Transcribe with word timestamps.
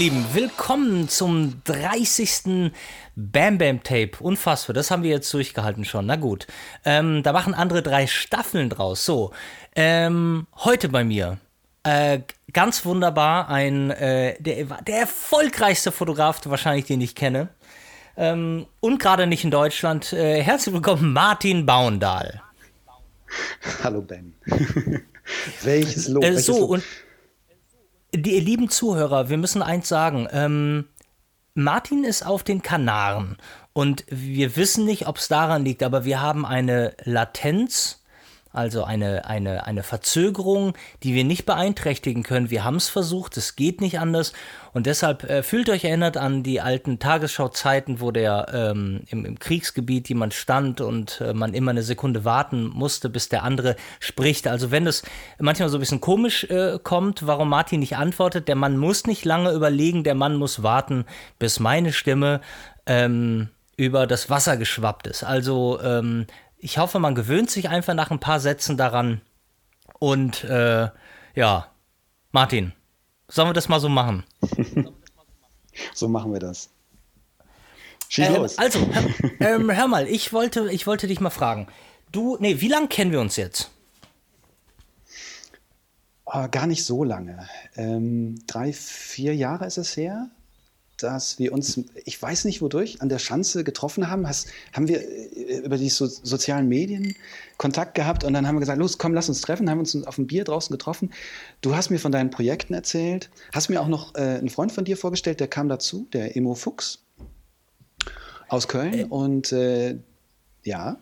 Lieben, 0.00 0.24
willkommen 0.32 1.10
zum 1.10 1.62
30. 1.64 2.72
Bam 3.16 3.58
Bam 3.58 3.82
Tape. 3.82 4.12
Unfassbar, 4.20 4.72
das 4.72 4.90
haben 4.90 5.02
wir 5.02 5.10
jetzt 5.10 5.30
durchgehalten 5.34 5.84
schon. 5.84 6.06
Na 6.06 6.16
gut. 6.16 6.46
Ähm, 6.86 7.22
da 7.22 7.34
machen 7.34 7.52
andere 7.52 7.82
drei 7.82 8.06
Staffeln 8.06 8.70
draus. 8.70 9.04
So, 9.04 9.32
ähm, 9.76 10.46
heute 10.56 10.88
bei 10.88 11.04
mir. 11.04 11.36
Äh, 11.82 12.20
ganz 12.50 12.86
wunderbar, 12.86 13.50
ein 13.50 13.90
äh, 13.90 14.40
der, 14.40 14.64
der 14.80 15.00
erfolgreichste 15.00 15.92
Fotograf 15.92 16.40
wahrscheinlich, 16.46 16.86
den 16.86 17.02
ich 17.02 17.14
kenne. 17.14 17.50
Ähm, 18.16 18.68
und 18.80 19.02
gerade 19.02 19.26
nicht 19.26 19.44
in 19.44 19.50
Deutschland. 19.50 20.14
Äh, 20.14 20.42
herzlich 20.42 20.74
willkommen, 20.74 21.12
Martin 21.12 21.66
Baundahl. 21.66 22.40
Hallo 23.84 24.00
Ben. 24.00 24.32
Welches 25.62 26.08
Lob? 26.08 26.24
Äh, 26.24 26.38
so, 26.38 26.60
Lob? 26.60 26.70
und 26.70 26.84
die 28.14 28.40
lieben 28.40 28.68
Zuhörer, 28.68 29.28
wir 29.28 29.38
müssen 29.38 29.62
eins 29.62 29.88
sagen. 29.88 30.28
Ähm, 30.32 30.86
Martin 31.54 32.04
ist 32.04 32.24
auf 32.24 32.42
den 32.42 32.62
Kanaren 32.62 33.36
und 33.72 34.04
wir 34.08 34.56
wissen 34.56 34.84
nicht, 34.84 35.06
ob 35.06 35.18
es 35.18 35.28
daran 35.28 35.64
liegt, 35.64 35.82
aber 35.82 36.04
wir 36.04 36.20
haben 36.20 36.46
eine 36.46 36.94
Latenz 37.04 38.00
also 38.52 38.82
eine, 38.82 39.26
eine, 39.26 39.66
eine 39.66 39.82
Verzögerung, 39.82 40.74
die 41.04 41.14
wir 41.14 41.24
nicht 41.24 41.46
beeinträchtigen 41.46 42.24
können. 42.24 42.50
Wir 42.50 42.64
haben 42.64 42.76
es 42.76 42.88
versucht, 42.88 43.36
es 43.36 43.54
geht 43.54 43.80
nicht 43.80 44.00
anders. 44.00 44.32
Und 44.72 44.86
deshalb 44.86 45.24
äh, 45.24 45.42
fühlt 45.42 45.68
euch 45.68 45.84
erinnert 45.84 46.16
an 46.16 46.42
die 46.42 46.60
alten 46.60 46.98
Tagesschau-Zeiten, 46.98 48.00
wo 48.00 48.10
der 48.10 48.46
ähm, 48.52 49.02
im, 49.08 49.24
im, 49.24 49.38
Kriegsgebiet 49.38 50.08
jemand 50.08 50.34
stand 50.34 50.80
und 50.80 51.20
äh, 51.20 51.34
man 51.34 51.54
immer 51.54 51.72
eine 51.72 51.82
Sekunde 51.82 52.24
warten 52.24 52.68
musste, 52.68 53.08
bis 53.10 53.28
der 53.28 53.42
andere 53.42 53.76
spricht. 53.98 54.46
Also 54.46 54.70
wenn 54.70 54.86
es 54.86 55.02
manchmal 55.38 55.68
so 55.68 55.78
ein 55.78 55.80
bisschen 55.80 56.00
komisch 56.00 56.44
äh, 56.44 56.78
kommt, 56.82 57.26
warum 57.26 57.48
Martin 57.48 57.80
nicht 57.80 57.96
antwortet, 57.96 58.48
der 58.48 58.56
Mann 58.56 58.76
muss 58.76 59.06
nicht 59.06 59.24
lange 59.24 59.52
überlegen, 59.52 60.04
der 60.04 60.14
Mann 60.14 60.36
muss 60.36 60.62
warten, 60.62 61.04
bis 61.38 61.58
meine 61.58 61.92
Stimme 61.92 62.40
ähm, 62.86 63.48
über 63.76 64.06
das 64.06 64.30
Wasser 64.30 64.56
geschwappt 64.56 65.06
ist. 65.06 65.24
Also 65.24 65.80
ähm, 65.82 66.26
ich 66.58 66.78
hoffe, 66.78 66.98
man 66.98 67.14
gewöhnt 67.14 67.50
sich 67.50 67.68
einfach 67.68 67.94
nach 67.94 68.10
ein 68.10 68.20
paar 68.20 68.38
Sätzen 68.38 68.76
daran. 68.76 69.20
Und 69.98 70.44
äh, 70.44 70.88
ja, 71.34 71.66
Martin, 72.32 72.72
sollen 73.30 73.48
wir 73.48 73.54
das 73.54 73.68
mal 73.68 73.80
so 73.80 73.88
machen? 73.88 74.24
so 75.94 76.08
machen 76.08 76.32
wir 76.32 76.40
das. 76.40 76.70
Schieß 78.08 78.26
ähm, 78.26 78.34
los. 78.34 78.58
Also, 78.58 78.80
hör, 78.80 79.04
ähm, 79.40 79.70
hör, 79.70 79.88
mal, 79.88 80.06
ich 80.06 80.32
wollte, 80.32 80.70
ich 80.70 80.86
wollte 80.86 81.06
dich 81.06 81.20
mal 81.20 81.30
fragen. 81.30 81.68
Du, 82.12 82.36
nee, 82.40 82.60
wie 82.60 82.68
lange 82.68 82.88
kennen 82.88 83.12
wir 83.12 83.20
uns 83.20 83.36
jetzt? 83.36 83.70
Oh, 86.24 86.46
gar 86.50 86.66
nicht 86.66 86.84
so 86.84 87.04
lange. 87.04 87.48
Ähm, 87.76 88.40
drei, 88.46 88.72
vier 88.72 89.34
Jahre 89.34 89.66
ist 89.66 89.78
es 89.78 89.96
her 89.96 90.28
dass 91.02 91.38
wir 91.38 91.52
uns, 91.52 91.80
ich 92.04 92.20
weiß 92.20 92.44
nicht 92.44 92.62
wodurch, 92.62 93.00
an 93.02 93.08
der 93.08 93.18
Schanze 93.18 93.64
getroffen 93.64 94.10
haben. 94.10 94.28
Hast, 94.28 94.48
haben 94.72 94.88
wir 94.88 95.00
äh, 95.00 95.58
über 95.64 95.76
die 95.76 95.88
so, 95.88 96.06
sozialen 96.06 96.68
Medien 96.68 97.14
Kontakt 97.56 97.94
gehabt 97.94 98.24
und 98.24 98.32
dann 98.32 98.46
haben 98.46 98.56
wir 98.56 98.60
gesagt, 98.60 98.78
los, 98.78 98.98
komm, 98.98 99.12
lass 99.12 99.28
uns 99.28 99.40
treffen, 99.40 99.68
haben 99.68 99.80
uns 99.80 99.94
auf 100.06 100.18
ein 100.18 100.26
Bier 100.26 100.44
draußen 100.44 100.72
getroffen. 100.72 101.12
Du 101.60 101.74
hast 101.74 101.90
mir 101.90 101.98
von 101.98 102.12
deinen 102.12 102.30
Projekten 102.30 102.74
erzählt, 102.74 103.30
hast 103.52 103.68
mir 103.68 103.80
auch 103.80 103.88
noch 103.88 104.14
äh, 104.14 104.20
einen 104.20 104.50
Freund 104.50 104.72
von 104.72 104.84
dir 104.84 104.96
vorgestellt, 104.96 105.40
der 105.40 105.48
kam 105.48 105.68
dazu, 105.68 106.06
der 106.12 106.36
Emo 106.36 106.54
Fuchs 106.54 107.00
aus 108.48 108.68
Köln 108.68 108.94
äh. 108.94 109.04
und 109.04 109.52
äh, 109.52 109.98
ja. 110.64 110.96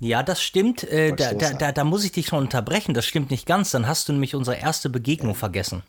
Ja, 0.00 0.22
das 0.24 0.42
stimmt. 0.42 0.82
Äh, 0.84 1.14
da, 1.14 1.32
da, 1.34 1.52
da, 1.52 1.70
da, 1.70 1.84
muss 1.84 2.04
ich 2.04 2.10
dich 2.10 2.26
schon 2.26 2.40
unterbrechen. 2.40 2.92
Das 2.92 3.06
stimmt 3.06 3.30
nicht 3.30 3.46
ganz. 3.46 3.70
Dann 3.70 3.86
hast 3.86 4.08
du 4.08 4.12
nämlich 4.12 4.34
unsere 4.34 4.56
erste 4.56 4.90
Begegnung 4.90 5.36
vergessen. 5.36 5.84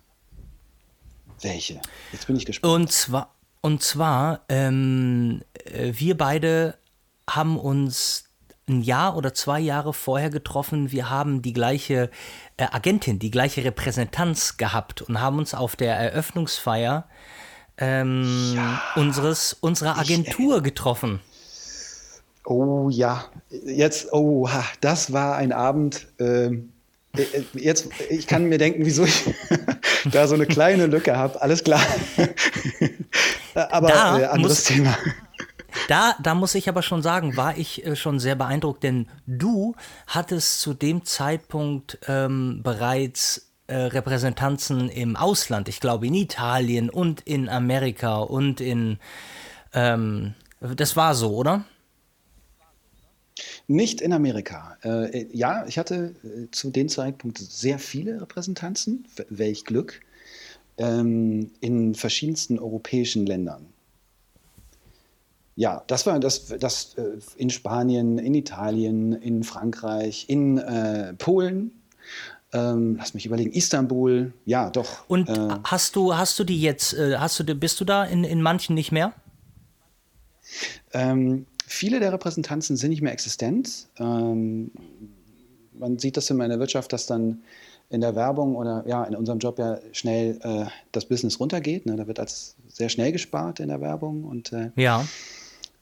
Welche? 1.43 1.81
Jetzt 2.11 2.27
bin 2.27 2.35
ich 2.35 2.45
gespannt. 2.45 2.73
Und 2.73 2.91
zwar, 2.91 3.33
und 3.61 3.81
zwar 3.81 4.41
ähm, 4.49 5.41
äh, 5.65 5.93
wir 5.95 6.17
beide 6.17 6.77
haben 7.29 7.57
uns 7.57 8.25
ein 8.67 8.81
Jahr 8.81 9.17
oder 9.17 9.33
zwei 9.33 9.59
Jahre 9.59 9.93
vorher 9.93 10.29
getroffen. 10.29 10.91
Wir 10.91 11.09
haben 11.09 11.41
die 11.41 11.53
gleiche 11.53 12.09
äh, 12.57 12.67
Agentin, 12.71 13.19
die 13.19 13.31
gleiche 13.31 13.63
Repräsentanz 13.63 14.57
gehabt 14.57 15.01
und 15.01 15.19
haben 15.19 15.37
uns 15.37 15.53
auf 15.53 15.75
der 15.75 15.95
Eröffnungsfeier 15.97 17.07
ähm, 17.77 18.53
ja, 18.55 18.81
unseres, 18.95 19.53
unserer 19.53 19.97
Agentur 19.97 20.57
ich, 20.57 20.63
getroffen. 20.63 21.19
Oh 22.45 22.89
ja, 22.89 23.25
jetzt, 23.49 24.11
oh, 24.11 24.49
das 24.81 25.13
war 25.13 25.35
ein 25.37 25.51
Abend. 25.51 26.07
Ähm, 26.19 26.69
äh, 26.69 26.72
jetzt, 27.53 27.89
ich 28.09 28.27
kann 28.27 28.45
mir 28.45 28.57
denken, 28.57 28.85
wieso 28.85 29.03
ich 29.05 29.23
da 30.11 30.27
so 30.27 30.35
eine 30.35 30.45
kleine 30.45 30.87
Lücke 30.87 31.15
habe. 31.15 31.41
Alles 31.41 31.63
klar. 31.63 31.81
aber 33.53 33.87
da 33.87 34.19
äh, 34.19 34.25
anderes 34.25 34.57
muss, 34.59 34.63
Thema. 34.63 34.97
Da, 35.87 36.15
da 36.21 36.35
muss 36.35 36.55
ich 36.55 36.69
aber 36.69 36.81
schon 36.81 37.01
sagen, 37.01 37.37
war 37.37 37.57
ich 37.57 37.85
äh, 37.85 37.95
schon 37.95 38.19
sehr 38.19 38.35
beeindruckt, 38.35 38.83
denn 38.83 39.07
du 39.27 39.75
hattest 40.07 40.61
zu 40.61 40.73
dem 40.73 41.05
Zeitpunkt 41.05 41.99
ähm, 42.07 42.61
bereits 42.63 43.51
äh, 43.67 43.75
Repräsentanzen 43.75 44.89
im 44.89 45.15
Ausland. 45.15 45.69
Ich 45.69 45.79
glaube 45.79 46.07
in 46.07 46.15
Italien 46.15 46.89
und 46.89 47.21
in 47.21 47.49
Amerika 47.49 48.17
und 48.17 48.59
in. 48.59 48.99
Ähm, 49.73 50.33
das 50.59 50.95
war 50.95 51.13
so, 51.13 51.35
oder? 51.35 51.65
Nicht 53.67 54.01
in 54.01 54.11
Amerika. 54.11 54.77
Äh, 54.83 55.27
ja, 55.31 55.65
ich 55.67 55.77
hatte 55.77 56.15
äh, 56.23 56.51
zu 56.51 56.69
dem 56.69 56.89
Zeitpunkt 56.89 57.37
sehr 57.37 57.79
viele 57.79 58.21
Repräsentanzen, 58.21 59.05
welch 59.29 59.63
Glück, 59.63 60.01
ähm, 60.77 61.51
in 61.61 61.95
verschiedensten 61.95 62.59
europäischen 62.59 63.25
Ländern. 63.25 63.67
Ja, 65.55 65.83
das 65.87 66.05
war 66.05 66.19
das, 66.19 66.47
das 66.59 66.95
äh, 66.95 67.19
in 67.37 67.49
Spanien, 67.49 68.17
in 68.17 68.33
Italien, 68.33 69.13
in 69.13 69.43
Frankreich, 69.43 70.25
in 70.27 70.57
äh, 70.57 71.13
Polen. 71.13 71.71
Ähm, 72.51 72.97
lass 72.97 73.13
mich 73.13 73.25
überlegen, 73.25 73.51
Istanbul, 73.51 74.33
ja, 74.45 74.69
doch. 74.69 75.07
Und 75.07 75.29
äh, 75.29 75.49
hast 75.63 75.95
du, 75.95 76.15
hast 76.15 76.37
du 76.37 76.43
die 76.43 76.59
jetzt, 76.61 76.93
äh, 76.93 77.17
hast 77.17 77.39
du, 77.39 77.55
bist 77.55 77.79
du 77.79 77.85
da 77.85 78.03
in, 78.03 78.23
in 78.23 78.41
manchen 78.41 78.75
nicht 78.75 78.91
mehr? 78.91 79.13
Ähm, 80.91 81.45
Viele 81.75 81.99
der 81.99 82.13
Repräsentanzen 82.13 82.77
sind 82.77 82.91
nicht 82.91 83.01
mehr 83.01 83.13
existent. 83.13 83.87
Ähm, 83.97 84.69
man 85.73 85.97
sieht 85.97 86.17
das 86.17 86.29
immer 86.29 86.43
in 86.43 86.51
der 86.51 86.59
Wirtschaft, 86.59 86.93
dass 86.93 87.07
dann 87.07 87.41
in 87.89 87.99
der 87.99 88.15
Werbung 88.15 88.55
oder 88.55 88.83
ja 88.85 89.03
in 89.05 89.15
unserem 89.15 89.39
Job 89.39 89.57
ja 89.57 89.79
schnell 89.91 90.39
äh, 90.43 90.65
das 90.91 91.05
Business 91.05 91.39
runtergeht. 91.39 91.87
Ne? 91.87 91.95
Da 91.95 92.05
wird 92.05 92.19
als 92.19 92.55
sehr 92.67 92.89
schnell 92.89 93.11
gespart 93.11 93.59
in 93.59 93.69
der 93.69 93.81
Werbung 93.81 94.23
und 94.23 94.53
äh, 94.53 94.69
ja. 94.75 95.03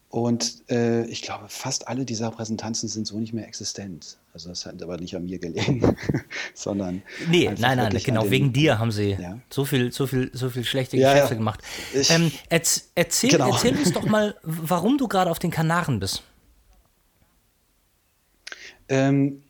Und 0.07 0.63
äh, 0.69 1.03
ich 1.07 1.23
glaube, 1.23 1.45
fast 1.49 1.89
alle 1.89 2.05
dieser 2.05 2.27
Repräsentanzen 2.27 2.87
sind 2.87 3.05
so 3.05 3.19
nicht 3.19 3.33
mehr 3.33 3.45
existent. 3.45 4.17
Also 4.33 4.49
das 4.49 4.65
hat 4.65 4.81
aber 4.81 4.97
nicht 4.97 5.13
an 5.15 5.25
mir 5.25 5.39
gelegen, 5.39 5.95
sondern. 6.53 7.01
Nee, 7.29 7.51
nein, 7.59 7.77
nein, 7.77 7.99
genau, 8.03 8.23
den, 8.23 8.31
wegen 8.31 8.53
dir 8.53 8.79
haben 8.79 8.91
sie 8.91 9.17
ja. 9.19 9.39
so 9.49 9.65
viel, 9.65 9.91
so 9.91 10.07
viel, 10.07 10.31
so 10.33 10.49
viel 10.49 10.63
schlechte 10.63 10.95
ja, 10.95 11.11
Geschäfte 11.11 11.33
ja. 11.33 11.37
gemacht. 11.37 11.61
ähm, 12.09 12.31
erz, 12.47 12.91
erzähl, 12.95 13.31
genau. 13.31 13.51
erzähl 13.51 13.75
uns 13.75 13.91
doch 13.93 14.05
mal, 14.05 14.35
warum 14.43 14.97
du 14.97 15.09
gerade 15.09 15.29
auf 15.29 15.39
den 15.39 15.51
Kanaren 15.51 15.99
bist. 15.99 16.23
Ähm, 18.87 19.43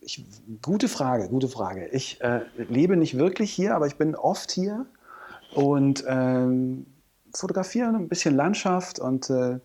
ich, 0.00 0.24
gute 0.62 0.88
Frage, 0.88 1.28
gute 1.28 1.48
Frage. 1.48 1.88
Ich 1.88 2.20
äh, 2.22 2.40
lebe 2.70 2.96
nicht 2.96 3.18
wirklich 3.18 3.52
hier, 3.52 3.74
aber 3.74 3.86
ich 3.86 3.96
bin 3.96 4.14
oft 4.14 4.50
hier 4.50 4.86
und 5.54 6.04
ähm, 6.08 6.86
fotografiere 7.34 7.88
ein 7.88 8.08
bisschen 8.08 8.34
Landschaft 8.34 8.98
und 8.98 9.28
äh, 9.28 9.58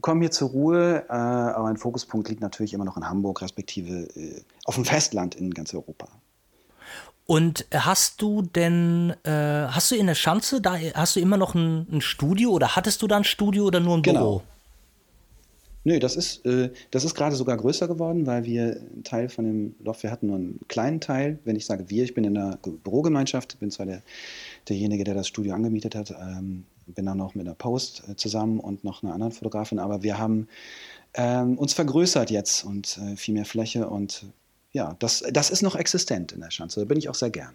komme 0.00 0.20
hier 0.20 0.30
zur 0.30 0.50
Ruhe. 0.50 1.04
Äh, 1.08 1.12
aber 1.12 1.64
mein 1.64 1.76
Fokuspunkt 1.76 2.28
liegt 2.28 2.40
natürlich 2.40 2.74
immer 2.74 2.84
noch 2.84 2.96
in 2.96 3.08
Hamburg, 3.08 3.42
respektive 3.42 4.08
äh, 4.16 4.42
auf 4.64 4.74
dem 4.74 4.84
Festland 4.84 5.34
in 5.34 5.52
ganz 5.52 5.74
Europa. 5.74 6.08
Und 7.26 7.66
hast 7.72 8.20
du 8.20 8.42
denn, 8.42 9.14
äh, 9.22 9.30
hast 9.30 9.90
du 9.90 9.94
in 9.94 10.06
der 10.06 10.14
Schanze, 10.14 10.60
da 10.60 10.76
hast 10.94 11.16
du 11.16 11.20
immer 11.20 11.36
noch 11.36 11.54
ein, 11.54 11.86
ein, 11.90 12.00
Studio 12.00 12.50
oder 12.50 12.74
hattest 12.74 13.00
du 13.00 13.06
da 13.06 13.16
ein 13.16 13.24
Studio 13.24 13.64
oder 13.64 13.80
nur 13.80 13.96
ein 13.96 14.02
Büro? 14.02 14.12
Genau. 14.12 14.42
Nö, 15.84 15.98
das 15.98 16.14
ist, 16.14 16.44
äh, 16.46 16.70
das 16.90 17.04
ist 17.04 17.14
gerade 17.14 17.34
sogar 17.34 17.56
größer 17.56 17.88
geworden, 17.88 18.26
weil 18.26 18.44
wir 18.44 18.76
einen 18.76 19.02
Teil 19.02 19.28
von 19.28 19.44
dem 19.44 19.74
Loft, 19.82 20.02
wir 20.02 20.10
hatten 20.10 20.28
nur 20.28 20.36
einen 20.36 20.60
kleinen 20.68 21.00
Teil. 21.00 21.38
Wenn 21.44 21.56
ich 21.56 21.66
sage 21.66 21.88
wir, 21.88 22.04
ich 22.04 22.14
bin 22.14 22.24
in 22.24 22.34
der 22.34 22.58
Bürogemeinschaft, 22.84 23.58
bin 23.58 23.70
zwar 23.70 23.86
der, 23.86 24.02
derjenige, 24.68 25.02
der 25.02 25.14
das 25.14 25.26
Studio 25.26 25.54
angemietet 25.54 25.94
hat, 25.94 26.10
ähm, 26.10 26.64
bin 26.94 27.06
dann 27.06 27.18
noch 27.18 27.34
mit 27.34 27.46
der 27.46 27.54
Post 27.54 28.02
äh, 28.08 28.16
zusammen 28.16 28.60
und 28.60 28.84
noch 28.84 29.02
einer 29.02 29.12
anderen 29.12 29.32
Fotografin, 29.32 29.78
aber 29.78 30.02
wir 30.02 30.18
haben 30.18 30.48
ähm, 31.14 31.58
uns 31.58 31.74
vergrößert 31.74 32.30
jetzt 32.30 32.64
und 32.64 32.98
äh, 32.98 33.16
viel 33.16 33.34
mehr 33.34 33.44
Fläche 33.44 33.88
und 33.88 34.26
ja, 34.72 34.96
das, 34.98 35.22
das 35.30 35.50
ist 35.50 35.62
noch 35.62 35.76
existent 35.76 36.32
in 36.32 36.40
der 36.40 36.50
Schanze, 36.50 36.80
da 36.80 36.86
bin 36.86 36.98
ich 36.98 37.08
auch 37.08 37.14
sehr 37.14 37.30
gern. 37.30 37.52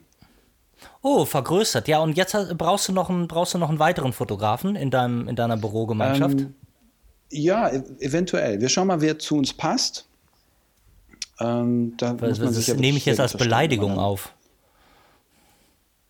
Oh, 1.02 1.26
vergrößert, 1.26 1.88
ja. 1.88 2.00
Und 2.00 2.16
jetzt 2.18 2.36
brauchst 2.58 2.88
du 2.88 2.94
noch 2.94 3.10
einen, 3.10 3.28
brauchst 3.28 3.54
du 3.54 3.58
noch 3.58 3.70
einen 3.70 3.80
weiteren 3.80 4.14
Fotografen 4.14 4.76
in, 4.76 4.92
deinem, 4.92 5.28
in 5.28 5.36
deiner 5.36 5.58
Bürogemeinschaft? 5.58 6.42
Ähm, 6.42 6.54
ja, 7.32 7.70
e 7.70 7.82
eventuell. 8.00 8.62
Wir 8.62 8.70
schauen 8.70 8.88
mal, 8.88 9.02
wer 9.02 9.18
zu 9.20 9.38
uns 9.38 9.54
passt. 9.54 10.08
Ähm, 11.40 11.94
da 11.98 12.14
das, 12.14 12.40
das 12.40 12.68
nehme 12.76 12.98
ich 12.98 13.06
jetzt 13.06 13.20
als 13.20 13.36
Beleidigung 13.36 13.98
auf. 14.00 14.34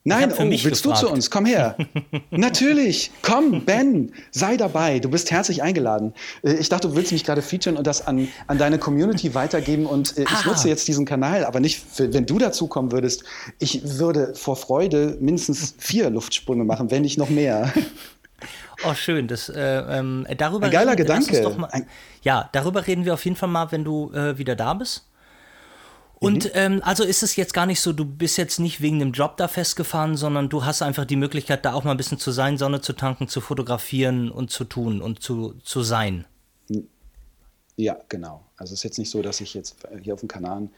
Nein, 0.07 0.31
oh, 0.31 0.39
willst 0.39 0.63
gefragt. 0.63 1.01
du 1.01 1.07
zu 1.07 1.09
uns? 1.11 1.29
Komm 1.29 1.45
her. 1.45 1.75
Natürlich. 2.31 3.11
Komm, 3.21 3.65
Ben, 3.65 4.13
sei 4.31 4.55
dabei. 4.55 4.99
Du 4.99 5.09
bist 5.09 5.31
herzlich 5.31 5.61
eingeladen. 5.61 6.13
Äh, 6.43 6.53
ich 6.53 6.69
dachte, 6.69 6.87
du 6.87 6.95
willst 6.95 7.11
mich 7.11 7.25
gerade 7.25 7.41
featuren 7.41 7.75
und 7.75 7.85
das 7.85 8.07
an, 8.07 8.29
an 8.47 8.57
deine 8.57 8.79
Community 8.79 9.35
weitergeben. 9.35 9.85
Und 9.85 10.17
äh, 10.17 10.23
ich 10.23 10.45
nutze 10.45 10.69
jetzt 10.69 10.87
diesen 10.87 11.05
Kanal, 11.05 11.43
aber 11.43 11.59
nicht, 11.59 11.83
für, 11.83 12.13
wenn 12.13 12.25
du 12.25 12.39
dazu 12.39 12.67
kommen 12.67 12.93
würdest. 12.93 13.25
Ich 13.59 13.99
würde 13.99 14.33
vor 14.35 14.55
Freude 14.55 15.17
mindestens 15.19 15.75
vier 15.77 16.09
Luftsprünge 16.09 16.63
machen, 16.63 16.89
wenn 16.89 17.01
nicht 17.01 17.17
noch 17.17 17.29
mehr. 17.29 17.73
Oh, 18.85 18.93
schön. 18.93 19.27
Das, 19.27 19.49
äh, 19.49 19.59
ähm, 19.59 20.27
darüber 20.37 20.67
Ein 20.67 20.71
geiler 20.71 20.91
reden, 20.91 21.07
Gedanke. 21.07 21.49
Mal, 21.57 21.87
ja, 22.21 22.47
darüber 22.51 22.85
reden 22.85 23.05
wir 23.05 23.15
auf 23.15 23.25
jeden 23.25 23.35
Fall 23.35 23.49
mal, 23.49 23.71
wenn 23.71 23.83
du 23.83 24.11
äh, 24.13 24.37
wieder 24.37 24.55
da 24.55 24.75
bist. 24.75 25.06
Und 26.19 26.45
mhm. 26.45 26.51
ähm, 26.53 26.81
also 26.83 27.03
ist 27.03 27.21
es 27.21 27.35
jetzt 27.35 27.53
gar 27.53 27.65
nicht 27.65 27.79
so, 27.79 27.93
du 27.93 28.03
bist 28.03 28.37
jetzt 28.37 28.59
nicht 28.59 28.81
wegen 28.81 28.99
dem 28.99 29.11
Job 29.11 29.37
da 29.37 29.47
festgefahren, 29.47 30.17
sondern 30.17 30.49
du 30.49 30.65
hast 30.65 30.81
einfach 30.81 31.05
die 31.05 31.15
Möglichkeit, 31.15 31.63
da 31.63 31.73
auch 31.73 31.83
mal 31.83 31.91
ein 31.91 31.97
bisschen 31.97 32.17
zu 32.17 32.31
sein, 32.31 32.57
Sonne 32.57 32.81
zu 32.81 32.93
tanken, 32.93 33.27
zu 33.27 33.39
fotografieren 33.39 34.31
und 34.31 34.49
zu 34.49 34.63
tun 34.63 35.01
und 35.01 35.21
zu, 35.21 35.53
zu 35.63 35.83
sein. 35.83 36.25
Ja, 37.75 37.97
genau. 38.09 38.43
Also 38.57 38.73
es 38.73 38.79
ist 38.79 38.83
jetzt 38.83 38.97
nicht 38.97 39.11
so, 39.11 39.21
dass 39.21 39.41
ich 39.41 39.53
jetzt 39.53 39.77
hier 40.01 40.15
auf 40.15 40.21
dem 40.21 40.27
Kanal, 40.27 40.69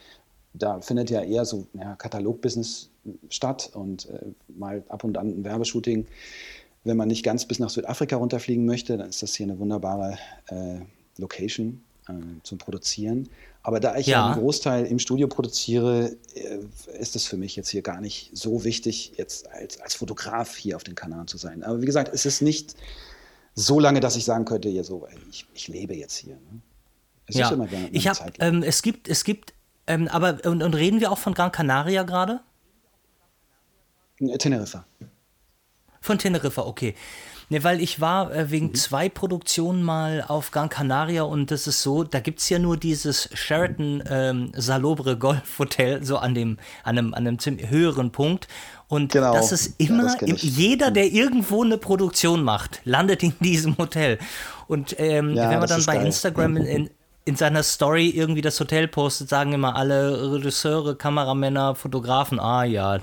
da 0.53 0.81
findet 0.81 1.09
ja 1.09 1.21
eher 1.21 1.45
so 1.45 1.67
ja, 1.73 1.95
Katalogbusiness 1.95 2.89
statt 3.29 3.71
und 3.73 4.09
äh, 4.09 4.19
mal 4.49 4.83
ab 4.89 5.05
und 5.05 5.17
an 5.17 5.29
ein 5.29 5.43
Werbeshooting. 5.45 6.05
Wenn 6.83 6.97
man 6.97 7.07
nicht 7.07 7.23
ganz 7.23 7.45
bis 7.45 7.59
nach 7.59 7.69
Südafrika 7.69 8.17
runterfliegen 8.17 8.65
möchte, 8.65 8.97
dann 8.97 9.09
ist 9.09 9.23
das 9.23 9.35
hier 9.35 9.45
eine 9.45 9.59
wunderbare 9.59 10.17
äh, 10.47 10.79
Location 11.17 11.81
äh, 12.09 12.13
zum 12.43 12.57
Produzieren. 12.57 13.29
Aber 13.61 13.79
da 13.79 13.97
ich 13.97 14.07
ja. 14.07 14.25
einen 14.25 14.39
Großteil 14.39 14.85
im 14.85 14.99
Studio 14.99 15.27
produziere, 15.27 16.15
äh, 16.33 16.59
ist 16.97 17.15
es 17.15 17.25
für 17.25 17.37
mich 17.37 17.55
jetzt 17.55 17.69
hier 17.69 17.81
gar 17.81 17.99
nicht 17.99 18.31
so 18.33 18.63
wichtig, 18.63 19.13
jetzt 19.17 19.49
als, 19.51 19.79
als 19.81 19.95
Fotograf 19.95 20.55
hier 20.55 20.75
auf 20.75 20.83
den 20.83 20.95
Kanaren 20.95 21.27
zu 21.27 21.37
sein. 21.37 21.63
Aber 21.63 21.81
wie 21.81 21.85
gesagt, 21.85 22.13
es 22.13 22.25
ist 22.25 22.41
nicht 22.41 22.75
so 23.55 23.79
lange, 23.79 23.99
dass 23.99 24.15
ich 24.15 24.23
sagen 24.23 24.45
könnte, 24.45 24.69
ja, 24.69 24.83
so, 24.83 25.07
ich, 25.29 25.45
ich 25.53 25.67
lebe 25.67 25.93
jetzt 25.93 26.15
hier. 26.15 26.35
Ne? 26.35 26.61
Es 27.27 27.35
ja. 27.35 27.45
ist 27.45 27.51
immer 27.51 27.65
eine, 27.65 27.89
ich 27.89 28.07
hab, 28.07 28.41
ähm, 28.41 28.63
es 28.63 28.81
gibt, 28.81 29.07
es 29.07 29.23
gibt, 29.23 29.53
ähm, 29.87 30.07
aber 30.07 30.39
und, 30.45 30.63
und, 30.63 30.73
reden 30.73 30.99
wir 30.99 31.11
auch 31.11 31.17
von 31.17 31.33
Gran 31.33 31.51
Canaria 31.51 32.03
gerade? 32.03 32.41
Teneriffa. 34.39 34.85
Von 36.01 36.17
Teneriffa, 36.17 36.63
okay. 36.63 36.95
Ne, 37.51 37.63
weil 37.63 37.81
ich 37.81 37.99
war 37.99 38.31
äh, 38.31 38.51
wegen 38.51 38.67
mhm. 38.67 38.75
zwei 38.75 39.09
Produktionen 39.09 39.81
mal 39.81 40.23
auf 40.27 40.51
Gran 40.51 40.69
Canaria 40.69 41.23
und 41.23 41.49
das 41.49 41.65
ist 41.65 41.81
so, 41.81 42.03
da 42.03 42.19
gibt 42.19 42.41
es 42.41 42.49
ja 42.49 42.59
nur 42.59 42.77
dieses 42.77 43.27
Sheraton 43.33 44.03
ähm, 44.07 44.51
Salobre 44.55 45.17
Golf 45.17 45.57
Hotel, 45.57 46.03
so 46.03 46.17
an 46.17 46.35
dem, 46.35 46.59
an 46.83 46.99
einem, 46.99 47.13
an 47.15 47.25
einem 47.25 47.39
ziemlich 47.39 47.67
höheren 47.71 48.11
Punkt. 48.11 48.47
Und 48.87 49.13
genau. 49.13 49.33
das 49.33 49.51
ist 49.51 49.79
immer, 49.79 50.15
ja, 50.21 50.27
das 50.27 50.43
jeder, 50.43 50.91
der 50.91 51.11
irgendwo 51.11 51.63
eine 51.63 51.79
Produktion 51.79 52.43
macht, 52.43 52.81
landet 52.83 53.23
in 53.23 53.33
diesem 53.39 53.75
Hotel. 53.79 54.19
Und 54.67 54.95
ähm, 54.99 55.33
ja, 55.33 55.49
wenn 55.49 55.59
man 55.59 55.67
dann 55.67 55.85
bei 55.85 55.95
geil. 55.95 56.05
Instagram 56.05 56.55
in, 56.57 56.65
in, 56.65 56.89
in 57.25 57.35
seiner 57.35 57.63
Story 57.63 58.09
irgendwie 58.09 58.41
das 58.41 58.59
Hotel 58.59 58.87
postet, 58.87 59.27
sagen 59.27 59.53
immer 59.53 59.75
alle 59.75 60.33
Regisseure, 60.33 60.95
Kameramänner, 60.95 61.73
Fotografen, 61.73 62.39
ah 62.39 62.63
ja, 62.63 62.99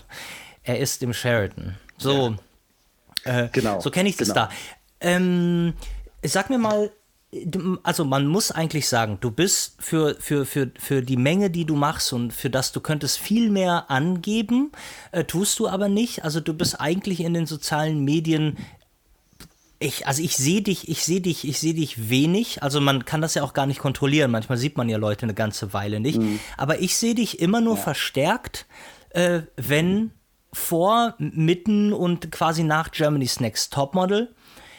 er 0.62 0.78
ist 0.78 1.02
im 1.02 1.12
Sheraton. 1.12 1.74
So. 1.98 2.28
Ja. 2.28 2.36
Äh, 3.26 3.48
genau. 3.52 3.80
So 3.80 3.90
kenne 3.90 4.08
ich 4.08 4.16
das 4.16 4.28
genau. 4.28 4.42
da. 4.42 4.50
Ähm, 5.00 5.74
sag 6.22 6.50
mir 6.50 6.58
mal, 6.58 6.90
also 7.82 8.04
man 8.04 8.26
muss 8.26 8.50
eigentlich 8.50 8.88
sagen, 8.88 9.18
du 9.20 9.30
bist 9.30 9.76
für, 9.78 10.16
für, 10.18 10.46
für, 10.46 10.70
für 10.78 11.02
die 11.02 11.16
Menge, 11.16 11.50
die 11.50 11.64
du 11.64 11.76
machst 11.76 12.12
und 12.12 12.32
für 12.32 12.50
das 12.50 12.72
du 12.72 12.80
könntest 12.80 13.18
viel 13.18 13.50
mehr 13.50 13.90
angeben, 13.90 14.72
äh, 15.12 15.24
tust 15.24 15.58
du 15.58 15.68
aber 15.68 15.88
nicht. 15.88 16.24
Also 16.24 16.40
du 16.40 16.54
bist 16.54 16.80
eigentlich 16.80 17.20
in 17.20 17.34
den 17.34 17.46
sozialen 17.46 18.04
Medien 18.04 18.56
ich, 19.78 20.06
also 20.06 20.22
ich 20.22 20.36
sehe 20.36 20.62
dich, 20.62 20.88
ich 20.88 21.04
sehe 21.04 21.20
dich, 21.20 21.46
ich 21.46 21.58
sehe 21.58 21.74
dich 21.74 22.08
wenig. 22.08 22.62
Also 22.62 22.80
man 22.80 23.04
kann 23.04 23.20
das 23.20 23.34
ja 23.34 23.42
auch 23.42 23.52
gar 23.52 23.66
nicht 23.66 23.78
kontrollieren. 23.78 24.30
Manchmal 24.30 24.56
sieht 24.56 24.76
man 24.76 24.88
ja 24.88 24.96
Leute 24.96 25.24
eine 25.24 25.34
ganze 25.34 25.72
Weile 25.74 26.00
nicht. 26.00 26.18
Mhm. 26.18 26.40
Aber 26.56 26.80
ich 26.80 26.96
sehe 26.96 27.14
dich 27.14 27.40
immer 27.40 27.60
nur 27.60 27.76
ja. 27.76 27.82
verstärkt, 27.82 28.66
äh, 29.10 29.42
wenn 29.56 30.12
vor, 30.56 31.14
mitten 31.18 31.92
und 31.92 32.32
quasi 32.32 32.64
nach 32.64 32.90
Germany's 32.90 33.40
Next 33.40 33.72
Topmodel, 33.72 34.34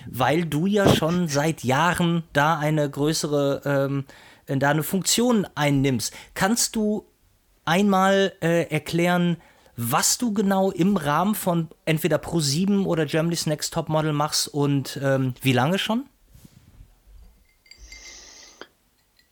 weil 0.10 0.44
du 0.46 0.66
ja 0.66 0.94
schon 0.94 1.28
seit 1.28 1.64
Jahren 1.64 2.24
da 2.34 2.58
eine 2.58 2.90
größere, 2.90 3.62
ähm, 3.64 4.06
da 4.48 4.70
eine 4.70 4.84
Funktion 4.84 5.48
einnimmst. 5.56 6.14
Kannst 6.34 6.76
du 6.76 7.06
einmal 7.64 8.34
äh, 8.42 8.64
erklären, 8.72 9.38
was 9.76 10.18
du 10.18 10.34
genau 10.34 10.72
im 10.72 10.98
Rahmen 10.98 11.36
von 11.36 11.70
entweder 11.86 12.18
Pro7 12.18 12.86
oder 12.86 13.06
Germany's 13.06 13.46
Next 13.46 13.74
Topmodel 13.74 14.14
machst 14.14 14.48
und 14.48 15.00
ähm, 15.04 15.36
wie 15.42 15.54
lange 15.54 15.78
schon? 15.78 16.06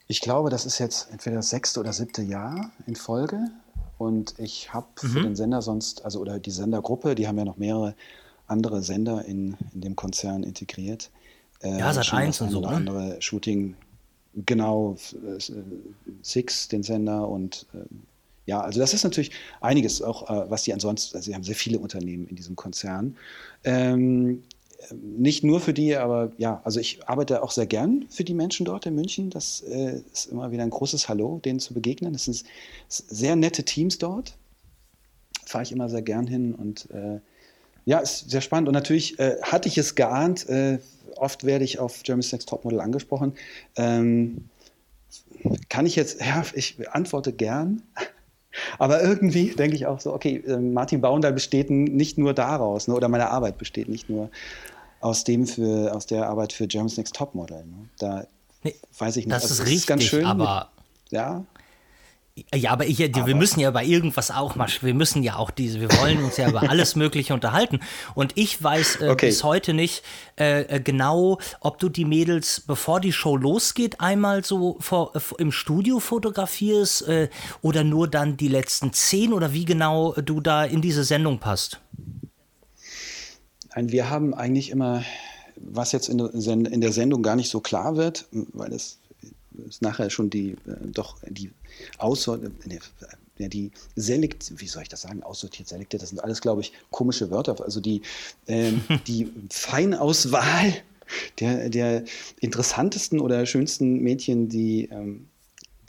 Ich 0.08 0.22
glaube, 0.22 0.52
das 0.52 0.68
ist 0.68 0.78
jetzt 0.78 1.10
entweder 1.12 1.38
das 1.38 1.50
sechste 1.50 1.80
oder 1.80 1.92
siebte 1.92 2.22
Jahr 2.22 2.70
in 2.86 2.96
Folge. 2.96 3.40
Und 3.98 4.36
ich 4.38 4.74
habe 4.74 4.88
mhm. 5.02 5.08
für 5.08 5.22
den 5.22 5.36
Sender 5.36 5.62
sonst, 5.62 6.04
also 6.04 6.20
oder 6.20 6.40
die 6.40 6.52
Sendergruppe, 6.52 7.16
die 7.16 7.28
haben 7.28 7.38
ja 7.38 7.46
noch 7.46 7.58
mehrere 7.58 7.96
andere 8.48 8.82
Sender 8.82 9.26
in, 9.26 9.58
in 9.74 9.82
dem 9.82 9.96
Konzern 9.96 10.44
integriert. 10.44 11.10
Äh, 11.62 11.80
ja, 11.80 11.94
seit 11.94 12.14
eins 12.14 12.42
und 12.42 12.52
so. 12.52 12.60
Oder 12.60 12.72
ne? 12.72 12.76
andere 12.76 13.22
Shooting, 13.22 13.76
genau, 14.46 14.98
äh, 15.14 15.42
Six, 16.22 16.68
den 16.68 16.84
Sender 16.84 17.28
und 17.28 17.66
äh, 17.74 17.86
ja, 18.48 18.62
also 18.62 18.80
das 18.80 18.94
ist 18.94 19.04
natürlich 19.04 19.32
einiges, 19.60 20.02
auch 20.04 20.30
äh, 20.30 20.50
was 20.50 20.64
die 20.64 20.74
ansonsten, 20.74 21.16
also 21.16 21.26
sie 21.26 21.34
haben 21.34 21.44
sehr 21.44 21.56
viele 21.56 21.80
Unternehmen 21.80 22.28
in 22.28 22.36
diesem 22.36 22.56
Konzern. 22.56 23.18
Ähm, 23.64 24.44
nicht 24.94 25.44
nur 25.44 25.60
für 25.60 25.74
die, 25.74 25.96
aber 25.96 26.32
ja, 26.38 26.62
also 26.64 26.80
ich 26.80 27.08
arbeite 27.08 27.44
auch 27.44 27.52
sehr 27.52 27.66
gern 27.66 28.06
für 28.10 28.24
die 28.24 28.34
Menschen 28.34 28.66
dort 28.66 28.86
in 28.86 28.96
München. 28.96 29.30
Das 29.30 29.62
äh, 29.62 30.02
ist 30.12 30.28
immer 30.28 30.52
wieder 30.52 30.64
ein 30.64 30.70
großes 30.70 31.10
Hallo, 31.10 31.40
denen 31.44 31.60
zu 31.60 31.74
begegnen. 31.74 32.14
Das 32.14 32.26
sind 32.26 32.44
sehr 32.88 33.36
nette 33.36 33.64
Teams 33.64 33.98
dort. 33.98 34.36
Fahre 35.46 35.64
ich 35.64 35.72
immer 35.72 35.90
sehr 35.90 36.02
gern 36.02 36.28
hin 36.28 36.56
und 36.56 36.90
äh, 36.92 37.20
ja, 37.86 38.00
ist 38.00 38.30
sehr 38.30 38.42
spannend. 38.42 38.68
Und 38.68 38.74
natürlich 38.74 39.20
äh, 39.20 39.38
hatte 39.42 39.68
ich 39.68 39.78
es 39.78 39.96
geahnt, 39.96 40.50
äh, 40.50 40.80
oft 41.16 41.44
werde 41.44 41.64
ich 41.64 41.80
auf 41.80 42.04
Germany's 42.04 42.32
Next 42.32 42.50
Topmodel 42.50 42.82
angesprochen. 42.82 43.34
Ähm, 43.76 44.50
kann 45.70 45.86
ich 45.86 45.96
jetzt, 45.96 46.20
ja, 46.26 46.44
ich 46.54 46.78
antworte 46.90 47.34
gern. 47.34 47.82
Aber 48.80 49.04
irgendwie 49.04 49.50
denke 49.50 49.76
ich 49.76 49.86
auch 49.86 50.00
so, 50.00 50.14
okay, 50.14 50.38
äh, 50.48 50.58
Martin 50.58 51.02
Bauender 51.02 51.32
besteht 51.32 51.70
nicht 51.70 52.18
nur 52.18 52.34
daraus, 52.34 52.88
ne, 52.88 52.96
oder 52.96 53.10
meine 53.10 53.30
Arbeit 53.30 53.58
besteht 53.58 53.90
nicht 53.90 54.10
nur 54.10 54.30
aus 55.06 55.24
dem 55.24 55.46
für, 55.46 55.96
aus 55.96 56.08
der 56.08 56.28
Arbeit 56.28 56.52
für 56.52 56.66
Germany's 56.66 56.98
Next 56.98 57.16
Topmodel. 57.16 57.64
Ne? 57.64 57.90
Da 58.00 58.26
nee, 58.64 58.74
weiß 58.98 59.18
ich 59.18 59.28
nicht. 59.28 59.36
Das 59.36 59.44
also, 59.44 59.54
ist 59.54 59.60
richtig, 59.62 59.76
ist 59.78 59.88
ganz 59.88 60.04
schön. 60.04 60.26
Aber 60.26 60.72
mit, 61.04 61.12
ja. 61.12 61.46
Ja, 62.54 62.72
aber, 62.72 62.86
ich, 62.86 63.02
aber 63.02 63.28
wir 63.28 63.36
müssen 63.36 63.62
ja 63.62 63.72
bei 63.72 63.86
irgendwas 63.86 64.30
auch 64.30 64.56
mal, 64.56 64.68
wir 64.82 64.94
müssen 64.94 65.24
ja 65.24 65.38
auch 65.38 65.52
diese, 65.52 65.80
wir 65.80 65.90
wollen 66.02 66.22
uns 66.22 66.36
ja 66.36 66.50
über 66.50 66.64
alles 66.70 66.96
Mögliche 66.96 67.34
unterhalten. 67.34 67.80
Und 68.14 68.34
ich 68.36 68.62
weiß 68.62 69.02
äh, 69.02 69.10
okay. 69.10 69.28
bis 69.28 69.44
heute 69.44 69.74
nicht 69.74 70.04
äh, 70.38 70.64
äh, 70.64 70.82
genau, 70.82 71.38
ob 71.62 71.78
du 71.78 71.88
die 71.88 72.04
Mädels, 72.04 72.62
bevor 72.66 73.00
die 73.00 73.14
Show 73.14 73.38
losgeht, 73.38 74.02
einmal 74.02 74.44
so 74.44 74.76
vor, 74.80 75.16
äh, 75.16 75.20
im 75.38 75.52
Studio 75.52 76.00
fotografierst 76.00 77.08
äh, 77.08 77.30
oder 77.62 77.84
nur 77.84 78.10
dann 78.10 78.38
die 78.38 78.50
letzten 78.50 78.92
zehn 78.92 79.32
oder 79.34 79.54
wie 79.54 79.66
genau 79.66 80.14
du 80.14 80.42
da 80.42 80.66
in 80.66 80.82
diese 80.82 81.06
Sendung 81.06 81.38
passt. 81.38 81.80
Nein, 83.76 83.92
wir 83.92 84.10
haben 84.10 84.34
eigentlich 84.34 84.70
immer, 84.70 85.04
was 85.58 85.92
jetzt 85.92 86.10
in 86.10 86.82
der 86.82 86.92
Sendung 86.92 87.22
gar 87.22 87.36
nicht 87.36 87.50
so 87.50 87.60
klar 87.60 87.98
wird, 87.98 88.26
weil 88.32 88.72
es 88.72 89.00
ist 89.68 89.82
nachher 89.82 90.10
schon 90.10 90.30
die, 90.30 90.52
äh, 90.52 90.88
doch 90.94 91.18
die 91.30 91.52
Aussortiert, 91.98 92.54
äh, 93.02 93.44
ja, 93.44 93.48
die 93.50 93.72
selekt, 93.96 94.54
wie 94.60 94.68
soll 94.68 94.84
ich 94.84 94.90
das 94.90 95.02
sagen, 95.02 95.24
aussortiert, 95.24 95.68
selektiert, 95.68 96.02
das 96.02 96.10
sind 96.10 96.24
alles, 96.24 96.42
glaube 96.42 96.62
ich, 96.62 96.72
komische 96.90 97.32
Wörter. 97.32 97.62
Also 97.64 97.82
die, 97.82 98.02
ähm, 98.48 98.82
die 99.08 99.32
Feinauswahl 99.50 100.74
der, 101.40 101.70
der 101.70 102.04
interessantesten 102.40 103.20
oder 103.20 103.46
schönsten 103.46 104.00
Mädchen, 104.00 104.50
die 104.50 104.90
ähm, 104.92 105.28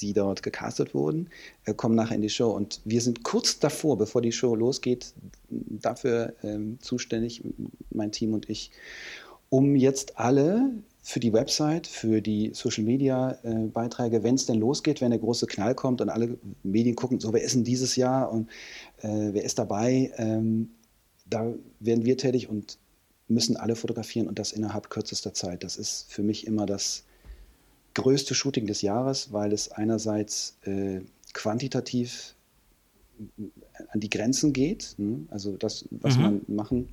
die 0.00 0.12
dort 0.12 0.42
gecastet 0.42 0.94
wurden, 0.94 1.28
äh, 1.64 1.74
kommen 1.74 1.94
nachher 1.94 2.16
in 2.16 2.22
die 2.22 2.30
Show. 2.30 2.50
Und 2.50 2.80
wir 2.84 3.00
sind 3.00 3.24
kurz 3.24 3.58
davor, 3.58 3.98
bevor 3.98 4.22
die 4.22 4.32
Show 4.32 4.54
losgeht, 4.54 5.12
dafür 5.48 6.34
ähm, 6.42 6.78
zuständig, 6.80 7.42
mein 7.90 8.12
Team 8.12 8.34
und 8.34 8.48
ich, 8.48 8.70
um 9.48 9.76
jetzt 9.76 10.18
alle 10.18 10.70
für 11.02 11.20
die 11.20 11.32
Website, 11.32 11.86
für 11.86 12.20
die 12.20 12.50
Social 12.52 12.82
Media 12.82 13.38
äh, 13.44 13.68
Beiträge, 13.68 14.24
wenn 14.24 14.34
es 14.34 14.46
denn 14.46 14.58
losgeht, 14.58 15.00
wenn 15.00 15.10
der 15.10 15.20
große 15.20 15.46
Knall 15.46 15.74
kommt 15.74 16.00
und 16.00 16.08
alle 16.08 16.36
Medien 16.64 16.96
gucken, 16.96 17.20
so 17.20 17.32
wer 17.32 17.42
ist 17.42 17.54
denn 17.54 17.62
dieses 17.62 17.94
Jahr 17.94 18.32
und 18.32 18.48
äh, 19.02 19.28
wer 19.32 19.44
ist 19.44 19.58
dabei, 19.58 20.12
ähm, 20.16 20.70
da 21.24 21.54
werden 21.78 22.04
wir 22.04 22.16
tätig 22.16 22.48
und 22.48 22.78
müssen 23.28 23.56
alle 23.56 23.76
fotografieren 23.76 24.28
und 24.28 24.38
das 24.38 24.52
innerhalb 24.52 24.90
kürzester 24.90 25.32
Zeit. 25.32 25.64
Das 25.64 25.76
ist 25.76 26.12
für 26.12 26.22
mich 26.22 26.46
immer 26.46 26.66
das 26.66 27.05
größte 27.96 28.34
Shooting 28.34 28.66
des 28.66 28.82
Jahres, 28.82 29.32
weil 29.32 29.52
es 29.52 29.72
einerseits 29.72 30.58
äh, 30.64 31.00
quantitativ 31.32 32.34
an 33.88 34.00
die 34.00 34.10
Grenzen 34.10 34.52
geht. 34.52 34.94
Ne? 34.98 35.26
Also 35.30 35.56
das, 35.56 35.86
was 35.90 36.16
mhm. 36.16 36.22
man 36.22 36.40
machen 36.46 36.88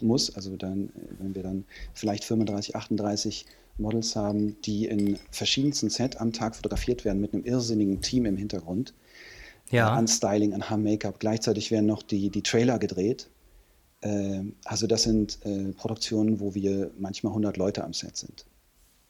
muss. 0.00 0.34
Also 0.34 0.56
dann, 0.56 0.90
wenn 1.18 1.34
wir 1.34 1.44
dann 1.44 1.64
vielleicht 1.94 2.24
35, 2.24 2.74
38 2.74 3.46
Models 3.78 4.16
haben, 4.16 4.60
die 4.62 4.86
in 4.86 5.18
verschiedensten 5.30 5.88
Sets 5.88 6.16
am 6.16 6.32
Tag 6.32 6.56
fotografiert 6.56 7.04
werden 7.04 7.20
mit 7.20 7.32
einem 7.32 7.44
irrsinnigen 7.44 8.00
Team 8.00 8.26
im 8.26 8.36
Hintergrund. 8.36 8.92
Ja. 9.70 9.92
An 9.92 10.08
Styling, 10.08 10.52
an 10.52 10.68
Haar-Make-up. 10.68 11.20
Gleichzeitig 11.20 11.70
werden 11.70 11.86
noch 11.86 12.02
die, 12.02 12.28
die 12.30 12.42
Trailer 12.42 12.80
gedreht. 12.80 13.30
Äh, 14.00 14.42
also 14.64 14.88
das 14.88 15.04
sind 15.04 15.38
äh, 15.44 15.72
Produktionen, 15.74 16.40
wo 16.40 16.56
wir 16.56 16.90
manchmal 16.98 17.30
100 17.30 17.56
Leute 17.56 17.84
am 17.84 17.92
Set 17.92 18.16
sind. 18.16 18.46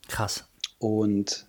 Krass. 0.07 0.45
Und 0.81 1.45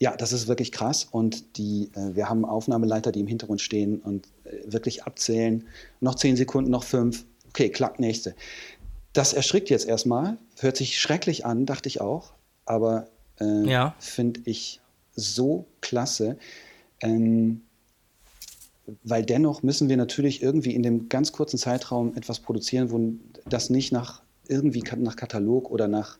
ja, 0.00 0.16
das 0.16 0.32
ist 0.32 0.48
wirklich 0.48 0.72
krass. 0.72 1.06
Und 1.10 1.58
die, 1.58 1.90
äh, 1.94 2.16
wir 2.16 2.28
haben 2.28 2.44
Aufnahmeleiter, 2.44 3.12
die 3.12 3.20
im 3.20 3.26
Hintergrund 3.26 3.60
stehen 3.60 4.00
und 4.00 4.26
äh, 4.44 4.72
wirklich 4.72 5.04
abzählen. 5.04 5.68
Noch 6.00 6.14
10 6.14 6.36
Sekunden, 6.36 6.70
noch 6.70 6.82
5. 6.82 7.24
Okay, 7.50 7.68
klack, 7.68 8.00
nächste. 8.00 8.34
Das 9.12 9.34
erschrickt 9.34 9.68
jetzt 9.68 9.86
erstmal. 9.86 10.38
Hört 10.58 10.78
sich 10.78 10.98
schrecklich 10.98 11.44
an, 11.44 11.66
dachte 11.66 11.88
ich 11.88 12.00
auch. 12.00 12.32
Aber 12.64 13.08
äh, 13.38 13.68
ja. 13.68 13.94
finde 13.98 14.40
ich 14.46 14.80
so 15.14 15.66
klasse. 15.82 16.38
Ähm, 17.00 17.60
weil 19.04 19.24
dennoch 19.24 19.62
müssen 19.62 19.90
wir 19.90 19.98
natürlich 19.98 20.42
irgendwie 20.42 20.74
in 20.74 20.82
dem 20.82 21.10
ganz 21.10 21.32
kurzen 21.32 21.58
Zeitraum 21.58 22.16
etwas 22.16 22.40
produzieren, 22.40 22.90
wo 22.90 23.12
das 23.44 23.68
nicht 23.68 23.92
nach 23.92 24.22
irgendwie 24.48 24.82
nach 24.96 25.16
Katalog 25.16 25.70
oder 25.70 25.88
nach, 25.88 26.18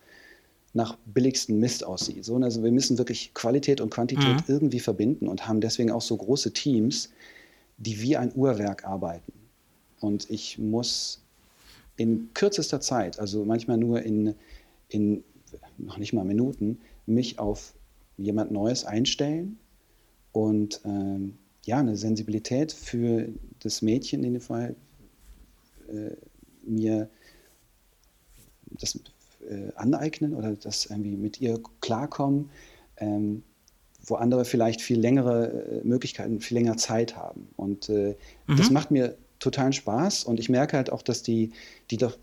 nach 0.75 0.97
billigsten 1.05 1.59
Mist 1.59 1.85
aussieht. 1.85 2.25
So, 2.25 2.37
also 2.37 2.63
wir 2.63 2.73
müssen 2.73 2.99
wirklich 2.99 3.35
Qualität 3.35 3.81
und 3.81 3.91
Quantität 3.91 4.37
mhm. 4.37 4.45
irgendwie 4.47 4.81
verbinden 4.81 5.29
und 5.29 5.47
haben 5.47 5.61
deswegen 5.61 5.91
auch 5.91 6.01
so 6.01 6.17
große 6.17 6.53
Teams, 6.53 7.11
die 7.77 8.01
wie 8.01 8.17
ein 8.17 8.33
Uhrwerk 8.35 8.85
arbeiten. 8.85 9.33
Und 10.01 10.31
ich 10.31 10.59
muss 10.59 11.21
in 11.97 12.31
kürzester 12.35 12.81
Zeit, 12.81 13.19
also 13.19 13.45
manchmal 13.45 13.77
nur 13.77 14.03
in, 14.03 14.35
in 14.89 15.23
noch 15.79 15.99
nicht 15.99 16.13
mal 16.13 16.25
Minuten, 16.25 16.79
mich 17.07 17.39
auf 17.39 17.75
jemand 18.17 18.51
Neues 18.51 18.85
einstellen 18.85 19.59
und 20.33 20.81
ähm, 20.85 21.37
ja, 21.65 21.79
eine 21.79 21.97
Sensibilität 21.97 22.73
für 22.73 23.29
das 23.61 23.83
Mädchen 23.83 24.25
in 24.25 24.33
dem 24.33 24.43
Fall 24.43 24.75
äh, 25.89 26.17
mir 26.65 27.09
das 28.71 28.99
äh, 29.49 29.73
aneignen 29.77 30.35
oder 30.35 30.55
das 30.55 30.87
irgendwie 30.87 31.17
mit 31.17 31.41
ihr 31.41 31.61
klarkommen, 31.81 32.51
ähm, 32.97 33.43
wo 34.05 34.17
andere 34.17 34.45
vielleicht 34.45 34.81
viel 34.81 34.99
längere 34.99 35.81
äh, 35.83 35.85
Möglichkeiten, 35.85 36.41
viel 36.41 36.59
länger 36.59 36.77
Zeit 36.77 37.17
haben. 37.17 37.49
Und 37.57 37.89
äh, 37.89 38.17
mhm. 38.47 38.57
das 38.57 38.71
macht 38.71 38.91
mir 38.91 39.17
totalen 39.39 39.73
Spaß 39.73 40.25
und 40.25 40.39
ich 40.39 40.49
merke 40.49 40.77
halt 40.77 40.91
auch, 40.91 41.03
dass 41.03 41.23
die, 41.23 41.53
die 41.91 41.97
doch 41.97 42.17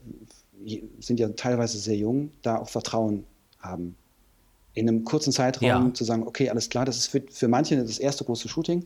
sind 1.00 1.20
ja 1.20 1.30
teilweise 1.30 1.78
sehr 1.78 1.96
jung, 1.96 2.32
da 2.42 2.58
auch 2.58 2.70
Vertrauen 2.70 3.26
haben. 3.60 3.96
In 4.74 4.88
einem 4.88 5.04
kurzen 5.04 5.32
Zeitraum 5.32 5.68
ja. 5.68 5.94
zu 5.94 6.04
sagen, 6.04 6.24
okay, 6.24 6.50
alles 6.50 6.70
klar, 6.70 6.86
das 6.86 6.98
ist 6.98 7.08
für, 7.08 7.24
für 7.30 7.48
manche 7.48 7.78
das 7.78 8.00
erste 8.00 8.24
große 8.24 8.50
Shooting. 8.50 8.86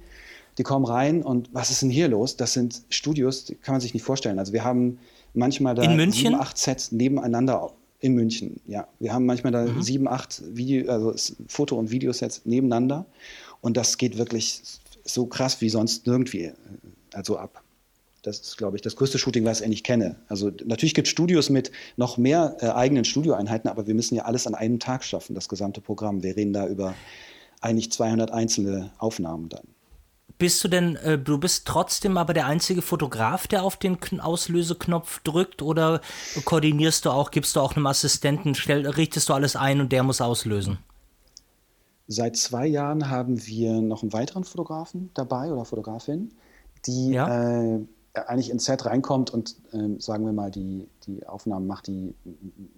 Die 0.58 0.64
kommen 0.64 0.86
rein 0.86 1.24
und 1.24 1.50
was 1.52 1.72
ist 1.72 1.82
denn 1.82 1.90
hier 1.90 2.08
los? 2.08 2.38
Das 2.38 2.54
sind 2.54 2.84
Studios, 2.90 3.46
die 3.46 3.56
kann 3.56 3.74
man 3.74 3.82
sich 3.82 3.94
nicht 3.94 4.04
vorstellen. 4.04 4.38
Also 4.38 4.54
wir 4.54 4.64
haben 4.64 5.00
manchmal 5.34 5.74
da 5.74 5.84
sieben, 6.12 6.36
acht 6.36 6.58
Sets 6.58 6.92
nebeneinander 6.92 7.74
in 8.04 8.16
München. 8.16 8.60
Ja, 8.68 8.90
wir 9.00 9.14
haben 9.14 9.26
manchmal 9.26 9.54
da 9.54 9.66
mhm. 9.66 9.82
sieben, 9.82 10.08
acht 10.10 10.44
Video, 10.54 10.92
also 10.92 11.16
Foto- 11.48 11.78
und 11.78 11.90
Videosets 11.90 12.42
nebeneinander 12.44 13.06
und 13.62 13.78
das 13.78 13.98
geht 13.98 14.18
wirklich 14.18 14.62
so 15.06 15.26
krass 15.26 15.62
wie 15.62 15.70
sonst 15.70 16.06
nirgendwie 16.06 16.44
äh, 16.44 16.54
also 17.14 17.38
ab. 17.38 17.64
Das 18.22 18.40
ist, 18.40 18.58
glaube 18.58 18.76
ich, 18.76 18.82
das 18.82 18.98
größte 18.98 19.18
Shooting, 19.18 19.46
was 19.46 19.60
ich 19.60 19.66
eigentlich 19.66 19.84
kenne. 19.84 20.18
Also 20.28 20.52
natürlich 20.66 20.94
gibt 20.94 21.08
es 21.08 21.12
Studios 21.12 21.50
mit 21.50 21.72
noch 21.96 22.18
mehr 22.18 22.58
äh, 22.60 22.68
eigenen 22.68 23.06
Studioeinheiten, 23.06 23.70
aber 23.70 23.88
wir 23.88 23.94
müssen 23.94 24.16
ja 24.16 24.26
alles 24.26 24.48
an 24.48 24.56
einem 24.56 24.80
Tag 24.80 25.06
schaffen, 25.06 25.34
das 25.34 25.48
gesamte 25.48 25.80
Programm. 25.80 26.24
Wir 26.24 26.36
reden 26.36 26.52
da 26.52 26.68
über 26.68 26.96
eigentlich 27.62 27.90
200 27.92 28.32
einzelne 28.32 28.92
Aufnahmen 28.98 29.48
dann. 29.48 29.68
Bist 30.38 30.64
du 30.64 30.68
denn, 30.68 30.96
äh, 30.98 31.18
du 31.18 31.38
bist 31.38 31.68
trotzdem 31.68 32.18
aber 32.18 32.34
der 32.34 32.48
einzige 32.48 32.82
Fotograf, 32.82 33.48
der 33.48 33.64
auf 33.64 33.78
den 33.78 33.98
Auslöseknopf 34.20 35.20
drückt 35.20 35.62
oder 35.62 36.02
koordinierst 36.46 37.06
du 37.06 37.12
auch, 37.12 37.32
gibst 37.32 37.56
du 37.56 37.60
auch 37.60 37.76
einem 37.76 37.86
Assistenten, 37.86 38.56
stell, 38.56 38.88
richtest 38.88 39.30
du 39.30 39.34
alles 39.34 39.56
ein 39.56 39.80
und 39.80 39.92
der 39.92 40.04
muss 40.04 40.22
auslösen? 40.22 40.80
Seit 42.08 42.36
zwei 42.36 42.68
Jahren 42.68 43.10
haben 43.10 43.46
wir 43.46 43.82
noch 43.82 44.02
einen 44.02 44.12
weiteren 44.12 44.44
Fotografen 44.44 45.10
dabei 45.14 45.52
oder 45.52 45.64
Fotografin, 45.64 46.34
die 46.86 47.12
ja. 47.12 47.76
äh, 47.76 47.80
eigentlich 48.14 48.50
ins 48.50 48.66
Set 48.66 48.86
reinkommt 48.86 49.32
und 49.32 49.56
äh, 49.72 50.00
sagen 50.00 50.26
wir 50.26 50.34
mal 50.34 50.52
die, 50.52 50.88
die 51.08 51.26
Aufnahmen 51.26 51.68
macht, 51.68 51.88
die 51.88 52.14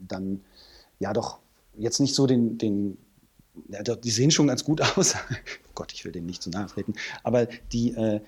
dann 0.07 0.41
ja 0.99 1.11
doch 1.13 1.39
jetzt 1.77 1.99
nicht 1.99 2.15
so 2.15 2.27
den, 2.27 2.57
den 2.57 2.97
ja, 3.69 3.81
die 3.83 4.11
sehen 4.11 4.31
schon 4.31 4.47
ganz 4.47 4.63
gut 4.63 4.81
aus. 4.97 5.15
oh 5.15 5.71
Gott, 5.75 5.93
ich 5.93 6.05
will 6.05 6.11
denen 6.11 6.27
nicht 6.27 6.41
zu 6.41 6.49
nahe 6.49 6.67
treten, 6.67 6.93
aber 7.23 7.47
die 7.71 7.91
äh, 7.91 8.21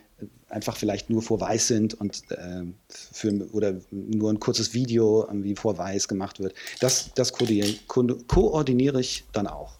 einfach 0.50 0.78
vielleicht 0.78 1.10
nur 1.10 1.22
vor 1.22 1.40
weiß 1.40 1.68
sind 1.68 1.94
und 1.94 2.24
äh, 2.32 2.64
für, 2.90 3.48
oder 3.52 3.76
nur 3.92 4.32
ein 4.32 4.40
kurzes 4.40 4.74
Video 4.74 5.26
irgendwie 5.26 5.56
vor 5.56 5.78
weiß 5.78 6.08
gemacht 6.08 6.40
wird. 6.40 6.54
Das, 6.80 7.12
das 7.16 7.34
koordiniere 7.34 9.00
ich 9.00 9.26
dann 9.34 9.48
auch. 9.48 9.78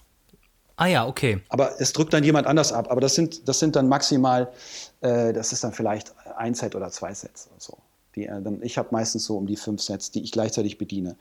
Ah 0.78 0.86
ja, 0.86 1.08
okay. 1.08 1.42
Aber 1.50 1.82
es 1.82 1.92
drückt 1.92 2.14
dann 2.14 2.24
jemand 2.24 2.46
anders 2.46 2.72
ab. 2.72 2.92
Aber 2.92 3.02
das 3.02 3.16
sind, 3.16 3.48
das 3.48 3.60
sind 3.60 3.76
dann 3.76 3.90
maximal, 3.90 4.52
äh, 5.02 5.34
das 5.34 5.52
ist 5.52 5.64
dann 5.64 5.74
vielleicht 5.74 6.14
ein 6.38 6.54
Set 6.54 6.76
oder 6.76 6.92
zwei 6.92 7.14
Sets 7.14 7.48
oder 7.48 7.60
so. 7.60 7.78
Die, 8.16 8.26
äh, 8.26 8.42
dann, 8.42 8.62
ich 8.62 8.78
habe 8.78 8.90
meistens 8.92 9.26
so 9.26 9.38
um 9.38 9.48
die 9.48 9.56
fünf 9.56 9.82
Sets, 9.82 10.12
die 10.12 10.24
ich 10.24 10.32
gleichzeitig 10.32 10.78
bediene. 10.78 11.18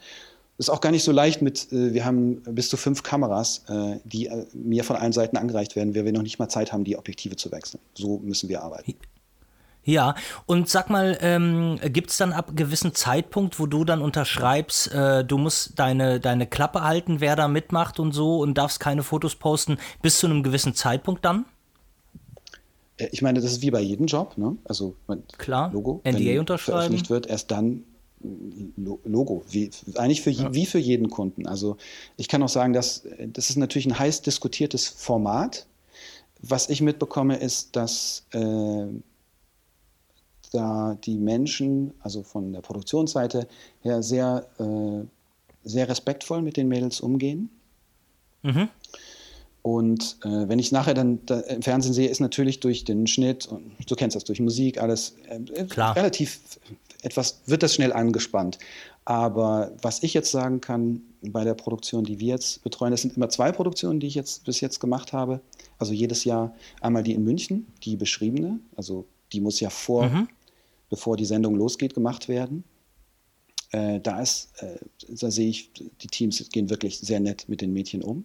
Ist 0.59 0.71
auch 0.71 0.81
gar 0.81 0.91
nicht 0.91 1.05
so 1.05 1.13
leicht 1.13 1.43
mit, 1.43 1.71
äh, 1.73 1.93
wir 1.93 2.05
haben 2.05 2.43
bis 2.43 2.71
zu 2.71 2.77
fünf 2.77 3.03
Kameras, 3.03 3.63
äh, 3.69 3.99
die 4.05 4.27
äh, 4.27 4.47
mir 4.55 4.85
von 4.85 4.97
allen 4.97 5.13
Seiten 5.13 5.37
angereicht 5.37 5.77
werden, 5.77 5.95
weil 5.95 6.05
wir 6.05 6.13
noch 6.13 6.23
nicht 6.23 6.39
mal 6.39 6.49
Zeit 6.49 6.73
haben, 6.73 6.85
die 6.85 6.97
Objektive 6.97 7.37
zu 7.37 7.53
wechseln. 7.53 7.81
So 7.95 8.19
müssen 8.19 8.49
wir 8.49 8.63
arbeiten. 8.63 8.95
Ja, 9.85 10.17
und 10.47 10.69
sag 10.69 10.91
mal, 10.91 11.17
ähm, 11.21 11.79
gibt 11.93 12.11
es 12.11 12.17
dann 12.17 12.33
ab 12.33 12.57
gewissen 12.57 12.93
Zeitpunkt, 12.93 13.61
wo 13.61 13.67
du 13.67 13.85
dann 13.85 14.03
unterschreibst, 14.03 14.93
äh, 14.93 15.25
du 15.25 15.39
musst 15.39 15.79
deine, 15.79 16.19
deine 16.19 16.49
Klappe 16.49 16.83
halten, 16.83 17.21
wer 17.21 17.37
da 17.37 17.47
mitmacht 17.47 18.01
und 18.01 18.11
so 18.11 18.41
und 18.41 18.59
darfst 18.59 18.81
keine 18.81 19.05
Fotos 19.05 19.37
posten, 19.37 19.79
bis 20.03 20.19
zu 20.19 20.27
einem 20.27 20.43
gewissen 20.43 20.75
Zeitpunkt 20.75 21.25
dann? 21.25 21.45
Äh, 22.97 23.09
ich 23.13 23.23
meine, 23.23 23.41
das 23.41 23.53
ist 23.53 23.63
wie 23.63 23.71
bei 23.71 23.81
jedem 23.81 24.07
Job, 24.07 24.37
ne? 24.37 24.57
Also 24.65 24.97
Klar, 25.39 25.71
Logo, 25.73 26.01
NDA 26.05 26.41
unterschreiben. 26.41 26.79
veröffentlicht 26.79 27.11
wird, 27.11 27.27
erst 27.29 27.53
dann 27.53 27.85
Logo, 28.77 29.45
wie, 29.49 29.71
eigentlich 29.97 30.23
für, 30.23 30.31
ja. 30.31 30.53
wie 30.53 30.67
für 30.67 30.79
jeden 30.79 31.11
Kunden. 31.11 31.47
Also 31.47 31.77
ich 32.17 32.29
kann 32.29 32.43
auch 32.43 32.49
sagen, 32.49 32.73
dass 32.73 33.03
das 33.33 33.51
ist 33.51 33.57
natürlich 33.57 33.87
ein 33.87 33.99
heiß 33.99 34.23
diskutiertes 34.23 34.89
Format. 34.89 35.67
Was 36.43 36.69
ich 36.69 36.83
mitbekomme, 36.83 37.37
ist, 37.37 37.77
dass 37.77 38.27
äh, 38.33 38.87
da 40.53 40.97
die 41.05 41.17
Menschen, 41.17 41.93
also 42.01 42.23
von 42.23 42.53
der 42.53 42.61
Produktionsseite 42.61 43.49
her, 43.81 44.03
sehr, 44.03 44.47
äh, 44.59 45.05
sehr 45.65 45.89
respektvoll 45.89 46.43
mit 46.43 46.57
den 46.57 46.69
Mädels 46.69 47.01
umgehen. 47.01 47.51
Mhm. 48.43 48.69
Und 49.63 50.19
äh, 50.23 50.49
wenn 50.49 50.61
ich 50.61 50.71
nachher 50.71 50.95
dann 50.95 51.27
da 51.27 51.41
im 51.41 51.61
Fernsehen 51.61 51.93
sehe, 51.93 52.09
ist 52.09 52.21
natürlich 52.21 52.61
durch 52.61 52.85
den 52.85 53.09
Schnitt 53.09 53.47
und 53.47 53.73
du 53.91 53.97
kennst 53.97 54.15
das 54.15 54.23
durch 54.23 54.39
Musik 54.39 54.81
alles 54.81 55.17
äh, 55.29 55.63
relativ 55.73 56.39
etwas, 57.03 57.43
wird 57.47 57.63
das 57.63 57.75
schnell 57.75 57.93
angespannt. 57.93 58.59
Aber 59.05 59.73
was 59.83 60.03
ich 60.03 60.15
jetzt 60.15 60.31
sagen 60.31 60.61
kann 60.61 61.01
bei 61.23 61.45
der 61.45 61.55
Produktion, 61.55 62.05
die 62.05 62.19
wir 62.19 62.29
jetzt 62.29 62.63
betreuen, 62.65 62.91
das 62.91 63.03
sind 63.03 63.17
immer 63.17 63.29
zwei 63.29 63.53
Produktionen, 63.53 64.01
die 64.01 64.09
ich 64.09 64.15
jetzt 64.15 64.45
bis 64.45 64.61
jetzt 64.61 64.81
gemacht 64.81 65.13
habe. 65.13 65.41
Also 65.79 65.93
jedes 65.93 66.25
Jahr 66.25 66.55
einmal 66.81 67.03
die 67.03 67.13
in 67.13 67.25
München, 67.25 67.67
die 67.85 67.97
beschriebene, 67.97 68.59
also 68.77 69.07
die 69.33 69.41
muss 69.41 69.61
ja 69.61 69.71
vor, 69.71 70.09
mhm. 70.09 70.29
bevor 70.91 71.17
die 71.17 71.25
Sendung 71.25 71.55
losgeht, 71.55 71.95
gemacht 71.95 72.29
werden. 72.29 72.65
Äh, 73.71 74.01
da 74.01 74.21
ist, 74.21 74.51
äh, 74.63 74.79
da 75.09 75.31
sehe 75.31 75.49
ich, 75.49 75.73
die 75.73 76.09
Teams 76.09 76.45
gehen 76.51 76.71
wirklich 76.71 76.99
sehr 76.99 77.21
nett 77.21 77.49
mit 77.49 77.61
den 77.61 77.73
Mädchen 77.73 78.03
um. 78.03 78.25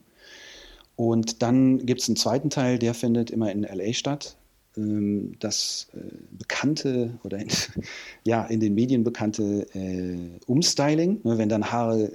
Und 0.96 1.42
dann 1.42 1.86
gibt 1.86 2.02
es 2.02 2.10
einen 2.10 2.16
zweiten 2.16 2.50
Teil, 2.50 2.78
der 2.78 2.94
findet 2.94 3.32
immer 3.32 3.52
in 3.52 3.64
LA 3.64 3.94
statt. 3.94 4.36
Ähm, 4.78 5.34
das 5.40 5.88
äh, 5.94 6.00
bekannte 6.32 7.20
oder 7.24 7.40
in, 7.40 7.50
ja, 8.24 8.46
in 8.46 8.60
den 8.60 8.74
Medien 8.74 9.04
bekannte 9.04 9.68
äh, 9.74 10.40
Umstyling, 10.48 11.20
ne, 11.24 11.38
wenn 11.38 11.50
dann 11.50 11.72
Haare 11.72 12.04
äh, 12.04 12.10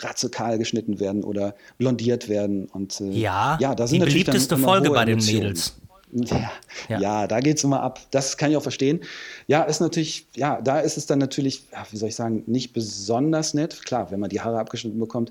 ratzekahl 0.00 0.58
geschnitten 0.58 1.00
werden 1.00 1.24
oder 1.24 1.54
blondiert 1.78 2.28
werden. 2.28 2.66
Und, 2.66 3.00
äh, 3.00 3.10
ja, 3.10 3.56
ja, 3.60 3.74
da 3.74 3.86
sind 3.86 4.00
die 4.00 4.06
beliebteste 4.06 4.58
Folge 4.58 4.90
bei 4.90 5.06
den 5.06 5.18
Mädels. 5.18 5.76
Ja, 6.12 6.52
ja. 6.88 7.00
ja 7.00 7.26
da 7.26 7.40
geht 7.40 7.56
es 7.56 7.64
immer 7.64 7.82
ab. 7.82 8.00
Das 8.10 8.36
kann 8.36 8.50
ich 8.50 8.56
auch 8.56 8.62
verstehen. 8.62 9.00
Ja, 9.46 9.62
ist 9.62 9.80
natürlich, 9.80 10.26
ja, 10.36 10.60
da 10.60 10.80
ist 10.80 10.96
es 10.96 11.06
dann 11.06 11.18
natürlich, 11.18 11.64
ja, 11.72 11.86
wie 11.90 11.96
soll 11.96 12.10
ich 12.10 12.14
sagen, 12.14 12.44
nicht 12.46 12.72
besonders 12.72 13.54
nett. 13.54 13.84
Klar, 13.84 14.10
wenn 14.10 14.20
man 14.20 14.30
die 14.30 14.40
Haare 14.40 14.58
abgeschnitten 14.58 14.98
bekommt. 14.98 15.30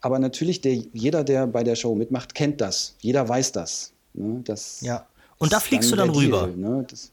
Aber 0.00 0.18
natürlich, 0.18 0.60
der, 0.60 0.74
jeder, 0.74 1.24
der 1.24 1.46
bei 1.46 1.64
der 1.64 1.76
Show 1.76 1.94
mitmacht, 1.94 2.34
kennt 2.34 2.60
das. 2.60 2.96
Jeder 3.00 3.28
weiß 3.28 3.52
das. 3.52 3.92
Ne? 4.14 4.42
das 4.44 4.80
ja. 4.82 5.06
Und 5.42 5.52
da 5.52 5.58
fliegst 5.58 5.90
du 5.90 5.96
dann 5.96 6.10
rüber. 6.10 6.46
Deal, 6.46 6.56
ne? 6.56 6.86
das, 6.88 7.10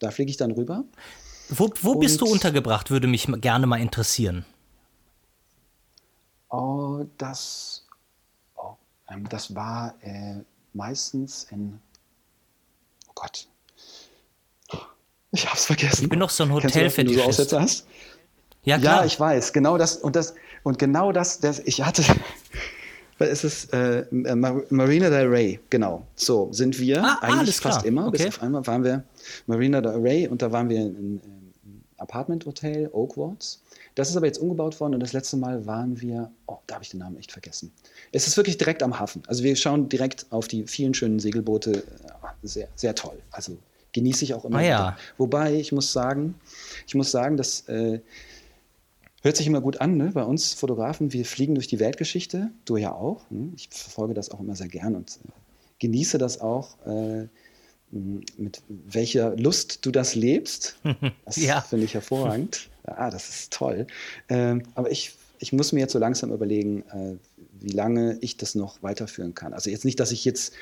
Da 0.00 0.10
fliege 0.10 0.30
ich 0.30 0.36
dann 0.36 0.50
rüber. 0.50 0.82
Wo, 1.48 1.70
wo 1.80 1.94
bist 1.94 2.20
du 2.20 2.26
untergebracht, 2.26 2.90
würde 2.90 3.06
mich 3.06 3.28
gerne 3.40 3.68
mal 3.68 3.80
interessieren. 3.80 4.44
Oh, 6.50 7.04
das, 7.18 7.86
oh, 8.56 8.74
ähm, 9.08 9.28
das 9.28 9.54
war 9.54 9.94
äh, 10.02 10.40
meistens 10.72 11.44
in, 11.50 11.78
oh 13.08 13.12
Gott, 13.14 13.46
ich 15.30 15.48
hab's 15.48 15.66
vergessen. 15.66 16.02
Ich 16.02 16.10
bin 16.10 16.18
noch 16.18 16.30
so 16.30 16.42
ein 16.42 16.52
Hotelfetischist. 16.52 17.38
Du 17.38 17.44
so 17.44 17.60
hast? 17.60 17.86
Ja, 18.64 18.78
klar. 18.78 19.00
Ja, 19.00 19.06
ich 19.06 19.18
weiß. 19.18 19.52
Genau 19.52 19.78
das 19.78 19.96
und 19.96 20.16
das 20.16 20.34
und 20.64 20.78
genau 20.78 21.12
das, 21.12 21.38
das 21.38 21.60
ich 21.60 21.82
hatte. 21.82 22.04
Es 23.28 23.44
ist 23.44 23.72
äh, 23.72 24.04
Marina 24.10 25.10
del 25.10 25.28
Rey, 25.28 25.60
genau. 25.70 26.06
So 26.14 26.52
sind 26.52 26.78
wir 26.78 27.02
ah, 27.02 27.18
eigentlich 27.20 27.56
fast 27.56 27.80
klar. 27.80 27.86
immer. 27.86 28.06
Okay. 28.08 28.24
Bis 28.24 28.36
auf 28.36 28.42
einmal 28.42 28.66
waren 28.66 28.84
wir 28.84 29.04
Marina 29.46 29.80
del 29.80 30.00
Rey 30.00 30.28
und 30.28 30.42
da 30.42 30.52
waren 30.52 30.68
wir 30.68 30.80
in, 30.80 30.96
in 30.96 31.20
Apartment 31.98 32.44
Hotel 32.46 32.88
Oakwards. 32.92 33.62
Das 33.94 34.10
ist 34.10 34.16
aber 34.16 34.26
jetzt 34.26 34.38
umgebaut 34.38 34.78
worden 34.80 34.94
und 34.94 35.00
das 35.00 35.12
letzte 35.12 35.36
Mal 35.36 35.66
waren 35.66 36.00
wir, 36.00 36.30
oh, 36.46 36.58
da 36.66 36.76
habe 36.76 36.84
ich 36.84 36.90
den 36.90 37.00
Namen 37.00 37.16
echt 37.18 37.30
vergessen. 37.30 37.70
Es 38.10 38.26
ist 38.26 38.36
wirklich 38.36 38.56
direkt 38.56 38.82
am 38.82 38.98
Hafen. 38.98 39.22
Also 39.26 39.44
wir 39.44 39.54
schauen 39.54 39.88
direkt 39.88 40.26
auf 40.30 40.48
die 40.48 40.66
vielen 40.66 40.94
schönen 40.94 41.18
Segelboote. 41.18 41.82
Sehr, 42.42 42.68
sehr 42.74 42.94
toll. 42.94 43.18
Also 43.30 43.56
genieße 43.92 44.24
ich 44.24 44.34
auch 44.34 44.44
immer. 44.44 44.58
Ah, 44.58 44.62
ja. 44.62 44.96
Wobei 45.18 45.54
ich 45.54 45.72
muss 45.72 45.92
sagen, 45.92 46.34
ich 46.86 46.94
muss 46.94 47.10
sagen, 47.10 47.36
dass 47.36 47.68
äh, 47.68 48.00
hört 49.22 49.36
sich 49.36 49.46
immer 49.46 49.60
gut 49.60 49.80
an, 49.80 49.96
ne? 49.96 50.10
Bei 50.12 50.24
uns 50.24 50.54
Fotografen, 50.54 51.12
wir 51.12 51.24
fliegen 51.24 51.54
durch 51.54 51.68
die 51.68 51.80
Weltgeschichte, 51.80 52.50
du 52.64 52.76
ja 52.76 52.92
auch. 52.92 53.30
Ne? 53.30 53.52
Ich 53.56 53.68
verfolge 53.70 54.14
das 54.14 54.30
auch 54.30 54.40
immer 54.40 54.56
sehr 54.56 54.68
gern 54.68 54.94
und 54.94 55.18
äh, 55.24 55.30
genieße 55.78 56.18
das 56.18 56.40
auch. 56.40 56.76
Äh, 56.86 57.28
mit 57.90 58.62
welcher 58.68 59.36
Lust 59.36 59.84
du 59.84 59.90
das 59.90 60.14
lebst, 60.14 60.78
das 61.24 61.36
ja. 61.36 61.60
finde 61.60 61.84
ich 61.84 61.94
hervorragend. 61.94 62.68
Ah, 62.84 63.10
das 63.10 63.28
ist 63.28 63.52
toll. 63.52 63.86
Ähm, 64.28 64.64
aber 64.74 64.90
ich, 64.90 65.12
ich 65.38 65.52
muss 65.52 65.70
mir 65.70 65.78
jetzt 65.78 65.92
so 65.92 66.00
langsam 66.00 66.32
überlegen, 66.32 66.82
äh, 66.90 67.14
wie 67.60 67.70
lange 67.70 68.18
ich 68.20 68.38
das 68.38 68.56
noch 68.56 68.82
weiterführen 68.82 69.36
kann. 69.36 69.54
Also 69.54 69.70
jetzt 69.70 69.84
nicht, 69.84 70.00
dass 70.00 70.10
ich 70.10 70.24
jetzt 70.24 70.52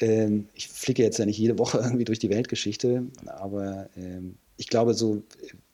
ähm, 0.00 0.48
ich 0.54 0.68
flicke 0.68 1.02
jetzt 1.02 1.18
ja 1.18 1.26
nicht 1.26 1.38
jede 1.38 1.58
Woche 1.58 1.78
irgendwie 1.82 2.04
durch 2.04 2.18
die 2.18 2.30
Weltgeschichte, 2.30 3.04
aber 3.26 3.88
ähm, 3.96 4.36
ich 4.56 4.68
glaube, 4.68 4.94
so, 4.94 5.22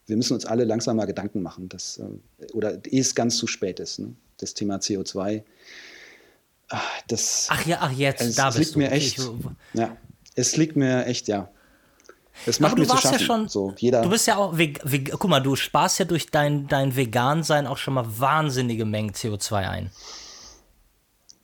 wir 0.08 0.16
müssen 0.16 0.34
uns 0.34 0.46
alle 0.46 0.64
langsam 0.64 0.96
mal 0.96 1.04
Gedanken 1.04 1.42
machen, 1.42 1.68
dass, 1.68 1.98
äh, 1.98 2.52
oder 2.52 2.84
ehe 2.86 3.00
es 3.00 3.14
ganz 3.14 3.36
zu 3.36 3.46
spät 3.46 3.78
ist, 3.78 3.98
ne? 3.98 4.14
das 4.38 4.54
Thema 4.54 4.76
CO2. 4.76 5.42
Ach, 6.70 6.82
das, 7.06 7.46
ach 7.50 7.66
ja, 7.66 7.78
ach 7.80 7.92
jetzt, 7.92 8.22
es, 8.22 8.36
da 8.36 8.48
es 8.48 8.58
liegt 8.58 8.74
du. 8.74 8.78
mir 8.78 8.90
echt. 8.90 9.18
Ich, 9.18 9.30
ja, 9.74 9.96
es 10.34 10.56
liegt 10.56 10.76
mir 10.76 11.06
echt, 11.06 11.28
ja. 11.28 11.48
Das 12.46 12.60
macht 12.60 12.72
Aber 12.72 12.82
du 12.82 12.88
warst 12.88 13.04
ja 13.04 13.18
schon, 13.18 13.48
so, 13.48 13.74
jeder 13.78 14.02
du 14.02 14.10
bist 14.10 14.26
ja 14.26 14.36
auch, 14.36 14.56
guck 15.18 15.28
mal, 15.28 15.40
du 15.40 15.56
sparst 15.56 15.98
ja 15.98 16.04
durch 16.04 16.30
dein, 16.30 16.68
dein 16.68 16.94
Vegan-Sein 16.94 17.66
auch 17.66 17.78
schon 17.78 17.94
mal 17.94 18.06
wahnsinnige 18.18 18.84
Mengen 18.84 19.12
CO2 19.12 19.68
ein. 19.68 19.90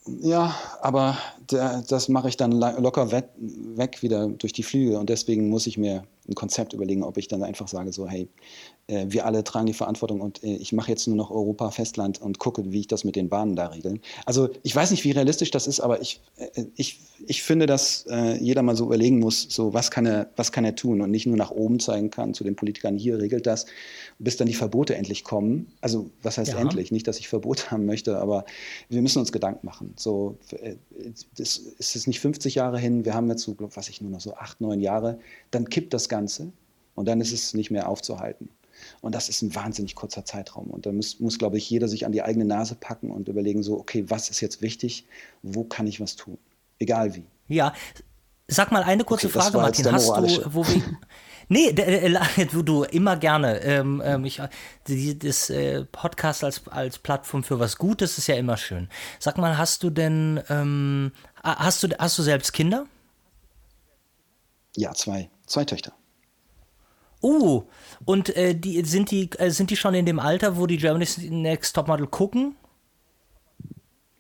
Ja, 0.07 0.55
aber 0.81 1.19
der, 1.51 1.83
das 1.89 2.09
mache 2.09 2.29
ich 2.29 2.37
dann 2.37 2.53
locker 2.53 3.11
weg, 3.11 3.31
weg, 3.37 4.03
wieder 4.03 4.29
durch 4.29 4.53
die 4.53 4.63
Flüge 4.63 4.99
und 4.99 5.11
deswegen 5.11 5.49
muss 5.49 5.67
ich 5.67 5.79
mir 5.79 6.05
ein 6.29 6.35
Konzept 6.35 6.73
überlegen, 6.73 7.03
ob 7.03 7.17
ich 7.17 7.29
dann 7.29 7.43
einfach 7.43 7.69
sage, 7.69 7.93
so, 7.93 8.09
hey, 8.09 8.29
äh, 8.87 9.07
wir 9.09 9.25
alle 9.25 9.45
tragen 9.45 9.67
die 9.67 9.73
Verantwortung 9.73 10.21
und 10.21 10.45
äh, 10.45 10.57
ich 10.57 10.73
mache 10.73 10.91
jetzt 10.91 11.07
nur 11.07 11.17
noch 11.17 11.31
Europa, 11.31 11.71
Festland 11.71 12.21
und 12.21 12.39
gucke, 12.39 12.71
wie 12.71 12.81
ich 12.81 12.87
das 12.87 13.05
mit 13.05 13.17
den 13.17 13.31
Bahnen 13.31 13.57
da 13.57 13.69
regeln. 13.69 14.01
Also 14.27 14.51
ich 14.63 14.77
weiß 14.77 14.91
nicht, 14.91 15.05
wie 15.05 15.11
realistisch 15.13 15.51
das 15.51 15.67
ist, 15.67 15.81
aber 15.81 16.03
ich, 16.03 16.21
äh, 16.37 16.65
ich, 16.77 17.01
ich 17.27 17.43
finde, 17.43 17.67
dass 17.67 18.07
jeder 18.41 18.63
mal 18.63 18.77
so 18.77 18.85
überlegen 18.85 19.19
muss, 19.19 19.47
so 19.49 19.73
was 19.73 19.91
kann, 19.91 20.05
er, 20.05 20.29
was 20.37 20.53
kann 20.53 20.65
er 20.65 20.75
tun 20.75 21.01
und 21.01 21.11
nicht 21.11 21.27
nur 21.27 21.37
nach 21.37 21.51
oben 21.51 21.81
zeigen 21.81 22.11
kann 22.11 22.35
zu 22.35 22.45
den 22.45 22.57
Politikern, 22.57 22.99
hier 22.99 23.19
regelt 23.19 23.47
das, 23.47 23.67
bis 24.19 24.37
dann 24.37 24.47
die 24.47 24.55
Verbote 24.55 24.95
endlich 24.97 25.25
kommen. 25.25 25.73
Also 25.81 26.11
was 26.23 26.39
heißt 26.39 26.53
ja. 26.53 26.59
endlich? 26.59 26.93
Nicht, 26.93 27.07
dass 27.07 27.19
ich 27.19 27.29
Verbote 27.29 27.71
haben 27.71 27.87
möchte, 27.87 28.19
aber 28.19 28.45
wir 28.89 29.01
müssen 29.01 29.21
uns 29.21 29.33
Gedanken 29.33 29.65
machen. 29.65 29.95
So, 29.97 30.37
das 31.39 31.57
ist 31.57 32.07
nicht 32.07 32.21
50 32.21 32.57
Jahre 32.57 32.79
hin, 32.79 33.05
wir 33.05 33.15
haben 33.15 33.29
jetzt 33.31 33.43
so, 33.43 33.57
was 33.59 33.89
ich 33.89 34.01
nur 34.01 34.11
noch 34.11 34.21
so 34.21 34.35
acht, 34.35 34.61
neun 34.61 34.81
Jahre, 34.81 35.19
dann 35.51 35.69
kippt 35.69 35.95
das 35.95 36.09
Ganze 36.15 36.53
und 36.95 37.07
dann 37.09 37.21
ist 37.21 37.33
es 37.33 37.55
nicht 37.55 37.73
mehr 37.73 37.89
aufzuhalten. 37.89 38.49
Und 39.01 39.15
das 39.15 39.29
ist 39.29 39.43
ein 39.43 39.55
wahnsinnig 39.55 39.95
kurzer 39.97 40.25
Zeitraum. 40.25 40.69
Und 40.69 40.87
da 40.87 40.93
muss, 40.93 41.19
muss, 41.19 41.39
glaube 41.39 41.59
ich, 41.59 41.69
jeder 41.69 41.89
sich 41.89 42.07
an 42.07 42.13
die 42.13 42.23
eigene 42.23 42.45
Nase 42.45 42.77
packen 42.77 43.11
und 43.11 43.29
überlegen, 43.29 43.63
so, 43.63 43.79
okay, 43.79 44.05
was 44.09 44.31
ist 44.31 44.41
jetzt 44.41 44.63
wichtig? 44.63 45.07
Wo 45.43 45.65
kann 45.65 45.87
ich 45.87 46.01
was 46.01 46.17
tun? 46.17 46.39
Egal 46.79 47.15
wie. 47.15 47.25
Ja, 47.49 47.73
sag 48.47 48.71
mal 48.73 48.83
eine 48.83 49.05
kurze 49.05 49.27
okay, 49.27 49.39
Frage, 49.39 49.57
Martin. 49.57 49.91
Hast 49.93 50.09
du, 50.09 50.55
wo 50.55 50.65
wir, 50.67 50.83
Nee, 51.49 51.69
äh, 51.69 52.47
du, 52.53 52.63
du 52.63 52.85
immer 52.85 53.17
gerne. 53.17 53.61
Ähm, 53.63 54.03
ähm, 54.05 54.25
ich, 54.25 54.41
die, 54.87 55.19
das 55.19 55.51
äh, 55.51 55.85
Podcast 55.85 56.45
als, 56.45 56.67
als 56.69 56.99
Plattform 56.99 57.43
für 57.43 57.59
was 57.59 57.77
Gutes 57.77 58.19
ist 58.19 58.27
ja 58.27 58.37
immer 58.37 58.57
schön. 58.57 58.89
Sag 59.19 59.39
mal, 59.39 59.59
hast 59.59 59.83
du 59.83 59.91
denn, 59.91 60.43
ähm, 60.49 61.13
hast, 61.43 61.83
du, 61.83 61.89
hast 61.99 62.19
du 62.19 62.23
selbst 62.23 62.53
Kinder? 62.53 62.87
Ja, 64.77 64.93
zwei. 64.95 65.31
Zwei 65.47 65.65
Töchter. 65.65 65.93
Uh, 67.25 67.63
und 68.05 68.37
äh, 68.37 68.55
die, 68.55 68.85
sind, 68.85 69.11
die, 69.11 69.31
äh, 69.39 69.49
sind 69.51 69.71
die 69.71 69.77
schon 69.77 69.95
in 69.95 70.05
dem 70.05 70.19
Alter, 70.19 70.59
wo 70.59 70.67
die 70.67 70.77
Germany's 70.77 71.17
Next 71.17 71.75
Topmodel 71.75 72.07
gucken? 72.07 72.55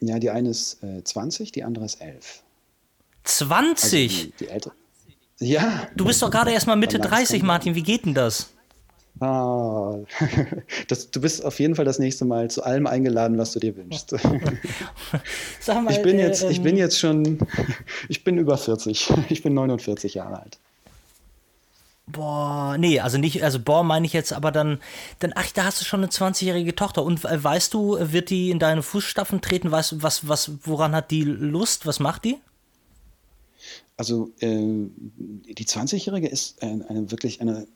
Ja, 0.00 0.18
die 0.18 0.30
eine 0.30 0.48
ist 0.48 0.82
äh, 0.82 1.04
20, 1.04 1.52
die 1.52 1.64
andere 1.64 1.84
ist 1.84 2.00
11. 2.00 2.42
20? 3.24 4.10
Also 4.10 4.24
die, 4.24 4.32
die 4.38 4.48
ältere. 4.48 4.74
Ja. 5.38 5.86
Du 5.94 6.06
bist 6.06 6.22
doch 6.22 6.30
gerade 6.30 6.50
erst 6.50 6.66
mal 6.66 6.76
Mitte 6.76 6.98
30, 6.98 7.42
Martin. 7.42 7.74
Wie 7.74 7.82
geht 7.82 8.06
denn 8.06 8.14
das? 8.14 8.54
Ah, 9.20 9.98
das, 10.88 11.10
du 11.10 11.20
bist 11.20 11.44
auf 11.44 11.60
jeden 11.60 11.74
Fall 11.74 11.84
das 11.84 11.98
nächste 11.98 12.24
Mal 12.24 12.50
zu 12.50 12.64
allem 12.64 12.86
eingeladen, 12.86 13.36
was 13.36 13.52
du 13.52 13.60
dir 13.60 13.76
wünschst. 13.76 14.10
Sag 15.60 15.82
mal, 15.82 15.92
ich 15.92 16.02
bin 16.02 16.18
jetzt, 16.18 16.42
äh, 16.42 16.50
ich 16.50 16.62
bin 16.62 16.72
ähm, 16.72 16.78
jetzt 16.78 16.98
schon, 16.98 17.38
ich 18.08 18.24
bin 18.24 18.38
über 18.38 18.56
40. 18.56 19.12
Ich 19.28 19.42
bin 19.42 19.52
49 19.52 20.14
Jahre 20.14 20.40
alt. 20.40 20.58
Boah, 22.06 22.76
nee, 22.78 23.00
also 23.00 23.16
nicht, 23.16 23.42
also 23.42 23.58
boah 23.58 23.82
meine 23.82 24.04
ich 24.04 24.12
jetzt, 24.12 24.34
aber 24.34 24.52
dann, 24.52 24.78
dann, 25.20 25.32
ach, 25.36 25.50
da 25.52 25.64
hast 25.64 25.80
du 25.80 25.86
schon 25.86 26.00
eine 26.00 26.10
20-jährige 26.10 26.74
Tochter 26.74 27.02
und 27.02 27.24
äh, 27.24 27.42
weißt 27.42 27.72
du, 27.72 27.96
wird 27.98 28.28
die 28.28 28.50
in 28.50 28.58
deine 28.58 28.82
Fußstapfen 28.82 29.40
treten? 29.40 29.70
Weißt 29.70 29.92
du, 29.92 30.02
was, 30.02 30.28
was, 30.28 30.50
woran 30.64 30.94
hat 30.94 31.10
die 31.10 31.24
Lust? 31.24 31.86
Was 31.86 32.00
macht 32.00 32.24
die? 32.24 32.36
Also 33.96 34.32
äh, 34.40 34.48
die 34.48 35.64
20-Jährige 35.64 36.28
ist 36.28 36.62
eine, 36.62 36.88
eine, 36.90 37.10
wirklich 37.10 37.40
eine 37.40 37.66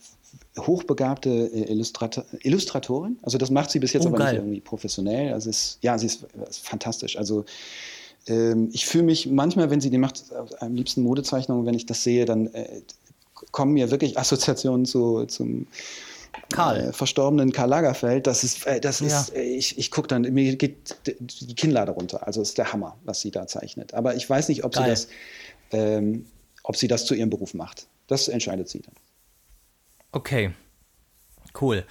hochbegabte 0.58 1.30
äh, 1.30 1.72
Illustrator, 1.72 2.24
Illustratorin. 2.42 3.18
Also 3.22 3.38
das 3.38 3.50
macht 3.50 3.70
sie 3.70 3.78
bis 3.78 3.94
jetzt 3.94 4.04
oh, 4.04 4.08
aber 4.08 4.18
geil. 4.18 4.32
nicht 4.32 4.42
irgendwie 4.42 4.60
professionell. 4.60 5.32
Also 5.32 5.48
ist, 5.48 5.78
ja, 5.80 5.96
sie 5.96 6.06
ist, 6.06 6.26
ist 6.48 6.66
fantastisch. 6.66 7.16
Also 7.16 7.44
ähm, 8.26 8.68
ich 8.72 8.86
fühle 8.86 9.04
mich 9.04 9.26
manchmal, 9.26 9.70
wenn 9.70 9.80
sie 9.80 9.90
die 9.90 9.98
macht, 9.98 10.24
am 10.60 10.74
liebsten 10.74 11.02
Modezeichnungen, 11.02 11.64
wenn 11.66 11.74
ich 11.74 11.86
das 11.86 12.02
sehe, 12.02 12.24
dann 12.24 12.48
äh, 12.48 12.82
kommen 13.52 13.72
mir 13.72 13.90
wirklich 13.90 14.18
Assoziationen 14.18 14.86
zu, 14.86 15.26
zum 15.26 15.66
Karl. 16.50 16.88
Äh, 16.88 16.92
verstorbenen 16.92 17.52
Karl 17.52 17.68
Lagerfeld. 17.68 18.26
Das 18.26 18.44
ist, 18.44 18.66
äh, 18.66 18.80
das 18.80 19.00
ja. 19.00 19.06
ist, 19.06 19.34
äh, 19.34 19.42
ich, 19.42 19.78
ich 19.78 19.90
gucke 19.90 20.08
dann, 20.08 20.22
mir 20.22 20.56
geht 20.56 20.96
die 21.06 21.54
Kinnlade 21.54 21.92
runter. 21.92 22.26
Also 22.26 22.42
ist 22.42 22.58
der 22.58 22.72
Hammer, 22.72 22.96
was 23.04 23.20
sie 23.20 23.30
da 23.30 23.46
zeichnet. 23.46 23.94
Aber 23.94 24.14
ich 24.14 24.28
weiß 24.28 24.48
nicht, 24.48 24.64
ob 24.64 24.72
Geil. 24.72 24.84
sie 24.84 24.90
das, 24.90 25.08
ähm, 25.72 26.26
ob 26.62 26.76
sie 26.76 26.88
das 26.88 27.06
zu 27.06 27.14
ihrem 27.14 27.30
Beruf 27.30 27.54
macht. 27.54 27.86
Das 28.06 28.28
entscheidet 28.28 28.68
sie 28.68 28.80
dann. 28.80 28.94
Okay. 30.12 30.52
Cool. 31.60 31.84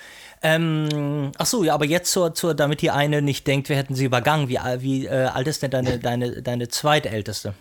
Ähm, 0.44 1.32
ach 1.38 1.46
so, 1.46 1.64
ja, 1.64 1.74
aber 1.74 1.86
jetzt 1.86 2.12
zur, 2.12 2.34
zur, 2.34 2.54
damit 2.54 2.82
die 2.82 2.92
eine 2.92 3.22
nicht 3.22 3.46
denkt, 3.48 3.70
wir 3.70 3.76
hätten 3.76 3.96
sie 3.96 4.06
übergangen. 4.06 4.48
Wie, 4.48 4.58
wie 4.80 5.06
äh, 5.08 5.26
alt 5.26 5.48
ist 5.48 5.62
denn 5.62 5.72
deine, 5.72 6.00
deine, 6.00 6.42
deine 6.42 6.68
zweitälteste? 6.70 7.54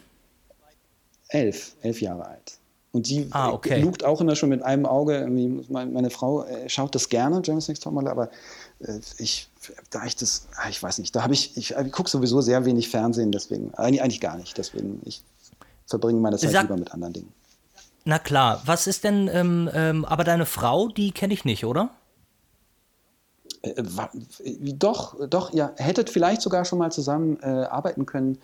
Elf, 1.29 1.75
elf 1.83 2.01
Jahre 2.01 2.27
alt. 2.27 2.59
Und 2.97 3.11
die 3.11 3.29
ah, 3.33 3.51
okay. 3.51 3.79
lugt 3.79 4.05
auch 4.05 4.23
immer 4.23 4.35
schon 4.37 4.49
mit 4.49 4.63
einem 4.63 4.87
Auge. 4.87 5.29
Meine, 5.69 6.09
Frau 6.09 6.45
äh, 6.45 6.67
schaut 6.71 6.95
das 6.95 7.11
gerne, 7.11 7.43
James 7.45 7.69
Next 7.69 7.83
Topmodel, 7.83 8.09
aber 8.09 8.31
äh, 8.81 9.01
ich, 9.19 9.51
da 9.91 10.07
ich 10.07 10.17
das, 10.17 10.49
ah, 10.57 10.71
ich 10.71 10.83
weiß 10.83 10.97
nicht, 10.99 11.15
da 11.15 11.23
habe 11.23 11.35
ich, 11.35 11.59
ich, 11.59 11.73
ich 11.73 11.93
gucke 11.93 12.09
sowieso 12.09 12.41
sehr 12.41 12.65
wenig 12.65 12.89
Fernsehen, 12.89 13.33
deswegen, 13.33 13.75
eigentlich, 13.75 14.23
gar 14.23 14.39
nicht, 14.39 14.57
deswegen, 14.57 15.03
ich 15.05 15.23
verbringe 15.85 16.21
meine 16.21 16.39
Zeit 16.39 16.53
Sag, 16.53 16.63
lieber 16.63 16.79
mit 16.79 16.91
anderen 16.95 17.13
Dingen. 17.13 17.33
Na 18.07 18.19
klar, 18.19 18.63
was 18.65 18.87
ist 18.87 19.05
denn, 19.05 19.29
ähm, 19.31 19.69
ähm, 19.75 20.07
aber 20.07 20.25
deine 20.25 20.47
Frau, 20.47 20.89
die 20.89 21.13
kenne 21.13 21.35
ich 21.35 21.45
nicht, 21.45 21.67
oder? 21.67 21.91
Äh, 23.61 23.73
äh, 23.73 24.73
doch, 24.73 25.17
doch, 25.29 25.53
ihr 25.53 25.75
hättet 25.77 26.09
vielleicht 26.09 26.41
sogar 26.41 26.65
schon 26.65 26.79
mal 26.79 26.91
zusammen 26.91 27.39
äh, 27.43 27.47
arbeiten 27.47 28.07
können. 28.07 28.39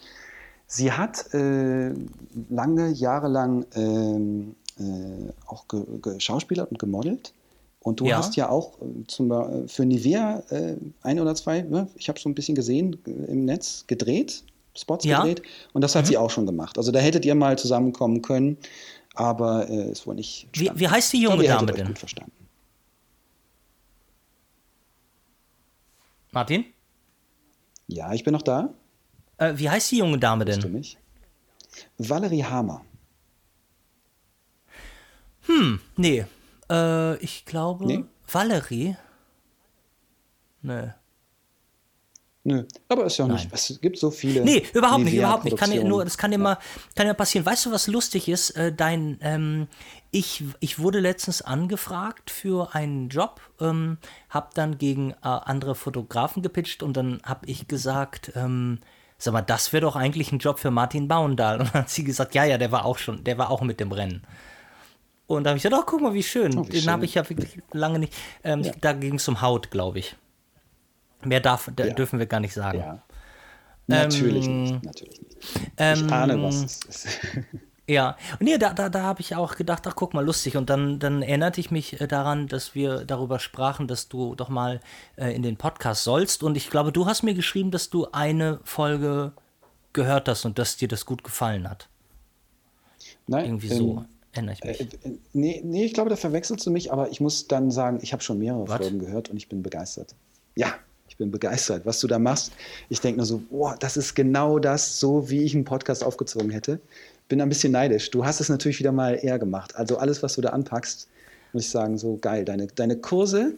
Sie 0.72 0.90
hat 0.90 1.34
äh, 1.34 1.92
lange 2.48 2.88
Jahre 2.92 3.28
lang 3.28 3.66
ähm, 3.74 4.56
äh, 4.78 5.30
auch 5.46 5.66
geschauspielert 5.68 6.70
und 6.70 6.78
gemodelt. 6.78 7.34
Und 7.80 8.00
du 8.00 8.06
ja. 8.06 8.16
hast 8.16 8.36
ja 8.36 8.48
auch 8.48 8.80
äh, 8.80 9.06
zum, 9.06 9.30
äh, 9.32 9.68
für 9.68 9.84
Nivea 9.84 10.42
äh, 10.48 10.76
ein 11.02 11.20
oder 11.20 11.34
zwei, 11.34 11.60
ne? 11.60 11.88
ich 11.96 12.08
habe 12.08 12.18
so 12.18 12.26
ein 12.30 12.34
bisschen 12.34 12.54
gesehen 12.54 12.96
im 13.04 13.44
Netz, 13.44 13.84
gedreht. 13.86 14.44
Spots 14.74 15.04
ja. 15.04 15.18
gedreht 15.18 15.42
und 15.74 15.82
das 15.82 15.94
hat 15.94 16.04
mhm. 16.04 16.08
sie 16.08 16.16
auch 16.16 16.30
schon 16.30 16.46
gemacht. 16.46 16.78
Also 16.78 16.90
da 16.90 17.00
hättet 17.00 17.26
ihr 17.26 17.34
mal 17.34 17.58
zusammenkommen 17.58 18.22
können, 18.22 18.56
aber 19.14 19.68
äh, 19.68 19.90
es 19.90 20.06
wurde 20.06 20.16
nicht. 20.16 20.48
Wie, 20.54 20.70
wie, 20.74 20.88
heißt 20.88 21.12
die 21.12 21.20
junge 21.20 21.44
Dame 21.44 21.70
denn? 21.72 21.88
Gut 21.88 21.98
verstanden. 21.98 22.32
Martin? 26.30 26.64
Ja, 27.88 28.14
ich 28.14 28.24
bin 28.24 28.32
noch 28.32 28.40
da. 28.40 28.72
Äh, 29.42 29.58
wie 29.58 29.68
heißt 29.68 29.90
die 29.90 29.98
junge 29.98 30.18
Dame 30.18 30.44
denn? 30.44 30.72
Mich? 30.72 30.96
Valerie 31.98 32.44
Hamer. 32.44 32.84
Hm, 35.46 35.80
nee. 35.96 36.24
Äh, 36.70 37.16
ich 37.16 37.44
glaube. 37.44 37.86
Nee? 37.86 38.04
Valerie? 38.30 38.96
Nee. 40.62 40.90
Nö, 42.44 42.64
aber 42.88 43.04
ist 43.04 43.18
ja 43.18 43.24
auch 43.24 43.28
Nein. 43.28 43.36
nicht. 43.36 43.52
Es 43.52 43.80
gibt 43.80 43.98
so 43.98 44.10
viele. 44.10 44.42
Nee, 44.42 44.64
überhaupt 44.74 45.04
nicht, 45.04 45.14
überhaupt 45.14 45.44
nicht. 45.44 45.56
Kann 45.56 45.70
ja 45.70 45.84
nur, 45.84 46.02
das 46.02 46.18
kann 46.18 46.32
immer, 46.32 46.58
kann 46.96 47.06
ja 47.06 47.14
passieren. 47.14 47.46
Weißt 47.46 47.66
du, 47.66 47.70
was 47.70 47.86
lustig 47.86 48.28
ist? 48.28 48.50
Äh, 48.50 48.72
dein, 48.72 49.18
ähm, 49.22 49.68
ich, 50.10 50.42
ich 50.58 50.80
wurde 50.80 50.98
letztens 50.98 51.42
angefragt 51.42 52.32
für 52.32 52.74
einen 52.74 53.10
Job, 53.10 53.40
ähm, 53.60 53.98
hab 54.28 54.54
dann 54.54 54.76
gegen 54.76 55.12
äh, 55.12 55.16
andere 55.22 55.76
Fotografen 55.76 56.42
gepitcht 56.42 56.82
und 56.82 56.96
dann 56.96 57.20
hab 57.24 57.48
ich 57.48 57.68
gesagt, 57.68 58.32
ähm, 58.34 58.80
sag 59.22 59.32
mal, 59.32 59.42
das 59.42 59.72
wäre 59.72 59.82
doch 59.82 59.96
eigentlich 59.96 60.32
ein 60.32 60.38
Job 60.38 60.58
für 60.58 60.70
Martin 60.70 61.08
Baundal. 61.08 61.58
Und 61.60 61.72
dann 61.72 61.82
hat 61.82 61.90
sie 61.90 62.04
gesagt, 62.04 62.34
ja, 62.34 62.44
ja, 62.44 62.58
der 62.58 62.72
war 62.72 62.84
auch 62.84 62.98
schon, 62.98 63.22
der 63.24 63.38
war 63.38 63.50
auch 63.50 63.62
mit 63.62 63.80
dem 63.80 63.92
Rennen. 63.92 64.22
Und 65.26 65.44
da 65.44 65.50
habe 65.50 65.56
ich 65.56 65.62
gesagt, 65.62 65.80
oh, 65.80 65.86
guck 65.86 66.00
mal, 66.00 66.12
wie 66.12 66.22
schön. 66.22 66.58
Oh, 66.58 66.66
wie 66.66 66.80
Den 66.80 66.90
habe 66.90 67.04
ich 67.04 67.14
ja 67.14 67.28
wirklich 67.28 67.62
lange 67.72 68.00
nicht. 68.00 68.14
Ähm, 68.44 68.62
ja. 68.62 68.72
Da 68.80 68.92
ging 68.92 69.14
es 69.14 69.28
um 69.28 69.40
Haut, 69.40 69.70
glaube 69.70 70.00
ich. 70.00 70.16
Mehr 71.24 71.40
darf, 71.40 71.70
ja. 71.78 71.86
dürfen 71.90 72.18
wir 72.18 72.26
gar 72.26 72.40
nicht 72.40 72.52
sagen. 72.52 72.78
Ja. 72.78 73.02
Natürlich 73.86 74.46
ähm, 74.46 74.64
nicht, 74.64 74.84
natürlich 74.84 75.20
nicht. 75.20 75.36
Ich 75.44 75.72
ähm, 75.78 76.12
ahne, 76.12 76.42
was 76.42 76.64
es 76.64 76.84
ist. 76.84 77.18
Ja, 77.88 78.16
und 78.38 78.42
nee, 78.42 78.58
da, 78.58 78.72
da, 78.72 78.88
da 78.88 79.02
habe 79.02 79.20
ich 79.20 79.34
auch 79.34 79.56
gedacht, 79.56 79.86
ach 79.86 79.96
guck 79.96 80.14
mal, 80.14 80.24
lustig. 80.24 80.56
Und 80.56 80.70
dann, 80.70 81.00
dann 81.00 81.20
erinnerte 81.20 81.60
ich 81.60 81.70
mich 81.70 82.00
äh, 82.00 82.06
daran, 82.06 82.46
dass 82.46 82.74
wir 82.74 83.04
darüber 83.04 83.40
sprachen, 83.40 83.88
dass 83.88 84.08
du 84.08 84.36
doch 84.36 84.48
mal 84.48 84.80
äh, 85.16 85.34
in 85.34 85.42
den 85.42 85.56
Podcast 85.56 86.04
sollst. 86.04 86.44
Und 86.44 86.56
ich 86.56 86.70
glaube, 86.70 86.92
du 86.92 87.06
hast 87.06 87.22
mir 87.22 87.34
geschrieben, 87.34 87.72
dass 87.72 87.90
du 87.90 88.06
eine 88.12 88.60
Folge 88.62 89.32
gehört 89.92 90.28
hast 90.28 90.44
und 90.44 90.58
dass 90.58 90.76
dir 90.76 90.88
das 90.88 91.06
gut 91.06 91.24
gefallen 91.24 91.68
hat. 91.68 91.88
Nein. 93.26 93.46
Irgendwie 93.46 93.68
so 93.68 93.98
ähm, 93.98 94.06
erinnere 94.32 94.54
ich 94.54 94.64
mich. 94.64 94.80
Äh, 94.80 95.08
äh, 95.08 95.18
nee, 95.32 95.60
nee, 95.64 95.84
ich 95.84 95.94
glaube, 95.94 96.10
da 96.10 96.16
verwechselst 96.16 96.64
du 96.64 96.70
mich, 96.70 96.92
aber 96.92 97.10
ich 97.10 97.20
muss 97.20 97.48
dann 97.48 97.70
sagen, 97.70 97.98
ich 98.00 98.12
habe 98.12 98.22
schon 98.22 98.38
mehrere 98.38 98.68
What? 98.68 98.78
Folgen 98.78 99.00
gehört 99.00 99.28
und 99.28 99.36
ich 99.36 99.48
bin 99.48 99.62
begeistert. 99.62 100.14
Ja, 100.54 100.74
ich 101.08 101.16
bin 101.16 101.30
begeistert, 101.30 101.84
was 101.84 102.00
du 102.00 102.06
da 102.06 102.18
machst. 102.18 102.52
Ich 102.88 103.00
denke 103.00 103.18
nur 103.18 103.26
so, 103.26 103.42
boah, 103.50 103.76
das 103.78 103.96
ist 103.96 104.14
genau 104.14 104.58
das, 104.58 104.98
so 104.98 105.28
wie 105.28 105.42
ich 105.42 105.54
einen 105.54 105.64
Podcast 105.64 106.04
aufgezogen 106.04 106.50
hätte. 106.50 106.80
Bin 107.32 107.40
ein 107.40 107.48
bisschen 107.48 107.72
neidisch. 107.72 108.10
Du 108.10 108.26
hast 108.26 108.40
es 108.40 108.50
natürlich 108.50 108.78
wieder 108.78 108.92
mal 108.92 109.18
eher 109.22 109.38
gemacht. 109.38 109.74
Also 109.74 109.96
alles, 109.96 110.22
was 110.22 110.34
du 110.34 110.42
da 110.42 110.50
anpackst, 110.50 111.08
muss 111.54 111.62
ich 111.62 111.70
sagen, 111.70 111.96
so 111.96 112.18
geil. 112.18 112.44
Deine, 112.44 112.66
deine 112.66 112.96
Kurse, 112.96 113.54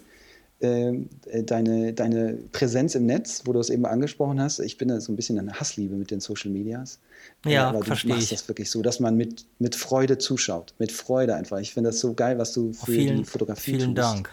ähm, 0.60 1.08
äh, 1.26 1.42
deine, 1.42 1.92
deine 1.92 2.38
Präsenz 2.52 2.94
im 2.94 3.06
Netz, 3.06 3.42
wo 3.46 3.52
du 3.52 3.58
es 3.58 3.70
eben 3.70 3.84
angesprochen 3.84 4.40
hast. 4.40 4.60
Ich 4.60 4.78
bin 4.78 4.86
da 4.86 5.00
so 5.00 5.10
ein 5.10 5.16
bisschen 5.16 5.40
eine 5.40 5.54
Hassliebe 5.54 5.96
mit 5.96 6.12
den 6.12 6.20
Social 6.20 6.52
Medias. 6.52 7.00
Ja, 7.44 7.74
äh, 7.74 7.82
verstehe 7.82 8.10
du 8.10 8.14
machst 8.14 8.30
ich. 8.30 8.38
das 8.38 8.46
wirklich 8.46 8.70
so, 8.70 8.80
dass 8.80 9.00
man 9.00 9.16
mit, 9.16 9.44
mit 9.58 9.74
Freude 9.74 10.18
zuschaut. 10.18 10.72
Mit 10.78 10.92
Freude 10.92 11.34
einfach. 11.34 11.58
Ich 11.58 11.74
finde 11.74 11.90
das 11.90 11.98
so 11.98 12.14
geil, 12.14 12.38
was 12.38 12.52
du 12.52 12.72
für 12.74 12.92
vielen, 12.92 13.16
die 13.16 13.24
Fotografie 13.24 13.72
vielen 13.72 13.96
tust. 13.96 14.06
Vielen 14.06 14.22
Dank. 14.22 14.30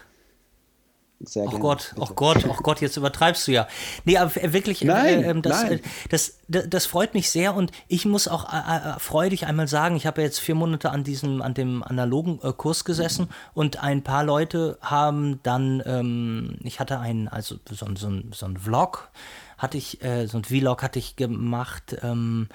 Sehr. 1.26 1.46
Oh 1.46 1.60
Gott, 1.60 1.94
oh 1.98 2.08
Gott, 2.16 2.46
oh 2.48 2.56
Gott, 2.62 2.82
jetzt 2.82 2.98
übertreibst 2.98 3.48
du 3.48 3.52
ja. 3.52 3.68
Nee, 4.06 4.18
aber 4.18 4.32
wirklich, 4.54 4.82
äh, 4.82 4.88
nein, 4.88 5.24
äh, 5.24 5.42
das, 5.42 5.64
nein. 5.64 5.80
Das, 6.10 6.38
das, 6.48 6.70
das, 6.70 6.86
freut 6.86 7.14
mich 7.14 7.30
sehr 7.30 7.56
und 7.56 7.72
ich 7.88 8.06
muss 8.06 8.28
auch 8.28 8.52
äh, 8.52 8.58
äh, 8.58 9.00
freudig 9.00 9.46
einmal 9.46 9.68
sagen, 9.68 9.96
ich 9.96 10.06
habe 10.06 10.22
jetzt 10.22 10.40
vier 10.40 10.56
Monate 10.56 10.90
an 10.92 11.04
diesem, 11.04 11.42
an 11.42 11.54
dem 11.54 11.84
analogen 11.84 12.40
äh, 12.44 12.54
Kurs 12.54 12.86
gesessen 12.86 13.26
mhm. 13.26 13.52
und 13.54 13.84
ein 13.84 14.04
paar 14.04 14.24
Leute 14.24 14.78
haben 14.82 15.40
dann, 15.44 15.84
ähm, 15.86 16.56
ich 16.64 16.80
hatte 16.80 17.00
einen, 17.00 17.28
also 17.28 17.56
so, 17.70 17.86
so, 17.96 18.12
so 18.32 18.46
ein 18.46 18.58
Vlog, 18.58 19.10
hatte 19.58 19.78
ich, 19.78 20.04
äh, 20.04 20.28
so 20.28 20.38
ein 20.38 20.44
Vlog 20.44 20.82
hatte 20.82 21.00
ich 21.00 21.16
gemacht, 21.16 21.98
ähm, 22.02 22.50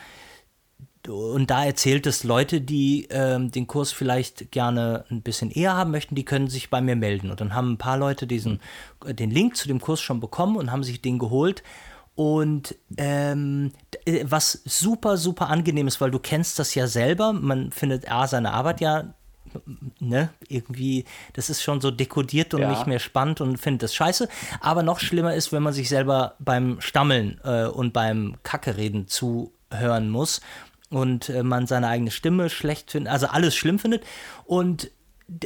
und 1.08 1.50
da 1.50 1.64
erzählt 1.64 2.06
es 2.06 2.24
Leute, 2.24 2.60
die 2.60 3.06
ähm, 3.10 3.50
den 3.50 3.66
Kurs 3.66 3.92
vielleicht 3.92 4.50
gerne 4.50 5.04
ein 5.10 5.22
bisschen 5.22 5.50
eher 5.50 5.74
haben 5.74 5.90
möchten, 5.90 6.14
die 6.14 6.24
können 6.24 6.48
sich 6.48 6.70
bei 6.70 6.80
mir 6.80 6.96
melden. 6.96 7.30
Und 7.30 7.40
dann 7.40 7.54
haben 7.54 7.72
ein 7.72 7.78
paar 7.78 7.98
Leute 7.98 8.26
diesen, 8.26 8.60
äh, 9.04 9.14
den 9.14 9.30
Link 9.30 9.56
zu 9.56 9.68
dem 9.68 9.80
Kurs 9.80 10.00
schon 10.00 10.20
bekommen 10.20 10.56
und 10.56 10.70
haben 10.72 10.84
sich 10.84 11.00
den 11.02 11.18
geholt. 11.18 11.62
Und 12.14 12.74
ähm, 12.96 13.72
äh, 14.04 14.24
was 14.24 14.62
super, 14.64 15.16
super 15.16 15.48
angenehm 15.48 15.86
ist, 15.86 16.00
weil 16.00 16.10
du 16.10 16.18
kennst 16.18 16.58
das 16.58 16.74
ja 16.74 16.86
selber. 16.86 17.32
Man 17.32 17.72
findet 17.72 18.10
A, 18.10 18.26
seine 18.26 18.52
Arbeit 18.52 18.80
ja, 18.80 19.14
ne, 20.00 20.30
irgendwie, 20.48 21.04
das 21.34 21.50
ist 21.50 21.62
schon 21.62 21.80
so 21.80 21.90
dekodiert 21.90 22.54
und 22.54 22.62
ja. 22.62 22.70
nicht 22.70 22.86
mehr 22.86 22.98
spannend 22.98 23.40
und 23.40 23.58
findet 23.58 23.82
das 23.84 23.94
scheiße. 23.94 24.28
Aber 24.60 24.82
noch 24.82 24.98
schlimmer 24.98 25.34
ist, 25.34 25.52
wenn 25.52 25.62
man 25.62 25.72
sich 25.72 25.88
selber 25.88 26.34
beim 26.38 26.80
Stammeln 26.80 27.40
äh, 27.44 27.66
und 27.66 27.92
beim 27.92 28.36
Kackereden 28.42 29.08
zuhören 29.08 30.08
muss 30.10 30.40
und 30.90 31.28
äh, 31.28 31.42
man 31.42 31.66
seine 31.66 31.88
eigene 31.88 32.10
Stimme 32.10 32.50
schlecht 32.50 32.90
findet, 32.90 33.12
also 33.12 33.26
alles 33.26 33.54
schlimm 33.54 33.78
findet. 33.78 34.04
Und 34.44 34.90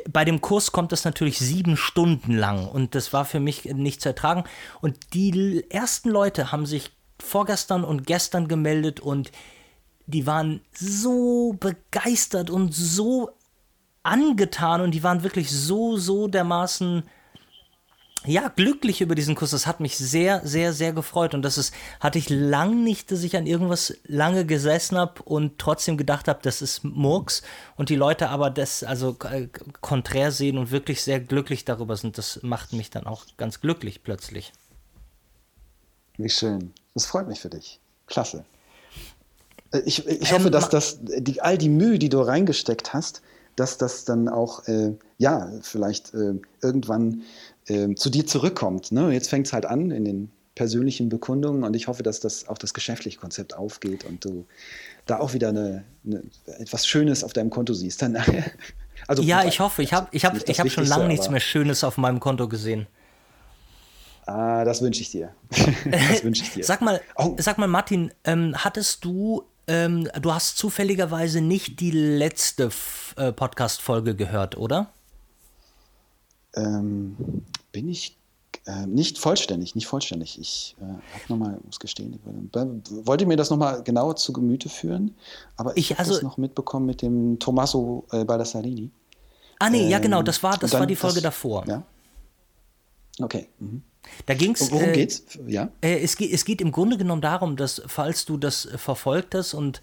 bei 0.08 0.24
dem 0.24 0.40
Kurs 0.40 0.72
kommt 0.72 0.92
das 0.92 1.04
natürlich 1.04 1.38
sieben 1.38 1.76
Stunden 1.76 2.36
lang 2.36 2.66
und 2.68 2.94
das 2.94 3.12
war 3.12 3.24
für 3.24 3.40
mich 3.40 3.64
nicht 3.64 4.02
zu 4.02 4.10
ertragen. 4.10 4.44
Und 4.80 5.14
die 5.14 5.64
ersten 5.70 6.10
Leute 6.10 6.52
haben 6.52 6.66
sich 6.66 6.90
vorgestern 7.18 7.84
und 7.84 8.06
gestern 8.06 8.48
gemeldet 8.48 9.00
und 9.00 9.32
die 10.06 10.26
waren 10.26 10.60
so 10.74 11.54
begeistert 11.58 12.50
und 12.50 12.74
so 12.74 13.30
angetan 14.02 14.80
und 14.80 14.92
die 14.92 15.02
waren 15.02 15.22
wirklich 15.22 15.50
so, 15.50 15.96
so 15.96 16.28
dermaßen 16.28 17.04
ja, 18.26 18.48
glücklich 18.48 19.00
über 19.00 19.14
diesen 19.14 19.34
Kuss. 19.34 19.50
Das 19.50 19.66
hat 19.66 19.80
mich 19.80 19.96
sehr, 19.96 20.46
sehr, 20.46 20.72
sehr 20.72 20.92
gefreut. 20.92 21.34
Und 21.34 21.42
das 21.42 21.56
ist, 21.56 21.72
hatte 22.00 22.18
ich 22.18 22.28
lang 22.28 22.84
nicht, 22.84 23.10
dass 23.10 23.22
ich 23.22 23.36
an 23.36 23.46
irgendwas 23.46 23.96
lange 24.04 24.44
gesessen 24.44 24.98
habe 24.98 25.22
und 25.22 25.58
trotzdem 25.58 25.96
gedacht 25.96 26.28
habe, 26.28 26.40
das 26.42 26.60
ist 26.60 26.84
Murks. 26.84 27.42
Und 27.76 27.88
die 27.88 27.96
Leute 27.96 28.28
aber 28.28 28.50
das 28.50 28.82
also 28.84 29.16
äh, 29.30 29.48
konträr 29.80 30.32
sehen 30.32 30.58
und 30.58 30.70
wirklich 30.70 31.02
sehr 31.02 31.20
glücklich 31.20 31.64
darüber 31.64 31.96
sind. 31.96 32.18
Das 32.18 32.40
macht 32.42 32.74
mich 32.74 32.90
dann 32.90 33.06
auch 33.06 33.24
ganz 33.38 33.60
glücklich 33.60 34.02
plötzlich. 34.02 34.52
Wie 36.18 36.28
schön. 36.28 36.74
Das 36.92 37.06
freut 37.06 37.26
mich 37.26 37.40
für 37.40 37.48
dich. 37.48 37.80
Klasse. 38.06 38.44
Äh, 39.72 39.80
ich, 39.86 40.06
ich 40.06 40.32
hoffe, 40.32 40.46
ähm, 40.46 40.52
dass 40.52 40.68
das, 40.68 40.98
die, 41.00 41.40
all 41.40 41.56
die 41.56 41.70
Mühe, 41.70 41.98
die 41.98 42.10
du 42.10 42.20
reingesteckt 42.20 42.92
hast, 42.92 43.22
dass 43.56 43.78
das 43.78 44.04
dann 44.04 44.28
auch, 44.28 44.66
äh, 44.68 44.94
ja, 45.18 45.50
vielleicht 45.62 46.14
äh, 46.14 46.34
irgendwann 46.62 47.22
äh, 47.70 47.94
zu 47.94 48.10
dir 48.10 48.26
zurückkommt. 48.26 48.92
Ne? 48.92 49.12
Jetzt 49.12 49.30
fängt 49.30 49.46
es 49.46 49.52
halt 49.52 49.66
an 49.66 49.90
in 49.90 50.04
den 50.04 50.30
persönlichen 50.54 51.08
Bekundungen 51.08 51.64
und 51.64 51.74
ich 51.74 51.86
hoffe, 51.88 52.02
dass 52.02 52.20
das 52.20 52.48
auch 52.48 52.58
das 52.58 52.74
geschäftliche 52.74 53.18
Konzept 53.18 53.56
aufgeht 53.56 54.04
und 54.04 54.24
du 54.24 54.46
da 55.06 55.20
auch 55.20 55.32
wieder 55.32 55.48
eine, 55.50 55.84
eine 56.04 56.22
etwas 56.58 56.86
Schönes 56.86 57.24
auf 57.24 57.32
deinem 57.32 57.50
Konto 57.50 57.72
siehst. 57.72 58.02
Dann 58.02 58.16
also, 59.06 59.22
ja, 59.22 59.44
ich 59.44 59.60
hoffe. 59.60 59.82
Ich 59.82 59.92
habe 59.92 60.08
ich 60.10 60.24
hab, 60.24 60.36
ich 60.48 60.60
hab 60.60 60.70
schon 60.70 60.84
lange 60.84 61.06
nichts 61.06 61.30
mehr 61.30 61.40
Schönes 61.40 61.84
auf 61.84 61.96
meinem 61.96 62.20
Konto 62.20 62.48
gesehen. 62.48 62.86
Ah, 64.26 64.64
das 64.64 64.82
wünsche 64.82 65.00
ich 65.00 65.10
dir. 65.10 65.34
das 65.90 66.22
wünsche 66.22 66.42
ich 66.42 66.52
dir. 66.52 66.64
sag 66.64 66.82
mal, 66.82 67.00
oh. 67.16 67.36
sag 67.38 67.58
mal, 67.58 67.66
Martin, 67.66 68.12
ähm, 68.24 68.54
hattest 68.56 69.04
du, 69.04 69.44
ähm, 69.66 70.08
du 70.20 70.32
hast 70.32 70.58
zufälligerweise 70.58 71.40
nicht 71.40 71.80
die 71.80 71.90
letzte 71.90 72.70
äh, 73.16 73.32
Podcast-Folge 73.32 74.14
gehört, 74.14 74.56
oder? 74.56 74.92
Ähm, 76.54 77.16
bin 77.72 77.88
ich 77.88 78.16
äh, 78.66 78.86
nicht 78.86 79.18
vollständig, 79.18 79.74
nicht 79.74 79.86
vollständig. 79.86 80.38
Ich 80.38 80.76
äh, 80.80 80.84
habe 80.84 81.24
nochmal, 81.28 81.58
muss 81.64 81.80
gestehen, 81.80 82.12
ich 82.14 83.06
wollte 83.06 83.26
mir 83.26 83.36
das 83.36 83.50
nochmal 83.50 83.82
genauer 83.82 84.16
zu 84.16 84.32
Gemüte 84.32 84.68
führen, 84.68 85.14
aber 85.56 85.76
ich, 85.76 85.90
ich 85.90 85.90
habe 85.92 86.00
also, 86.00 86.14
das 86.14 86.22
noch 86.22 86.36
mitbekommen 86.36 86.86
mit 86.86 87.02
dem 87.02 87.38
Tommaso 87.38 88.06
äh, 88.12 88.24
Baldassarrini. 88.24 88.90
Ah 89.58 89.70
nee, 89.70 89.84
ähm, 89.84 89.90
ja 89.90 89.98
genau, 89.98 90.22
das 90.22 90.42
war, 90.42 90.58
das 90.58 90.72
war 90.72 90.86
die 90.86 90.96
Folge 90.96 91.16
das, 91.16 91.22
davor. 91.22 91.66
Ja? 91.66 91.82
Okay. 93.20 93.48
Mhm. 93.58 93.82
Da 94.26 94.34
ging's. 94.34 94.70
Worum 94.70 94.88
äh, 94.88 94.92
geht's? 94.92 95.22
Ja. 95.46 95.68
Äh, 95.80 96.00
es, 96.00 96.16
geht, 96.16 96.32
es 96.32 96.44
geht 96.44 96.60
im 96.60 96.72
Grunde 96.72 96.96
genommen 96.96 97.22
darum, 97.22 97.56
dass, 97.56 97.82
falls 97.86 98.24
du 98.24 98.36
das 98.36 98.68
verfolgt 98.76 99.34
hast 99.34 99.54
und 99.54 99.80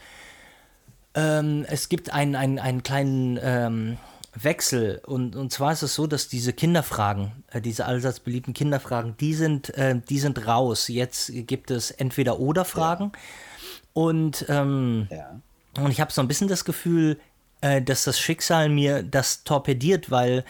ähm, 1.13 1.65
es 1.67 1.89
gibt 1.89 2.11
einen, 2.11 2.35
einen, 2.35 2.59
einen 2.59 2.83
kleinen 2.83 3.39
ähm, 3.41 3.97
Wechsel. 4.43 5.01
Und, 5.05 5.35
und 5.35 5.51
zwar 5.51 5.71
ist 5.73 5.83
es 5.83 5.95
so, 5.95 6.07
dass 6.07 6.27
diese 6.27 6.53
Kinderfragen, 6.53 7.43
äh, 7.51 7.61
diese 7.61 7.85
allseits 7.85 8.19
beliebten 8.19 8.53
Kinderfragen, 8.53 9.15
die 9.17 9.33
sind, 9.33 9.73
äh, 9.75 9.99
die 10.09 10.19
sind 10.19 10.47
raus. 10.47 10.87
Jetzt 10.87 11.31
gibt 11.33 11.71
es 11.71 11.91
entweder 11.91 12.39
oder 12.39 12.65
Fragen. 12.65 13.11
Ja. 13.13 13.19
Und, 13.93 14.45
ähm, 14.49 15.07
ja. 15.09 15.41
und 15.79 15.91
ich 15.91 16.01
habe 16.01 16.11
so 16.11 16.21
ein 16.21 16.27
bisschen 16.27 16.47
das 16.47 16.65
Gefühl, 16.65 17.19
äh, 17.61 17.81
dass 17.81 18.03
das 18.03 18.19
Schicksal 18.19 18.69
mir 18.69 19.03
das 19.03 19.43
torpediert, 19.43 20.11
weil 20.11 20.43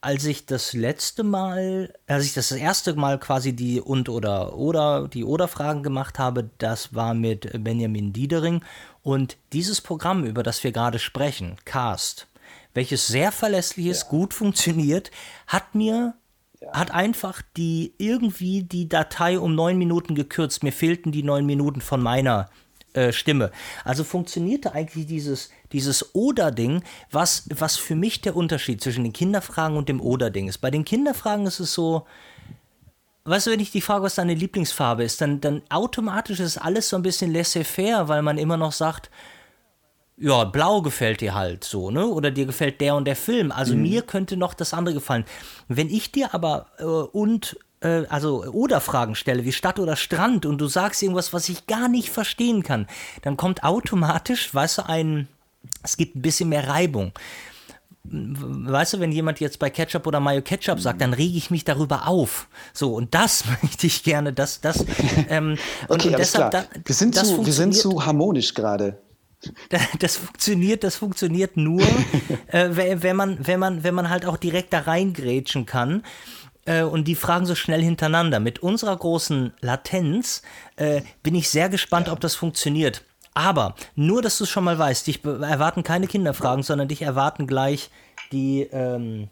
als 0.00 0.24
ich 0.24 0.46
das 0.46 0.72
letzte 0.72 1.22
Mal, 1.22 1.94
als 2.08 2.24
ich 2.24 2.34
das, 2.34 2.48
das 2.48 2.58
erste 2.58 2.94
Mal 2.94 3.18
quasi 3.20 3.52
die 3.52 3.80
und 3.80 4.08
oder 4.08 4.56
oder 4.56 5.06
die 5.06 5.24
oder 5.24 5.46
Fragen 5.46 5.84
gemacht 5.84 6.18
habe, 6.18 6.50
das 6.58 6.94
war 6.94 7.14
mit 7.14 7.62
Benjamin 7.62 8.12
Diedering 8.12 8.64
und 9.02 9.36
dieses 9.52 9.80
Programm, 9.80 10.24
über 10.24 10.42
das 10.42 10.64
wir 10.64 10.72
gerade 10.72 10.98
sprechen, 10.98 11.56
Cast, 11.64 12.26
welches 12.74 13.06
sehr 13.06 13.32
verlässlich 13.32 13.86
ist, 13.86 14.04
ja. 14.04 14.08
gut 14.08 14.34
funktioniert, 14.34 15.10
hat 15.46 15.74
mir 15.74 16.14
ja. 16.60 16.72
hat 16.72 16.90
einfach 16.92 17.42
die 17.56 17.94
irgendwie 17.98 18.62
die 18.62 18.88
Datei 18.88 19.38
um 19.38 19.54
neun 19.54 19.78
Minuten 19.78 20.14
gekürzt. 20.14 20.62
Mir 20.62 20.72
fehlten 20.72 21.12
die 21.12 21.22
neun 21.22 21.46
Minuten 21.46 21.80
von 21.80 22.02
meiner 22.02 22.48
äh, 22.94 23.12
Stimme. 23.12 23.50
Also 23.84 24.04
funktionierte 24.04 24.74
eigentlich 24.74 25.06
dieses, 25.06 25.50
dieses 25.72 26.14
Oder-Ding, 26.14 26.82
was, 27.10 27.44
was 27.54 27.76
für 27.76 27.94
mich 27.94 28.20
der 28.20 28.36
Unterschied 28.36 28.82
zwischen 28.82 29.04
den 29.04 29.14
Kinderfragen 29.14 29.78
und 29.78 29.88
dem 29.88 30.00
Oder-Ding 30.00 30.48
ist. 30.48 30.58
Bei 30.58 30.70
den 30.70 30.84
Kinderfragen 30.84 31.46
ist 31.46 31.58
es 31.58 31.72
so, 31.72 32.06
weißt 33.24 33.46
du, 33.46 33.50
wenn 33.50 33.60
ich 33.60 33.70
die 33.70 33.80
frage, 33.80 34.02
was 34.02 34.16
deine 34.16 34.34
Lieblingsfarbe 34.34 35.04
ist, 35.04 35.22
dann, 35.22 35.40
dann 35.40 35.62
automatisch 35.70 36.40
ist 36.40 36.58
alles 36.58 36.90
so 36.90 36.96
ein 36.96 37.02
bisschen 37.02 37.32
laissez-faire, 37.32 38.08
weil 38.08 38.20
man 38.20 38.36
immer 38.36 38.58
noch 38.58 38.72
sagt, 38.72 39.10
ja, 40.22 40.44
blau 40.44 40.82
gefällt 40.82 41.20
dir 41.20 41.34
halt 41.34 41.64
so, 41.64 41.90
ne? 41.90 42.06
Oder 42.06 42.30
dir 42.30 42.46
gefällt 42.46 42.80
der 42.80 42.94
und 42.94 43.06
der 43.06 43.16
Film. 43.16 43.50
Also 43.50 43.74
mhm. 43.74 43.82
mir 43.82 44.02
könnte 44.02 44.36
noch 44.36 44.54
das 44.54 44.72
andere 44.72 44.94
gefallen. 44.94 45.24
Wenn 45.66 45.90
ich 45.90 46.12
dir 46.12 46.32
aber 46.32 46.66
äh, 46.78 46.84
und 46.84 47.56
äh, 47.80 48.04
also 48.08 48.44
oder 48.44 48.80
Fragen 48.80 49.16
stelle, 49.16 49.44
wie 49.44 49.52
Stadt 49.52 49.80
oder 49.80 49.96
Strand, 49.96 50.46
und 50.46 50.58
du 50.58 50.68
sagst 50.68 51.02
irgendwas, 51.02 51.32
was 51.32 51.48
ich 51.48 51.66
gar 51.66 51.88
nicht 51.88 52.10
verstehen 52.10 52.62
kann, 52.62 52.86
dann 53.22 53.36
kommt 53.36 53.64
automatisch, 53.64 54.54
weißt 54.54 54.78
du, 54.78 54.88
ein, 54.88 55.26
es 55.82 55.96
gibt 55.96 56.14
ein 56.14 56.22
bisschen 56.22 56.48
mehr 56.48 56.68
Reibung. 56.68 57.12
Weißt 58.04 58.94
du, 58.94 59.00
wenn 59.00 59.12
jemand 59.12 59.40
jetzt 59.40 59.58
bei 59.58 59.70
Ketchup 59.70 60.06
oder 60.06 60.20
Mayo 60.20 60.42
Ketchup 60.42 60.80
sagt, 60.80 61.00
dann 61.00 61.14
rege 61.14 61.36
ich 61.36 61.50
mich 61.50 61.64
darüber 61.64 62.06
auf. 62.06 62.48
So, 62.72 62.94
und 62.94 63.14
das 63.14 63.44
möchte 63.62 63.88
ich 63.88 64.04
gerne, 64.04 64.32
dass 64.32 64.60
das. 64.60 64.84
Ähm, 65.28 65.56
okay, 65.88 66.06
und, 66.06 66.06
und 66.06 66.18
deshalb, 66.18 66.50
da, 66.52 66.64
wir, 66.84 66.94
sind 66.94 67.16
zu, 67.16 67.44
wir 67.44 67.52
sind 67.52 67.74
zu 67.74 68.04
harmonisch 68.04 68.54
gerade. 68.54 69.01
Das 69.98 70.16
funktioniert, 70.16 70.84
das 70.84 70.96
funktioniert 70.96 71.56
nur, 71.56 71.82
äh, 72.46 72.68
wenn, 72.70 73.16
man, 73.16 73.44
wenn, 73.46 73.58
man, 73.58 73.82
wenn 73.82 73.94
man 73.94 74.08
halt 74.08 74.24
auch 74.24 74.36
direkt 74.36 74.72
da 74.72 74.80
reingrätschen 74.80 75.66
kann 75.66 76.04
äh, 76.64 76.82
und 76.82 77.08
die 77.08 77.14
Fragen 77.14 77.46
so 77.46 77.54
schnell 77.54 77.82
hintereinander. 77.82 78.40
Mit 78.40 78.60
unserer 78.60 78.96
großen 78.96 79.52
Latenz 79.60 80.42
äh, 80.76 81.02
bin 81.22 81.34
ich 81.34 81.48
sehr 81.48 81.68
gespannt, 81.68 82.06
ja. 82.06 82.12
ob 82.12 82.20
das 82.20 82.34
funktioniert. 82.34 83.04
Aber 83.34 83.74
nur, 83.96 84.22
dass 84.22 84.38
du 84.38 84.44
es 84.44 84.50
schon 84.50 84.64
mal 84.64 84.78
weißt, 84.78 85.06
dich 85.06 85.24
erwarten 85.24 85.82
keine 85.82 86.06
Kinderfragen, 86.06 86.62
sondern 86.62 86.88
dich 86.88 87.02
erwarten 87.02 87.46
gleich 87.46 87.90
die 88.30 88.62
ähm, 88.72 89.28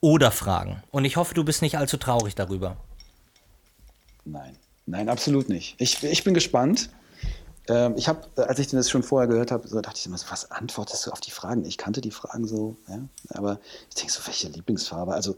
Oder-Fragen. 0.00 0.82
Und 0.90 1.04
ich 1.04 1.16
hoffe, 1.16 1.34
du 1.34 1.44
bist 1.44 1.62
nicht 1.62 1.76
allzu 1.76 1.96
traurig 1.96 2.34
darüber. 2.34 2.76
Nein, 4.24 4.56
nein, 4.86 5.08
absolut 5.08 5.48
nicht. 5.48 5.74
Ich, 5.78 6.02
ich 6.02 6.24
bin 6.24 6.32
gespannt. 6.32 6.90
Ähm, 7.68 7.94
ich 7.96 8.08
habe, 8.08 8.20
äh, 8.36 8.42
als 8.42 8.58
ich 8.58 8.68
das 8.68 8.90
schon 8.90 9.02
vorher 9.02 9.26
gehört 9.26 9.50
habe, 9.50 9.66
so 9.66 9.80
dachte 9.80 9.98
ich 9.98 10.06
immer 10.06 10.18
so, 10.18 10.26
was 10.30 10.50
antwortest 10.50 11.06
du 11.06 11.10
auf 11.10 11.20
die 11.20 11.30
Fragen? 11.30 11.64
Ich 11.64 11.78
kannte 11.78 12.02
die 12.02 12.10
Fragen 12.10 12.46
so, 12.46 12.76
ja? 12.88 12.98
aber 13.30 13.58
ich 13.88 13.94
denke 13.94 14.12
so, 14.12 14.20
welche 14.26 14.48
Lieblingsfarbe? 14.48 15.14
Also 15.14 15.34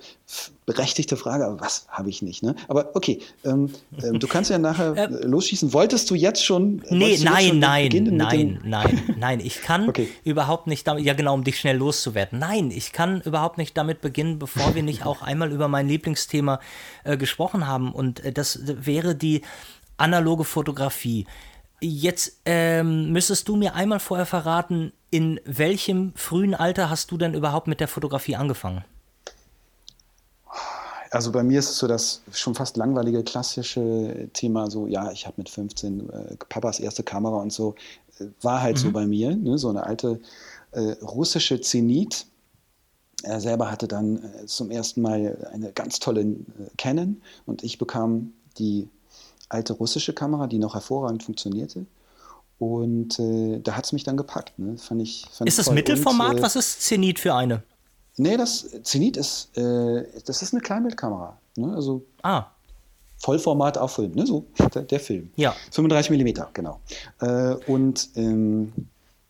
berechtigte 0.65 1.17
Frage, 1.17 1.47
aber 1.47 1.61
was 1.61 1.87
habe 1.89 2.11
ich 2.11 2.23
nicht? 2.23 2.43
Ne? 2.43 2.57
Aber 2.67 2.97
okay, 2.97 3.21
ähm, 3.45 3.71
ähm, 4.03 4.19
du 4.19 4.27
kannst 4.27 4.51
ja 4.51 4.59
nachher 4.59 4.97
äh, 4.97 5.25
losschießen. 5.25 5.73
Wolltest 5.73 6.11
du 6.11 6.17
jetzt 6.17 6.45
schon? 6.45 6.83
Nee, 6.91 7.17
nein, 7.23 7.49
schon 7.49 7.59
nein, 7.61 8.09
nein, 8.11 8.61
nein, 8.65 9.03
nein. 9.19 9.41
Ich 9.41 9.63
kann 9.63 9.89
okay. 9.89 10.09
überhaupt 10.25 10.67
nicht 10.67 10.87
damit, 10.89 11.05
ja 11.05 11.15
genau, 11.15 11.35
um 11.35 11.45
dich 11.45 11.61
schnell 11.61 11.77
loszuwerden. 11.77 12.41
Nein, 12.41 12.73
ich 12.73 12.93
kann 12.93 13.21
überhaupt 13.21 13.57
nicht 13.57 13.77
damit 13.77 14.01
beginnen, 14.01 14.41
bevor 14.41 14.75
wir 14.75 14.83
nicht 14.83 15.07
auch 15.07 15.23
einmal 15.23 15.53
über 15.53 15.69
mein 15.69 15.87
Lieblingsthema 15.87 16.59
äh, 17.05 17.17
gesprochen 17.17 17.69
haben. 17.69 17.93
Und 17.93 18.25
äh, 18.25 18.33
das 18.33 18.61
wäre 18.65 19.15
die 19.15 19.43
analoge 19.97 20.43
Fotografie. 20.45 21.27
Jetzt 21.81 22.41
ähm, 22.47 23.13
müsstest 23.13 23.49
du 23.49 23.57
mir 23.57 23.75
einmal 23.75 24.01
vorher 24.01 24.27
verraten, 24.27 24.93
in 25.11 25.41
welchem 25.45 26.13
frühen 26.15 26.55
Alter 26.55 26.89
hast 26.91 27.11
du 27.11 27.19
denn 27.19 27.35
überhaupt 27.35 27.69
mit 27.69 27.81
der 27.81 27.89
Fotografie 27.89 28.37
angefangen? 28.37 28.85
Also 31.11 31.33
bei 31.33 31.43
mir 31.43 31.59
ist 31.59 31.71
es 31.71 31.79
so 31.79 31.87
das 31.87 32.23
schon 32.33 32.55
fast 32.55 32.77
langweilige 32.77 33.23
klassische 33.23 34.29
Thema, 34.33 34.71
so 34.71 34.87
ja, 34.87 35.13
ich 35.13 35.27
habe 35.27 35.35
mit 35.39 35.49
15 35.49 36.11
äh, 36.11 36.37
Papas 36.49 36.81
erste 36.81 37.03
Kamera 37.03 37.37
und 37.37 37.53
so, 37.53 37.75
äh, 38.19 38.27
war 38.43 38.63
halt 38.63 38.77
mhm. 38.77 38.81
so 38.81 38.91
bei 38.93 39.07
mir, 39.07 39.37
ne? 39.37 39.59
so 39.59 39.69
eine 39.69 39.85
alte 39.85 40.21
äh, 40.73 40.97
russische 41.03 41.61
Zenit. 41.61 42.27
Er 43.23 43.41
selber 43.41 43.71
hatte 43.71 43.89
dann 43.89 44.23
äh, 44.23 44.47
zum 44.47 44.71
ersten 44.71 45.01
Mal 45.03 45.49
eine 45.53 45.73
ganz 45.73 46.01
tolle 46.01 46.23
äh, 46.23 46.37
Canon 46.77 47.23
und 47.47 47.63
ich 47.63 47.79
bekam 47.79 48.33
die 48.59 48.89
alte 49.49 49.73
russische 49.73 50.13
Kamera, 50.13 50.47
die 50.47 50.59
noch 50.59 50.75
hervorragend 50.75 51.23
funktionierte. 51.23 51.87
Und 52.59 53.19
äh, 53.19 53.61
da 53.61 53.77
hat 53.77 53.85
es 53.85 53.93
mich 53.93 54.05
dann 54.05 54.17
gepackt. 54.17 54.59
Ne? 54.59 54.79
Fand 54.79 55.03
ich, 55.03 55.27
fand 55.33 55.49
ist 55.49 55.59
das 55.59 55.71
Mittelformat? 55.71 56.33
Und, 56.33 56.39
äh, 56.39 56.43
Was 56.43 56.57
ist 56.57 56.83
Zenit 56.83 57.19
für 57.19 57.35
eine? 57.35 57.63
Nee, 58.17 58.37
das 58.37 58.67
Zenit 58.83 59.17
ist, 59.17 59.57
äh, 59.59 60.07
das 60.25 60.41
ist 60.43 60.55
eine 60.55 60.63
Kleinbildkamera. 60.63 61.37
Ne? 61.57 61.75
Also 61.75 62.03
ah. 62.23 62.47
Vollformat 63.19 63.77
auf 63.79 63.95
Film, 63.95 64.13
ne? 64.13 64.27
so 64.27 64.47
der, 64.75 64.83
der, 64.83 65.01
Film. 65.01 65.31
Ja. 65.37 65.55
35 65.71 66.11
mm, 66.11 66.43
genau. 66.55 66.81
Äh, 67.21 67.55
und 67.67 68.09
ähm, 68.17 68.73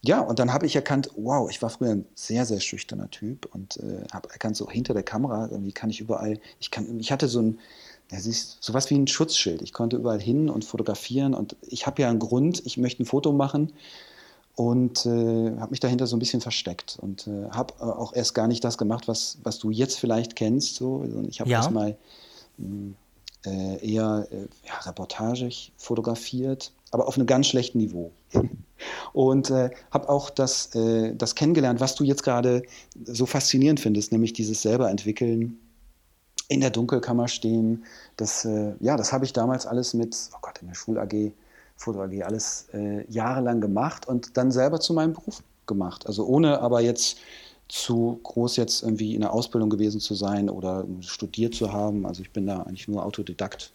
ja, 0.03 0.21
und 0.21 0.39
dann 0.39 0.53
habe 0.53 0.67
ich 0.67 0.77
erkannt, 0.77 1.11
wow, 1.17 1.51
ich 1.51 1.61
war 1.63 1.71
früher 1.71 1.91
ein 1.91 2.07
sehr, 2.15 2.47
sehr 2.47 2.61
schüchterner 2.61 3.11
Typ 3.11 3.49
und 3.53 3.79
äh, 3.79 4.05
habe 4.13 4.31
erkannt, 4.31 4.57
so 4.57 4.71
hinter 4.71 4.95
der 4.95 5.03
Kamera, 5.03 5.49
irgendwie 5.51 5.73
kann 5.73 5.91
ich 5.91 6.01
überall, 6.01 6.39
ich 6.61 6.71
kann, 6.71 7.01
ich 7.01 7.11
hatte 7.11 7.27
so 7.27 7.41
ein, 7.41 7.59
ja, 8.11 8.21
siehst, 8.21 8.59
sowas 8.61 8.89
wie 8.91 8.95
ein 8.95 9.07
Schutzschild. 9.07 9.63
Ich 9.63 9.73
konnte 9.73 9.97
überall 9.97 10.21
hin 10.21 10.49
und 10.49 10.65
fotografieren 10.65 11.35
und 11.35 11.57
ich 11.63 11.87
habe 11.87 12.03
ja 12.03 12.09
einen 12.09 12.19
Grund, 12.19 12.63
ich 12.65 12.77
möchte 12.77 13.03
ein 13.03 13.07
Foto 13.07 13.33
machen 13.33 13.73
und 14.55 15.05
äh, 15.07 15.59
habe 15.59 15.71
mich 15.71 15.81
dahinter 15.81 16.07
so 16.07 16.17
ein 16.17 16.21
bisschen 16.21 16.41
versteckt 16.41 16.99
und 17.01 17.27
äh, 17.27 17.51
habe 17.51 17.75
äh, 17.81 17.85
auch 17.85 18.15
erst 18.15 18.35
gar 18.35 18.47
nicht 18.47 18.63
das 18.65 18.79
gemacht, 18.79 19.09
was, 19.09 19.39
was 19.43 19.59
du 19.59 19.71
jetzt 19.71 19.99
vielleicht 19.99 20.37
kennst. 20.37 20.77
So. 20.77 21.01
Also 21.03 21.23
ich 21.29 21.41
habe 21.41 21.51
ja. 21.51 21.59
erstmal 21.59 21.97
hm, 22.59 22.95
äh, 23.45 23.85
eher 23.87 24.27
äh, 24.31 24.47
ja, 24.67 24.79
reportagig 24.85 25.73
fotografiert, 25.77 26.73
aber 26.93 27.09
auf 27.09 27.17
einem 27.17 27.27
ganz 27.27 27.49
schlechten 27.49 27.79
Niveau. 27.79 28.13
und 29.13 29.51
äh, 29.51 29.71
habe 29.91 30.09
auch 30.09 30.31
das, 30.31 30.75
äh, 30.77 31.15
das 31.15 31.35
kennengelernt, 31.35 31.81
was 31.81 31.97
du 31.97 32.05
jetzt 32.05 32.23
gerade 32.23 32.63
so 33.05 33.27
faszinierend 33.27 33.81
findest, 33.81 34.13
nämlich 34.13 34.33
dieses 34.33 34.63
selber 34.63 34.91
entwickeln 34.91 35.59
in 36.49 36.61
der 36.61 36.71
Dunkelkammer 36.71 37.29
stehen. 37.29 37.85
Das, 38.17 38.45
äh, 38.45 38.73
ja, 38.81 38.97
das 38.97 39.13
habe 39.13 39.25
ich 39.25 39.33
damals 39.33 39.67
alles 39.67 39.95
mit, 39.95 40.17
oh 40.35 40.39
Gott, 40.41 40.59
in 40.61 40.69
der 40.69 40.75
Schul-AG, 40.75 41.33
Foto-AG, 41.77 42.23
alles 42.25 42.69
äh, 42.73 43.05
jahrelang 43.11 43.61
gemacht 43.61 44.07
und 44.09 44.37
dann 44.37 44.51
selber 44.51 44.81
zu 44.81 44.95
meinem 44.95 45.13
Beruf 45.13 45.43
gemacht. 45.67 46.07
Also 46.07 46.27
ohne 46.27 46.61
aber 46.61 46.81
jetzt 46.81 47.19
zu 47.69 48.21
groß 48.23 48.57
jetzt 48.57 48.83
irgendwie 48.83 49.15
in 49.15 49.23
der 49.23 49.33
Ausbildung 49.33 49.71
gewesen 49.71 50.01
zu 50.01 50.15
sein 50.15 50.49
oder 50.49 50.87
studiert 51.01 51.55
zu 51.55 51.73
haben. 51.73 52.07
Also 52.07 52.23
ich 52.23 52.33
bin 52.33 52.47
da 52.47 52.63
eigentlich 52.63 52.87
nur 52.87 53.05
Autodidakt. 53.05 53.73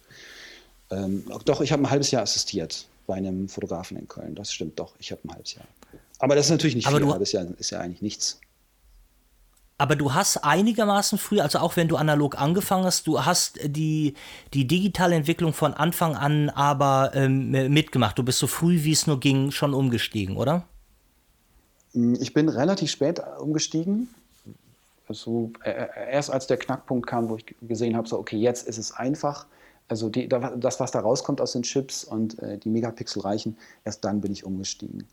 Ähm, 0.89 1.25
doch, 1.45 1.61
ich 1.61 1.71
habe 1.71 1.83
ein 1.83 1.89
halbes 1.89 2.11
Jahr 2.11 2.23
assistiert 2.23 2.87
bei 3.05 3.15
einem 3.15 3.49
Fotografen 3.49 3.97
in 3.97 4.07
Köln. 4.07 4.35
Das 4.35 4.53
stimmt 4.53 4.79
doch, 4.79 4.93
ich 4.99 5.11
habe 5.11 5.21
ein 5.25 5.33
halbes 5.33 5.55
Jahr. 5.55 5.65
Aber 6.19 6.35
das 6.35 6.45
ist 6.45 6.51
natürlich 6.51 6.75
nicht 6.75 6.87
aber 6.87 6.97
viel, 6.97 7.05
ein 7.05 7.11
halbes 7.11 7.31
Jahr 7.33 7.45
ist 7.57 7.71
ja 7.71 7.79
eigentlich 7.79 8.01
nichts 8.01 8.39
aber 9.81 9.95
du 9.95 10.13
hast 10.13 10.37
einigermaßen 10.37 11.17
früh, 11.17 11.39
also 11.39 11.57
auch 11.57 11.75
wenn 11.75 11.87
du 11.87 11.95
analog 11.95 12.39
angefangen 12.39 12.85
hast, 12.85 13.07
du 13.07 13.25
hast 13.25 13.59
die, 13.63 14.13
die 14.53 14.67
digitale 14.67 15.15
Entwicklung 15.15 15.53
von 15.53 15.73
Anfang 15.73 16.15
an 16.15 16.51
aber 16.51 17.13
ähm, 17.15 17.49
mitgemacht. 17.49 18.15
Du 18.19 18.21
bist 18.21 18.37
so 18.37 18.45
früh, 18.45 18.83
wie 18.83 18.91
es 18.91 19.07
nur 19.07 19.19
ging, 19.19 19.49
schon 19.49 19.73
umgestiegen, 19.73 20.37
oder? 20.37 20.65
Mm, 21.93 22.13
ich 22.19 22.31
bin 22.35 22.47
relativ 22.47 22.91
spät 22.91 23.23
umgestiegen. 23.39 24.07
Also 25.07 25.51
erst 25.63 26.29
als 26.29 26.45
der 26.45 26.57
Knackpunkt 26.57 27.07
kam, 27.07 27.29
wo 27.29 27.37
ich 27.37 27.45
gesehen 27.61 27.97
habe, 27.97 28.07
so 28.07 28.19
okay, 28.19 28.37
jetzt 28.37 28.67
ist 28.67 28.77
es 28.77 28.91
einfach. 28.91 29.47
Also 29.87 30.09
die, 30.09 30.29
das, 30.29 30.79
was 30.79 30.91
da 30.91 30.99
rauskommt 30.99 31.41
aus 31.41 31.53
den 31.53 31.63
Chips 31.63 32.03
und 32.03 32.37
äh, 32.37 32.59
die 32.59 32.69
Megapixel 32.69 33.23
reichen, 33.23 33.57
erst 33.83 34.05
dann 34.05 34.21
bin 34.21 34.31
ich 34.31 34.45
umgestiegen. 34.45 35.07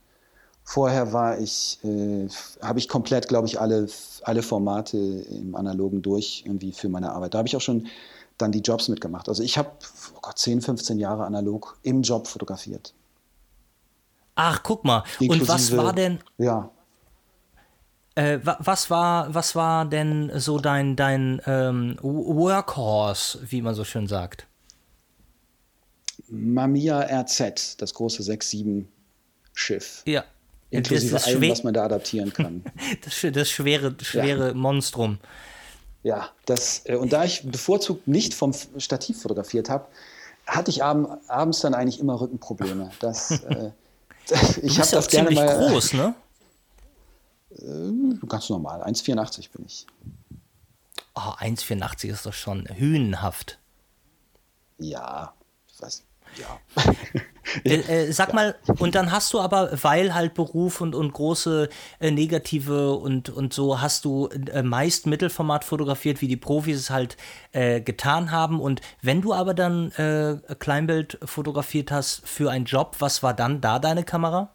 Vorher 0.71 1.15
war 1.15 1.39
ich, 1.39 1.79
äh, 1.83 2.29
habe 2.61 2.79
ich 2.79 2.91
komplett, 2.91 3.27
glaube 3.27 3.47
ich, 3.47 3.59
alle, 3.59 3.89
alle 4.25 4.43
Formate 4.43 4.99
im 4.99 5.55
Analogen 5.55 6.03
durch 6.03 6.43
irgendwie 6.45 6.73
für 6.73 6.91
meine 6.91 7.13
Arbeit. 7.13 7.33
Da 7.33 7.39
habe 7.39 7.49
ich 7.49 7.57
auch 7.57 7.63
schon 7.63 7.87
dann 8.37 8.53
die 8.53 8.61
Jobs 8.61 8.89
mitgemacht. 8.89 9.31
Also 9.31 9.43
ich 9.43 9.57
habe 9.57 9.71
oh 10.15 10.19
Gott, 10.21 10.37
10, 10.37 10.61
15 10.61 10.99
Jahre 10.99 11.25
analog 11.25 11.79
im 11.85 12.03
Job 12.03 12.27
fotografiert. 12.27 12.93
Ach, 14.35 14.63
guck 14.63 14.85
mal. 14.85 15.05
Inklusive, 15.19 15.41
Und 15.41 15.49
was 15.49 15.75
war 15.75 15.95
denn? 15.95 16.19
Ja. 16.37 16.71
Äh, 18.15 18.41
was 18.43 18.91
war, 18.91 19.35
was 19.35 19.55
war 19.55 19.87
denn 19.87 20.31
so 20.35 20.59
dein, 20.59 20.97
dein 20.97 21.41
ähm, 21.47 21.97
Workhorse, 22.03 23.39
wie 23.49 23.63
man 23.63 23.75
so 23.75 23.85
schön 23.85 24.07
sagt? 24.07 24.47
Mamiya 26.29 27.23
RZ, 27.23 27.81
das 27.81 27.95
große 27.95 28.23
6-7 28.23 28.85
Schiff. 29.55 30.03
Ja, 30.05 30.25
Inklusive 30.71 31.23
allem, 31.25 31.51
was 31.51 31.65
man 31.65 31.75
da 31.75 31.85
adaptieren 31.85 32.33
kann. 32.33 32.65
das, 33.05 33.27
das 33.33 33.51
schwere, 33.51 33.95
schwere 34.03 34.49
ja. 34.49 34.55
Monstrum. 34.55 35.19
Ja, 36.03 36.31
das, 36.47 36.83
äh, 36.85 36.97
und 36.97 37.13
da 37.13 37.25
ich 37.25 37.51
bevorzugt 37.51 38.07
nicht 38.07 38.35
vom 38.35 38.55
Stativ 38.77 39.23
fotografiert 39.23 39.69
habe, 39.71 39.87
hatte 40.47 40.71
ich 40.71 40.83
abend, 40.83 41.09
abends 41.29 41.61
dann 41.61 41.75
eigentlich 41.75 42.01
immer 42.01 42.21
Rückenprobleme. 42.21 42.91
Das, 43.01 43.31
äh, 43.31 43.71
ich 44.63 44.79
habe 44.79 44.91
das 44.91 45.09
gerne 45.09 45.31
mal. 45.31 45.47
groß, 45.47 45.95
ne? 45.95 46.15
Äh, 47.51 48.27
ganz 48.27 48.49
normal, 48.51 48.83
1,84 48.83 49.51
bin 49.53 49.65
ich. 49.67 49.87
Oh, 51.15 51.33
1,84 51.41 52.09
ist 52.09 52.27
doch 52.27 52.33
schon 52.33 52.67
hühnenhaft. 52.67 53.59
Ja, 54.79 55.35
ich 55.67 55.83
weiß, 55.83 56.05
ja. 56.37 56.85
Äh, 57.65 57.77
äh, 57.77 58.13
sag 58.13 58.35
mal, 58.35 58.57
und 58.79 58.95
dann 58.95 59.13
hast 59.13 59.33
du 59.33 59.41
aber, 59.41 59.71
weil 59.83 60.15
halt 60.15 60.35
Beruf 60.35 60.81
und, 60.81 60.95
und 60.95 61.13
große 61.13 61.69
äh, 62.01 62.11
negative 62.11 62.95
und, 62.95 63.31
und 63.31 63.53
so, 63.53 63.81
hast 63.81 64.05
du 64.05 64.29
äh, 64.29 64.63
meist 64.63 65.07
Mittelformat 65.07 65.65
fotografiert, 65.65 66.21
wie 66.21 66.29
die 66.29 66.37
Profis 66.37 66.79
es 66.79 66.91
halt 66.91 67.17
äh, 67.53 67.81
getan 67.81 68.31
haben. 68.31 68.61
Und 68.61 68.81
wenn 69.03 69.23
du 69.23 69.33
aber 69.33 69.55
dann 69.55 69.93
äh, 69.93 70.37
Kleinbild 70.59 71.19
fotografiert 71.25 71.91
hast 71.91 72.27
für 72.27 72.51
einen 72.51 72.65
Job, 72.65 72.97
was 72.99 73.23
war 73.23 73.35
dann 73.35 73.61
da 73.61 73.79
deine 73.79 74.05
Kamera? 74.05 74.51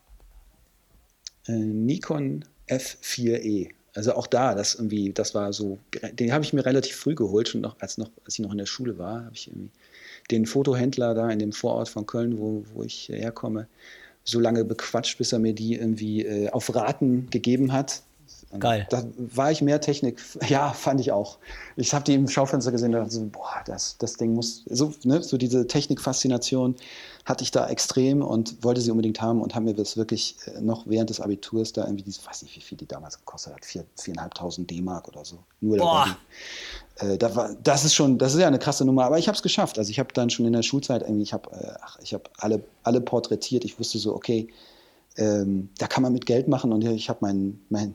Nikon 1.47 2.45
F4E. 2.69 3.69
Also 3.95 4.15
auch 4.15 4.25
da, 4.25 4.55
das 4.55 4.75
irgendwie, 4.75 5.13
das 5.13 5.35
war 5.35 5.53
so, 5.53 5.77
den 6.13 6.31
habe 6.31 6.43
ich 6.43 6.53
mir 6.53 6.65
relativ 6.65 6.95
früh 6.95 7.13
geholt, 7.13 7.49
schon 7.49 7.61
noch, 7.61 7.79
als 7.79 7.97
noch, 7.97 8.09
als 8.25 8.35
ich 8.35 8.39
noch 8.39 8.51
in 8.51 8.57
der 8.57 8.65
Schule 8.65 8.97
war, 8.97 9.25
habe 9.25 9.35
ich 9.35 9.47
irgendwie 9.47 9.69
den 10.31 10.45
Fotohändler 10.45 11.13
da 11.13 11.29
in 11.29 11.39
dem 11.39 11.51
Vorort 11.51 11.89
von 11.89 12.05
Köln, 12.05 12.37
wo, 12.39 12.63
wo 12.73 12.83
ich 12.83 13.09
herkomme, 13.09 13.67
so 14.23 14.39
lange 14.39 14.63
bequatscht, 14.63 15.17
bis 15.17 15.33
er 15.33 15.39
mir 15.39 15.53
die 15.53 15.75
irgendwie 15.75 16.25
äh, 16.25 16.49
auf 16.49 16.73
Raten 16.73 17.29
gegeben 17.29 17.73
hat. 17.73 18.03
Geil. 18.59 18.85
Da 18.89 19.03
war 19.17 19.51
ich 19.51 19.61
mehr 19.61 19.81
Technik. 19.81 20.21
Ja, 20.47 20.71
fand 20.71 20.99
ich 20.99 21.11
auch. 21.11 21.37
Ich 21.75 21.93
habe 21.93 22.05
die 22.05 22.13
im 22.13 22.27
Schaufenster 22.27 22.71
gesehen 22.71 22.93
und 22.93 23.01
dachte 23.01 23.11
so, 23.11 23.25
boah, 23.25 23.63
das, 23.65 23.97
das 23.97 24.15
Ding 24.15 24.33
muss, 24.33 24.63
so, 24.69 24.93
ne, 25.03 25.23
so 25.23 25.37
diese 25.37 25.67
Technikfaszination 25.67 26.75
hatte 27.25 27.43
ich 27.43 27.51
da 27.51 27.67
extrem 27.69 28.21
und 28.21 28.63
wollte 28.63 28.81
sie 28.81 28.91
unbedingt 28.91 29.21
haben 29.21 29.41
und 29.41 29.55
haben 29.55 29.63
mir 29.63 29.73
das 29.73 29.95
wirklich 29.95 30.35
äh, 30.45 30.59
noch 30.59 30.85
während 30.85 31.09
des 31.09 31.21
Abiturs 31.21 31.71
da 31.71 31.85
irgendwie, 31.85 32.09
ich 32.09 32.25
weiß 32.25 32.41
nicht, 32.43 32.55
wie 32.55 32.61
viel 32.61 32.77
die 32.77 32.85
damals 32.85 33.17
gekostet 33.17 33.53
hat, 33.53 33.65
vier, 33.65 33.85
viereinhalbtausend 33.95 34.69
D-Mark 34.69 35.07
oder 35.07 35.23
so. 35.23 35.39
Nur 35.61 35.77
Boah. 35.77 36.17
Äh, 36.97 37.17
da 37.17 37.33
war, 37.35 37.55
das 37.63 37.85
ist 37.85 37.93
schon, 37.93 38.17
das 38.17 38.33
ist 38.33 38.41
ja 38.41 38.47
eine 38.47 38.59
krasse 38.59 38.83
Nummer, 38.83 39.05
aber 39.05 39.19
ich 39.19 39.27
habe 39.27 39.35
es 39.35 39.41
geschafft. 39.41 39.79
Also 39.79 39.89
ich 39.89 39.99
habe 39.99 40.13
dann 40.13 40.29
schon 40.29 40.45
in 40.45 40.53
der 40.53 40.63
Schulzeit 40.63 41.01
irgendwie, 41.03 41.23
ich 41.23 41.33
habe, 41.33 41.49
äh, 41.51 41.75
ich 42.01 42.13
habe 42.13 42.23
alle, 42.37 42.63
alle 42.83 42.99
porträtiert. 42.99 43.63
Ich 43.63 43.79
wusste 43.79 43.99
so, 43.99 44.13
okay, 44.13 44.49
ähm, 45.15 45.69
da 45.77 45.87
kann 45.87 46.03
man 46.03 46.11
mit 46.11 46.25
Geld 46.25 46.47
machen 46.47 46.73
und 46.73 46.83
ich 46.83 47.07
habe 47.09 47.19
mein, 47.21 47.59
mein, 47.69 47.93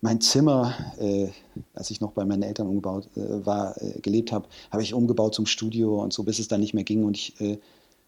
mein 0.00 0.20
Zimmer, 0.20 0.74
äh, 0.98 1.28
als 1.74 1.90
ich 1.90 2.00
noch 2.00 2.12
bei 2.12 2.24
meinen 2.24 2.42
Eltern 2.42 2.66
umgebaut 2.66 3.08
äh, 3.16 3.44
war, 3.44 3.80
äh, 3.82 4.00
gelebt 4.00 4.32
habe, 4.32 4.46
habe 4.70 4.82
ich 4.82 4.94
umgebaut 4.94 5.34
zum 5.34 5.46
Studio 5.46 6.02
und 6.02 6.12
so, 6.12 6.22
bis 6.22 6.38
es 6.38 6.48
dann 6.48 6.60
nicht 6.60 6.74
mehr 6.74 6.84
ging 6.84 7.04
und 7.04 7.16
ich 7.16 7.40
äh, 7.40 7.58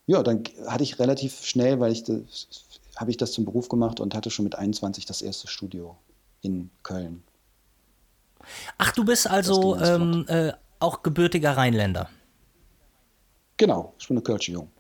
ja, 0.07 0.23
dann 0.23 0.45
hatte 0.66 0.85
ich 0.85 0.99
relativ 0.99 1.45
schnell, 1.45 1.81
weil 1.81 1.92
ich 1.92 2.05
das, 2.05 2.49
habe 2.97 3.11
ich 3.11 3.16
das 3.16 3.33
zum 3.33 3.45
Beruf 3.45 3.69
gemacht 3.69 4.01
und 4.01 4.14
hatte 4.14 4.31
schon 4.31 4.45
mit 4.45 4.55
21 4.55 5.05
das 5.05 5.23
erste 5.23 5.49
Studio 5.49 5.97
in 6.42 6.71
Köln. 6.83 7.23
Ach, 8.79 8.92
du 8.92 9.05
bist 9.05 9.29
also 9.29 9.77
ähm, 9.77 10.25
äh, 10.29 10.53
auch 10.79 11.03
gebürtiger 11.03 11.57
Rheinländer. 11.57 12.09
Genau, 13.57 13.95
ich 13.99 14.07
bin 14.07 14.19
ein 14.19 14.23
Kölsche 14.23 14.53
Jung. 14.53 14.71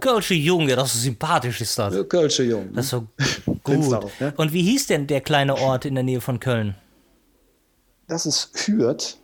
Kölsche 0.00 0.34
Junge, 0.34 0.76
das 0.76 0.94
ist 0.94 1.02
sympathisch 1.02 1.60
ist 1.62 1.78
das. 1.78 2.08
Kölsche 2.08 2.44
Jung. 2.44 2.72
Das 2.74 2.84
ist 2.84 2.90
so 2.90 3.06
gut. 3.64 3.94
Auch, 3.94 4.20
ne? 4.20 4.34
Und 4.36 4.52
wie 4.52 4.62
hieß 4.62 4.86
denn 4.86 5.06
der 5.06 5.22
kleine 5.22 5.56
Ort 5.56 5.86
in 5.86 5.94
der 5.94 6.04
Nähe 6.04 6.20
von 6.20 6.38
Köln? 6.40 6.74
Das 8.06 8.26
ist 8.26 8.50
Hürth. 8.66 9.16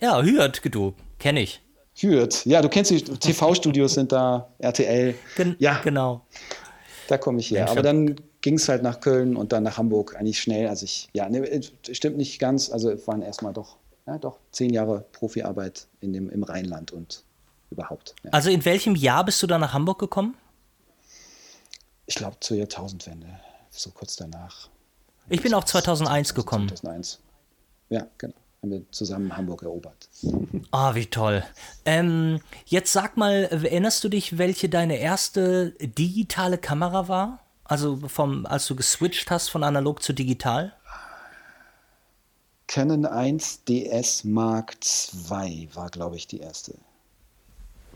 Ja, 0.00 0.22
Hürth, 0.22 0.60
du, 0.70 0.94
kenne 1.18 1.40
ich. 1.40 1.60
Hürth. 1.96 2.44
Ja, 2.44 2.60
du 2.60 2.68
kennst 2.68 2.90
die 2.90 3.02
TV-Studios 3.02 3.94
sind 3.94 4.12
da, 4.12 4.48
RTL. 4.58 5.14
Gen 5.36 5.56
ja, 5.58 5.80
genau. 5.82 6.26
Da 7.08 7.18
komme 7.18 7.40
ich 7.40 7.50
her. 7.50 7.70
Aber 7.70 7.82
dann 7.82 8.16
ging 8.40 8.54
es 8.54 8.68
halt 8.68 8.82
nach 8.82 9.00
Köln 9.00 9.36
und 9.36 9.52
dann 9.52 9.62
nach 9.62 9.78
Hamburg 9.78 10.16
eigentlich 10.16 10.40
schnell. 10.40 10.68
Also 10.68 10.84
ich, 10.84 11.08
ja, 11.12 11.28
ne, 11.28 11.60
stimmt 11.90 12.16
nicht 12.16 12.38
ganz. 12.38 12.70
Also 12.70 12.90
es 12.90 13.06
waren 13.06 13.22
erstmal 13.22 13.52
doch, 13.52 13.76
ja, 14.06 14.18
doch 14.18 14.38
zehn 14.50 14.70
Jahre 14.70 15.04
Profiarbeit 15.12 15.86
in 16.00 16.12
dem, 16.12 16.30
im 16.30 16.42
Rheinland 16.42 16.92
und 16.92 17.24
überhaupt. 17.70 18.14
Ja. 18.24 18.30
Also 18.32 18.50
in 18.50 18.64
welchem 18.64 18.96
Jahr 18.96 19.24
bist 19.24 19.42
du 19.42 19.46
dann 19.46 19.60
nach 19.60 19.72
Hamburg 19.72 19.98
gekommen? 19.98 20.36
Ich 22.06 22.16
glaube 22.16 22.36
zur 22.40 22.56
Jahrtausendwende, 22.56 23.28
so 23.70 23.90
kurz 23.90 24.16
danach. 24.16 24.68
Ich 25.28 25.42
bin 25.42 25.54
auch 25.54 25.64
2001 25.64 26.34
gekommen. 26.34 26.68
2001. 26.68 27.20
Ja, 27.88 28.06
genau 28.18 28.34
haben 28.64 28.70
wir 28.70 28.90
zusammen 28.90 29.36
Hamburg 29.36 29.62
erobert. 29.62 30.08
Ah, 30.70 30.90
oh, 30.90 30.94
wie 30.94 31.06
toll. 31.06 31.44
Ähm, 31.84 32.40
jetzt 32.64 32.92
sag 32.92 33.18
mal, 33.18 33.44
erinnerst 33.44 34.02
du 34.02 34.08
dich, 34.08 34.38
welche 34.38 34.70
deine 34.70 34.96
erste 34.96 35.72
digitale 35.80 36.56
Kamera 36.56 37.08
war? 37.08 37.40
Also 37.64 37.96
vom, 38.08 38.46
als 38.46 38.66
du 38.66 38.74
geswitcht 38.74 39.30
hast 39.30 39.50
von 39.50 39.64
analog 39.64 40.02
zu 40.02 40.14
digital? 40.14 40.72
Canon 42.66 43.04
1 43.04 43.64
DS 43.64 44.24
Mark 44.24 44.76
II 45.30 45.68
war, 45.74 45.90
glaube 45.90 46.16
ich, 46.16 46.26
die 46.26 46.38
erste. 46.38 46.74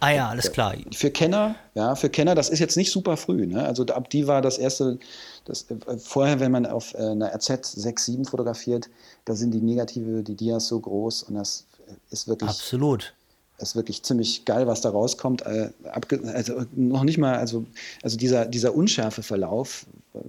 Ah 0.00 0.10
ja, 0.10 0.28
alles 0.28 0.52
klar. 0.52 0.74
Für 0.92 1.10
Kenner, 1.10 1.56
ja, 1.74 1.94
für 1.94 2.08
Kenner, 2.08 2.34
das 2.34 2.48
ist 2.48 2.58
jetzt 2.58 2.76
nicht 2.76 2.90
super 2.90 3.16
früh. 3.16 3.46
Ne? 3.46 3.64
Also 3.64 3.84
ab 3.86 4.10
die 4.10 4.26
war 4.26 4.42
das 4.42 4.58
erste, 4.58 4.98
das, 5.44 5.66
äh, 5.70 5.98
vorher, 5.98 6.40
wenn 6.40 6.52
man 6.52 6.66
auf 6.66 6.94
äh, 6.94 6.98
einer 6.98 7.34
RZ 7.34 7.50
6.7 7.50 8.28
fotografiert, 8.28 8.88
da 9.24 9.34
sind 9.34 9.52
die 9.52 9.60
Negative, 9.60 10.22
die 10.22 10.34
Dias 10.34 10.68
so 10.68 10.78
groß 10.80 11.24
und 11.24 11.34
das 11.34 11.66
ist 12.10 12.28
wirklich. 12.28 12.50
Absolut. 12.50 13.14
ist 13.58 13.76
wirklich 13.76 14.02
ziemlich 14.02 14.44
geil, 14.44 14.66
was 14.66 14.80
da 14.80 14.90
rauskommt. 14.90 15.42
Äh, 15.42 15.70
also 16.32 16.64
noch 16.74 17.04
nicht 17.04 17.18
mal, 17.18 17.36
also, 17.36 17.64
also 18.02 18.16
dieser, 18.16 18.46
dieser 18.46 18.74
unschärfe 18.74 19.22
Verlauf, 19.22 19.86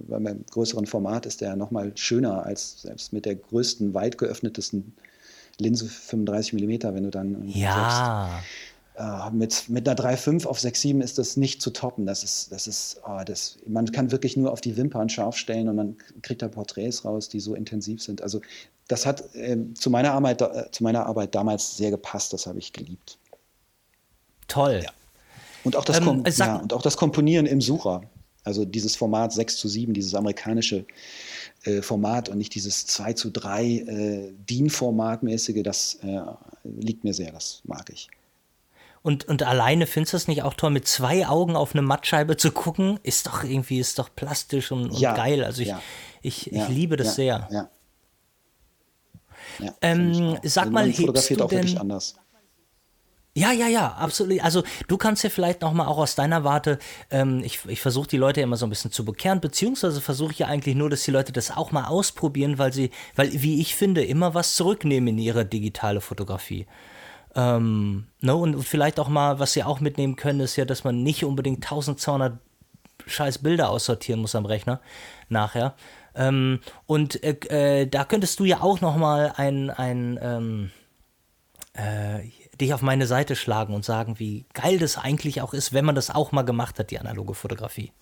beim 0.08 0.44
größeren 0.50 0.86
Format 0.86 1.26
ist 1.26 1.40
der 1.40 1.56
noch 1.56 1.70
mal 1.70 1.92
schöner 1.96 2.44
als 2.44 2.82
selbst 2.82 3.12
mit 3.12 3.24
der 3.24 3.36
größten, 3.36 3.94
weit 3.94 4.18
geöffnetesten 4.18 4.94
Linse 5.58 5.86
35 5.86 6.54
mm, 6.54 6.94
wenn 6.94 7.04
du 7.04 7.10
dann 7.10 7.48
ja. 7.48 8.30
Selbst, 8.30 8.46
äh, 9.00 9.30
mit, 9.30 9.68
mit 9.70 9.88
einer 9.88 9.98
3,5 9.98 10.46
auf 10.46 10.58
6,7 10.58 11.02
ist 11.02 11.16
das 11.16 11.38
nicht 11.38 11.62
zu 11.62 11.70
toppen. 11.70 12.04
Das 12.04 12.22
ist, 12.22 12.52
das 12.52 12.66
ist, 12.66 13.00
oh, 13.06 13.20
das, 13.24 13.58
man 13.66 13.90
kann 13.90 14.10
wirklich 14.12 14.36
nur 14.36 14.52
auf 14.52 14.60
die 14.60 14.76
Wimpern 14.76 15.08
scharf 15.08 15.36
stellen 15.38 15.68
und 15.68 15.76
man 15.76 15.96
kriegt 16.20 16.42
da 16.42 16.48
Porträts 16.48 17.04
raus, 17.04 17.30
die 17.30 17.40
so 17.40 17.54
intensiv 17.54 18.02
sind. 18.02 18.20
Also 18.20 18.42
das 18.88 19.06
hat 19.06 19.34
äh, 19.34 19.56
zu, 19.74 19.88
meiner 19.88 20.12
Arbeit, 20.12 20.42
äh, 20.42 20.70
zu 20.70 20.82
meiner 20.82 21.06
Arbeit 21.06 21.34
damals 21.34 21.78
sehr 21.78 21.90
gepasst, 21.90 22.34
das 22.34 22.46
habe 22.46 22.58
ich 22.58 22.74
geliebt. 22.74 23.16
Toll. 24.48 24.82
Ja. 24.84 24.90
Und, 25.64 25.76
auch 25.76 25.84
das 25.84 25.98
ähm, 25.98 26.24
ja, 26.36 26.56
und 26.56 26.72
auch 26.74 26.82
das 26.82 26.96
Komponieren 26.96 27.46
im 27.46 27.62
Sucher. 27.62 28.02
Also 28.44 28.64
dieses 28.64 28.96
Format 28.96 29.32
6 29.32 29.56
zu 29.56 29.68
7, 29.68 29.94
dieses 29.94 30.14
amerikanische 30.14 30.84
äh, 31.64 31.80
Format 31.80 32.28
und 32.28 32.38
nicht 32.38 32.54
dieses 32.54 32.86
2 32.86 33.12
zu 33.14 33.30
3 33.30 33.64
äh, 33.64 34.32
DIN-Format-mäßige, 34.48 35.62
das 35.62 35.98
äh, 36.02 36.20
liegt 36.64 37.04
mir 37.04 37.14
sehr, 37.14 37.32
das 37.32 37.60
mag 37.64 37.88
ich. 37.90 38.10
Und, 39.02 39.24
und 39.26 39.42
alleine 39.42 39.86
findest 39.86 40.12
du 40.12 40.16
es 40.18 40.28
nicht 40.28 40.42
auch 40.42 40.54
toll, 40.54 40.70
mit 40.70 40.86
zwei 40.86 41.26
Augen 41.26 41.56
auf 41.56 41.74
eine 41.74 41.82
Mattscheibe 41.82 42.36
zu 42.36 42.52
gucken? 42.52 43.00
Ist 43.02 43.26
doch 43.26 43.44
irgendwie, 43.44 43.78
ist 43.78 43.98
doch 43.98 44.10
plastisch 44.14 44.72
und, 44.72 44.90
und 44.90 44.98
ja, 44.98 45.14
geil. 45.14 45.42
Also 45.42 45.62
ich, 45.62 45.68
ja. 45.68 45.80
ich, 46.20 46.52
ich 46.52 46.58
ja, 46.58 46.66
liebe 46.66 46.96
das 46.96 47.14
sehr. 47.14 47.48
Ja. 47.50 47.70
ähm, 49.80 50.38
sag 50.42 50.64
also 50.64 50.72
mal, 50.72 50.92
fotografiert 50.92 51.42
auch 51.42 51.48
denn, 51.48 51.78
anders. 51.78 52.14
Ja, 53.32 53.52
ja, 53.52 53.68
ja, 53.68 53.92
absolut. 53.92 54.42
Also 54.42 54.64
du 54.88 54.98
kannst 54.98 55.22
ja 55.22 55.30
vielleicht 55.30 55.62
noch 55.62 55.72
mal 55.72 55.86
auch 55.86 55.98
aus 55.98 56.16
deiner 56.16 56.42
Warte, 56.42 56.78
ähm, 57.10 57.42
ich, 57.44 57.60
ich 57.68 57.80
versuche 57.80 58.08
die 58.08 58.16
Leute 58.16 58.40
immer 58.40 58.56
so 58.56 58.66
ein 58.66 58.70
bisschen 58.70 58.90
zu 58.90 59.04
bekehren, 59.04 59.40
beziehungsweise 59.40 60.00
versuche 60.00 60.32
ich 60.32 60.40
ja 60.40 60.48
eigentlich 60.48 60.74
nur, 60.74 60.90
dass 60.90 61.04
die 61.04 61.12
Leute 61.12 61.32
das 61.32 61.56
auch 61.56 61.70
mal 61.70 61.84
ausprobieren, 61.84 62.58
weil 62.58 62.72
sie, 62.72 62.90
weil, 63.14 63.30
wie 63.32 63.60
ich 63.60 63.76
finde, 63.76 64.04
immer 64.04 64.34
was 64.34 64.56
zurücknehmen 64.56 65.08
in 65.10 65.18
ihre 65.18 65.46
digitale 65.46 66.00
Fotografie. 66.00 66.66
Ähm, 67.34 68.06
ne? 68.20 68.34
Und 68.34 68.62
vielleicht 68.62 68.98
auch 68.98 69.08
mal, 69.08 69.38
was 69.38 69.52
sie 69.52 69.64
auch 69.64 69.80
mitnehmen 69.80 70.16
können, 70.16 70.40
ist 70.40 70.56
ja, 70.56 70.64
dass 70.64 70.84
man 70.84 71.02
nicht 71.02 71.24
unbedingt 71.24 71.64
1200 71.64 72.38
scheiß 73.06 73.38
Bilder 73.38 73.70
aussortieren 73.70 74.20
muss 74.20 74.34
am 74.34 74.46
Rechner 74.46 74.80
nachher. 75.28 75.74
Ähm, 76.14 76.60
und 76.86 77.22
äh, 77.22 77.82
äh, 77.82 77.86
da 77.86 78.04
könntest 78.04 78.40
du 78.40 78.44
ja 78.44 78.60
auch 78.60 78.80
noch 78.80 78.96
mal 78.96 79.32
ein, 79.36 79.70
ein 79.70 80.18
ähm, 80.20 80.70
äh, 81.74 82.28
dich 82.60 82.74
auf 82.74 82.82
meine 82.82 83.06
Seite 83.06 83.36
schlagen 83.36 83.74
und 83.74 83.84
sagen, 83.84 84.18
wie 84.18 84.44
geil 84.52 84.78
das 84.78 84.98
eigentlich 84.98 85.40
auch 85.40 85.54
ist, 85.54 85.72
wenn 85.72 85.84
man 85.84 85.94
das 85.94 86.10
auch 86.10 86.32
mal 86.32 86.42
gemacht 86.42 86.78
hat, 86.78 86.90
die 86.90 86.98
analoge 86.98 87.34
Fotografie. 87.34 87.92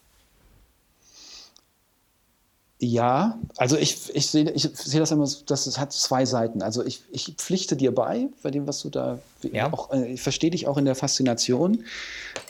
Ja, 2.81 3.39
also 3.57 3.76
ich, 3.76 4.14
ich 4.14 4.29
sehe 4.29 4.51
ich 4.53 4.62
seh 4.72 4.99
das 5.01 5.11
immer, 5.11 5.26
so, 5.26 5.45
dass 5.45 5.66
es 5.66 5.79
hat 5.79 5.93
zwei 5.93 6.24
Seiten. 6.24 6.62
Also 6.62 6.85
ich, 6.85 7.03
ich 7.11 7.35
pflichte 7.37 7.74
dir 7.74 7.93
bei, 7.93 8.29
bei 8.43 8.53
dem, 8.53 8.68
was 8.68 8.81
du 8.83 8.91
da, 8.91 9.18
ja. 9.43 9.72
auch, 9.72 9.91
äh, 9.93 10.12
ich 10.12 10.22
verstehe 10.22 10.51
dich 10.51 10.68
auch 10.68 10.76
in 10.76 10.85
der 10.85 10.95
Faszination, 10.95 11.85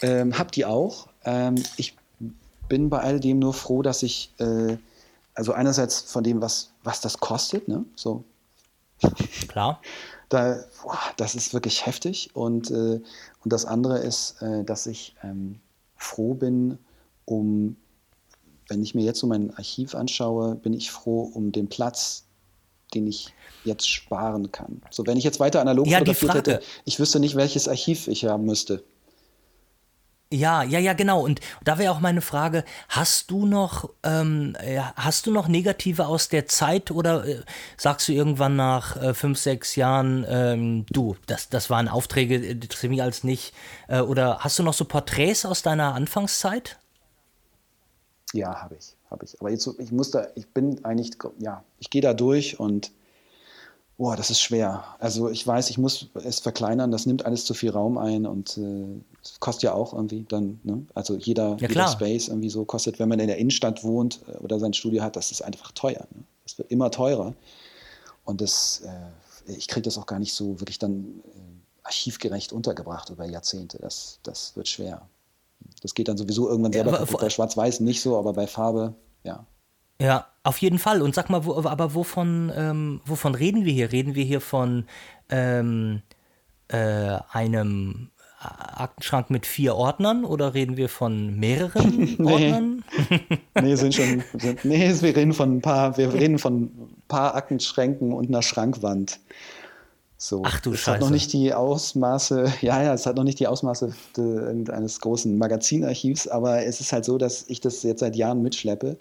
ähm, 0.03 0.39
hab 0.39 0.53
die 0.53 0.67
auch. 0.67 1.09
Ähm, 1.25 1.55
ich 1.79 1.97
bin 2.69 2.91
bei 2.91 3.01
all 3.01 3.21
dem 3.21 3.39
nur 3.39 3.55
froh, 3.55 3.81
dass 3.81 4.03
ich, 4.03 4.31
äh, 4.39 4.77
also 5.35 5.53
einerseits 5.53 6.01
von 6.01 6.23
dem, 6.23 6.43
was, 6.43 6.71
was 6.85 7.01
das 7.01 7.19
kostet, 7.21 7.67
ne? 7.69 7.85
so 7.95 8.25
Klar. 9.49 9.81
Da, 10.31 10.63
boah, 10.83 10.99
das 11.17 11.35
ist 11.35 11.55
wirklich 11.55 11.87
heftig. 11.87 12.29
Und, 12.35 12.71
äh, 12.71 13.01
und 13.45 13.51
das 13.51 13.65
andere 13.65 14.01
ist, 14.01 14.43
äh, 14.43 14.63
dass 14.63 14.87
ich 14.87 15.17
ähm, 15.23 15.59
froh 15.97 16.35
bin, 16.35 16.77
um, 17.25 17.77
wenn 18.69 18.83
ich 18.83 18.95
mir 18.95 19.03
jetzt 19.03 19.19
so 19.19 19.27
mein 19.27 19.53
Archiv 19.57 19.95
anschaue, 19.95 20.55
bin 20.55 20.73
ich 20.73 20.91
froh 20.91 21.23
um 21.35 21.53
den 21.53 21.69
Platz, 21.69 22.27
den 22.95 23.07
ich 23.07 23.33
jetzt 23.65 23.89
sparen 23.89 24.53
kann. 24.53 24.83
So, 24.91 25.07
wenn 25.07 25.17
ich 25.17 25.25
jetzt 25.25 25.41
weiter 25.41 25.61
analog 25.61 25.87
ja, 25.87 25.99
fotografiert 25.99 26.35
hätte, 26.35 26.61
ich 26.85 27.01
wüsste 27.01 27.21
nicht, 27.21 27.35
welches 27.35 27.69
Archiv 27.69 28.09
ich 28.09 28.25
haben 28.25 28.45
müsste. 28.45 28.85
Ja, 30.31 30.63
ja, 30.63 30.79
ja, 30.79 30.93
genau. 30.93 31.23
Und 31.23 31.41
da 31.65 31.79
wäre 31.79 31.91
auch 31.91 32.01
meine 32.01 32.21
Frage: 32.21 32.65
Hast 32.91 33.31
du 33.31 33.47
noch, 33.47 33.89
ähm, 34.03 34.55
hast 34.95 35.27
du 35.27 35.31
noch 35.31 35.49
Negative 35.49 36.07
aus 36.07 36.29
der 36.29 36.47
Zeit 36.47 36.91
oder 36.91 37.27
äh, 37.27 37.41
sagst 37.79 38.09
du 38.09 38.13
irgendwann 38.13 38.55
nach 38.55 39.01
äh, 39.03 39.15
fünf, 39.15 39.39
sechs 39.39 39.75
Jahren, 39.75 40.27
ähm, 40.29 40.85
du, 40.91 41.17
das, 41.27 41.49
das 41.49 41.71
waren 41.71 41.89
Aufträge, 41.89 42.35
äh, 42.35 42.41
die 42.41 42.67
interessieren 42.67 42.91
mich 42.91 43.03
als 43.03 43.25
nicht? 43.25 43.55
Äh, 43.89 44.01
oder 44.01 44.41
hast 44.41 44.59
du 44.59 44.63
noch 44.63 44.75
so 44.75 44.85
Porträts 44.85 45.47
aus 45.47 45.63
deiner 45.63 45.95
Anfangszeit? 45.95 46.77
Ja, 48.33 48.63
habe 48.63 48.77
ich, 48.77 48.95
habe 49.11 49.25
ich. 49.25 49.41
Aber 49.41 49.51
jetzt, 49.51 49.69
ich 49.79 49.93
muss 49.93 50.11
da, 50.11 50.29
ich 50.35 50.49
bin 50.49 50.85
eigentlich, 50.85 51.13
ja, 51.39 51.65
ich 51.79 51.91
gehe 51.91 52.03
da 52.03 52.15
durch 52.15 52.61
und 52.61 52.93
Boah, 53.99 54.15
das 54.15 54.31
ist 54.31 54.41
schwer. 54.41 54.85
Also 55.01 55.29
ich 55.29 55.45
weiß, 55.45 55.71
ich 55.71 55.77
muss 55.79 56.07
es 56.15 56.39
verkleinern, 56.39 56.93
das 56.93 57.05
nimmt 57.05 57.27
alles 57.27 57.45
zu 57.45 57.53
viel 57.53 57.71
Raum 57.71 57.99
ein 57.99 58.27
und 58.27 58.57
äh, 58.57 59.01
kostet 59.41 59.65
ja 59.65 59.73
auch 59.73 59.93
irgendwie 59.93 60.25
dann, 60.29 60.61
ne? 60.63 60.87
also 60.95 61.17
jeder, 61.17 61.57
ja, 61.59 61.69
jeder 61.69 61.89
Space 61.89 62.29
irgendwie 62.29 62.49
so 62.49 62.65
kostet, 62.65 63.01
wenn 63.01 63.09
man 63.09 63.19
in 63.19 63.27
der 63.27 63.39
Innenstadt 63.39 63.83
wohnt 63.83 64.21
äh, 64.29 64.37
oder 64.37 64.61
sein 64.61 64.73
Studio 64.73 65.03
hat, 65.03 65.17
das 65.17 65.33
ist 65.33 65.43
einfach 65.43 65.73
teuer. 65.73 66.07
Ne? 66.15 66.23
Das 66.45 66.57
wird 66.59 66.71
immer 66.71 66.93
teurer 66.93 67.35
und 68.25 68.41
das, 68.41 68.83
äh, 68.87 69.53
ich 69.53 69.67
kriege 69.67 69.83
das 69.83 69.99
auch 69.99 70.07
gar 70.07 70.21
nicht 70.21 70.33
so 70.33 70.61
wirklich 70.61 70.79
dann 70.79 71.21
äh, 71.35 71.83
archivgerecht 71.83 72.53
untergebracht 72.53 73.11
über 73.11 73.25
Jahrzehnte. 73.25 73.79
Das, 73.79 74.21
das 74.23 74.55
wird 74.55 74.69
schwer. 74.69 75.09
Das 75.83 75.95
geht 75.95 76.09
dann 76.09 76.17
sowieso 76.17 76.49
irgendwann 76.49 76.73
selber 76.73 76.99
ja, 76.99 77.05
Bei 77.05 77.31
Schwarz-Weiß 77.31 77.81
nicht 77.81 78.01
so, 78.01 78.19
aber 78.19 78.33
bei 78.33 78.47
Farbe, 78.47 78.95
ja. 79.25 79.47
Ja, 80.01 80.27
auf 80.45 80.59
jeden 80.59 80.79
Fall. 80.79 81.03
Und 81.03 81.15
sag 81.15 81.29
mal, 81.29 81.45
wo, 81.45 81.57
aber 81.57 81.95
wovon, 81.95 82.53
ähm, 82.55 83.01
wovon 83.05 83.35
reden 83.35 83.65
wir 83.65 83.73
hier? 83.73 83.91
Reden 83.91 84.15
wir 84.15 84.25
hier 84.25 84.41
von 84.41 84.87
ähm, 85.29 86.03
äh, 86.69 87.19
einem 87.33 88.11
Aktenschrank 88.41 89.31
mit 89.31 89.47
vier 89.47 89.75
Ordnern 89.75 90.25
oder 90.25 90.55
reden 90.55 90.77
wir 90.77 90.89
von 90.89 91.39
mehreren 91.39 92.17
nee. 92.19 92.33
Ordnern? 92.33 92.85
nee, 93.61 93.75
sind 93.75 93.95
schon. 93.95 94.23
Sind, 94.35 94.65
nee, 94.65 94.95
wir 95.01 95.17
reden 95.17 95.33
von 95.33 95.57
ein 95.57 95.61
paar, 95.61 95.97
wir 95.97 96.13
reden 96.15 96.39
von 96.39 96.63
ein 96.63 97.03
paar 97.09 97.35
Aktenschränken 97.35 98.13
und 98.13 98.29
einer 98.29 98.43
Schrankwand. 98.43 99.19
So. 100.21 100.43
Ach 100.45 100.61
du 100.61 100.73
es 100.73 100.81
Scheiße. 100.81 100.95
hat 100.95 101.01
noch 101.01 101.11
nicht 101.11 101.33
die 101.33 101.55
Ausmaße, 101.55 102.53
ja, 102.61 102.83
ja, 102.83 102.93
es 102.93 103.07
hat 103.07 103.17
noch 103.17 103.25
nicht 103.25 103.39
die 103.39 103.47
Ausmaße 103.47 103.95
eines 104.17 105.01
großen 105.01 105.39
Magazinarchivs, 105.39 106.27
aber 106.27 106.67
es 106.67 106.81
ist 106.81 106.93
halt 106.93 107.05
so, 107.05 107.19
dass 107.19 107.45
ich 107.49 107.61
das 107.61 107.85
jetzt 107.85 108.01
seit 108.01 108.17
Jahren 108.17 108.43
mitschleppe 108.43 108.99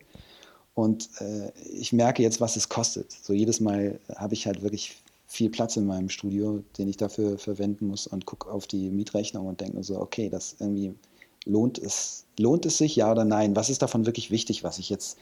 und 0.76 1.10
äh, 1.20 1.52
ich 1.74 1.92
merke 1.92 2.22
jetzt, 2.22 2.40
was 2.40 2.56
es 2.56 2.70
kostet. 2.70 3.12
So 3.12 3.34
jedes 3.34 3.60
Mal 3.60 4.00
habe 4.16 4.36
ich 4.36 4.46
halt 4.46 4.62
wirklich 4.62 4.96
viel 5.26 5.50
Platz 5.50 5.76
in 5.76 5.88
meinem 5.88 6.10
Studio, 6.10 6.64
den 6.78 6.88
ich 6.88 6.98
dafür 6.98 7.40
verwenden 7.40 7.88
muss 7.88 8.06
und 8.06 8.28
gucke 8.28 8.52
auf 8.52 8.68
die 8.68 8.92
Mietrechnung 8.92 9.48
und 9.48 9.60
denke 9.60 9.84
so, 9.84 10.00
okay, 10.00 10.30
das 10.30 10.56
irgendwie 10.60 10.94
lohnt 11.46 11.80
es, 11.80 12.26
lohnt 12.38 12.68
es 12.68 12.78
sich, 12.78 12.96
ja 12.96 13.12
oder 13.12 13.26
nein? 13.26 13.56
Was 13.56 13.72
ist 13.72 13.82
davon 13.82 14.06
wirklich 14.06 14.30
wichtig, 14.30 14.64
was 14.64 14.78
ich 14.78 14.92
jetzt 14.92 15.18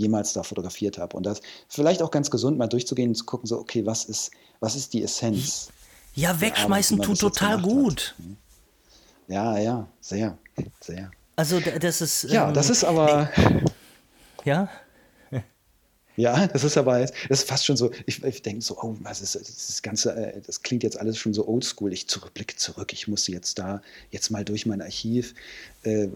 jemals 0.00 0.32
da 0.32 0.42
fotografiert 0.42 0.98
habe? 0.98 1.16
Und 1.16 1.24
das 1.24 1.40
vielleicht 1.68 2.02
auch 2.02 2.10
ganz 2.10 2.30
gesund, 2.30 2.58
mal 2.58 2.66
durchzugehen 2.66 3.10
und 3.10 3.14
zu 3.14 3.24
gucken, 3.24 3.46
so, 3.46 3.58
okay, 3.58 3.86
was 3.86 4.04
ist, 4.04 4.30
was 4.60 4.74
ist 4.74 4.92
die 4.92 5.02
Essenz? 5.02 5.68
Ja, 6.14 6.40
wegschmeißen 6.40 7.00
tut 7.00 7.20
total 7.20 7.60
gut. 7.60 8.14
Hat. 8.18 8.26
Ja, 9.28 9.58
ja, 9.58 9.86
sehr, 10.00 10.36
sehr. 10.80 11.10
Also 11.36 11.60
das 11.60 12.00
ist. 12.00 12.24
Ja, 12.24 12.48
ähm, 12.48 12.54
das 12.54 12.68
ist 12.68 12.84
aber. 12.84 13.30
Nee. 13.38 13.64
Ja. 14.44 14.68
Ja, 16.16 16.48
das 16.48 16.64
ist 16.64 16.76
aber, 16.76 16.98
das 16.98 17.12
ist 17.30 17.48
fast 17.48 17.64
schon 17.64 17.78
so, 17.78 17.90
ich, 18.04 18.22
ich 18.22 18.42
denke 18.42 18.60
so, 18.62 18.76
oh, 18.82 18.94
was 19.00 19.22
ist 19.22 19.36
das 19.36 19.80
Ganze, 19.80 20.14
äh, 20.14 20.40
das 20.44 20.60
klingt 20.60 20.82
jetzt 20.82 21.00
alles 21.00 21.16
schon 21.16 21.32
so 21.32 21.48
oldschool. 21.48 21.94
Ich 21.94 22.08
zurückblicke 22.08 22.56
zurück, 22.56 22.92
ich 22.92 23.08
muss 23.08 23.26
jetzt 23.26 23.58
da, 23.58 23.80
jetzt 24.10 24.30
mal 24.30 24.44
durch 24.44 24.66
mein 24.66 24.82
Archiv, 24.82 25.34
äh, 25.82 26.08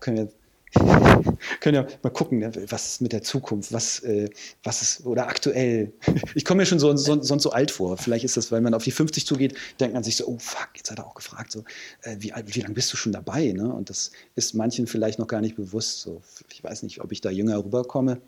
können 0.00 0.16
wir 0.16 0.28
können 1.60 1.74
ja 1.74 1.86
mal 2.02 2.10
gucken, 2.10 2.38
ne, 2.38 2.52
was 2.68 2.86
ist 2.86 3.00
mit 3.00 3.12
der 3.12 3.22
Zukunft, 3.22 3.72
was, 3.72 4.00
äh, 4.00 4.30
was 4.62 4.82
ist, 4.82 5.06
oder 5.06 5.28
aktuell. 5.28 5.92
Ich 6.34 6.44
komme 6.44 6.62
mir 6.62 6.66
schon 6.66 6.78
so, 6.78 6.94
so, 6.96 7.20
sonst 7.22 7.42
so 7.42 7.50
alt 7.50 7.70
vor. 7.70 7.96
Vielleicht 7.96 8.24
ist 8.24 8.36
das, 8.36 8.52
weil 8.52 8.60
man 8.60 8.74
auf 8.74 8.84
die 8.84 8.92
50 8.92 9.26
zugeht, 9.26 9.54
denkt 9.80 9.94
man 9.94 10.04
sich 10.04 10.16
so, 10.16 10.26
oh 10.26 10.38
fuck, 10.38 10.68
jetzt 10.76 10.90
hat 10.90 10.98
er 10.98 11.06
auch 11.06 11.14
gefragt, 11.14 11.50
so, 11.50 11.64
äh, 12.02 12.16
wie, 12.18 12.32
wie 12.46 12.60
lange 12.60 12.74
bist 12.74 12.92
du 12.92 12.96
schon 12.96 13.12
dabei? 13.12 13.52
Ne? 13.52 13.72
Und 13.72 13.90
das 13.90 14.12
ist 14.36 14.54
manchen 14.54 14.86
vielleicht 14.86 15.18
noch 15.18 15.26
gar 15.26 15.40
nicht 15.40 15.56
bewusst. 15.56 16.02
So. 16.02 16.22
Ich 16.52 16.62
weiß 16.62 16.82
nicht, 16.84 17.00
ob 17.00 17.10
ich 17.12 17.20
da 17.20 17.30
jünger 17.30 17.58
rüberkomme. 17.64 18.20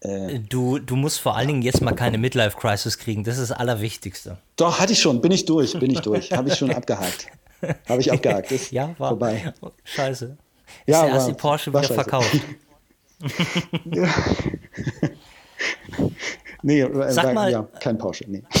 Äh, 0.00 0.40
du, 0.40 0.78
du 0.78 0.96
musst 0.96 1.20
vor 1.20 1.36
allen 1.36 1.48
Dingen 1.48 1.62
jetzt 1.62 1.80
mal 1.80 1.92
keine 1.92 2.18
Midlife-Crisis 2.18 2.98
kriegen. 2.98 3.24
Das 3.24 3.38
ist 3.38 3.50
das 3.50 3.58
Allerwichtigste. 3.58 4.38
Doch, 4.56 4.78
hatte 4.78 4.92
ich 4.92 5.00
schon. 5.00 5.20
Bin 5.20 5.32
ich 5.32 5.46
durch. 5.46 5.78
Bin 5.78 5.90
ich 5.90 6.00
durch. 6.00 6.32
Habe 6.32 6.48
ich 6.48 6.56
schon 6.56 6.70
abgehakt. 6.74 7.28
Habe 7.88 8.02
ich 8.02 8.12
abgehakt. 8.12 8.52
Ist 8.52 8.70
ja, 8.72 8.94
war 8.98 9.10
vorbei. 9.10 9.54
Scheiße. 9.84 10.36
Ja, 10.86 11.00
ist 11.00 11.06
der 11.06 11.14
erste 11.14 11.34
Porsche 11.34 11.70
wieder 11.70 11.82
scheiße. 11.82 11.94
verkauft. 11.94 12.40
nee, 16.62 16.80
äh, 16.80 17.12
Sag 17.12 17.34
mal, 17.34 17.50
ja, 17.50 17.62
kein 17.80 17.98
Porsche. 17.98 18.24
Nee. 18.28 18.42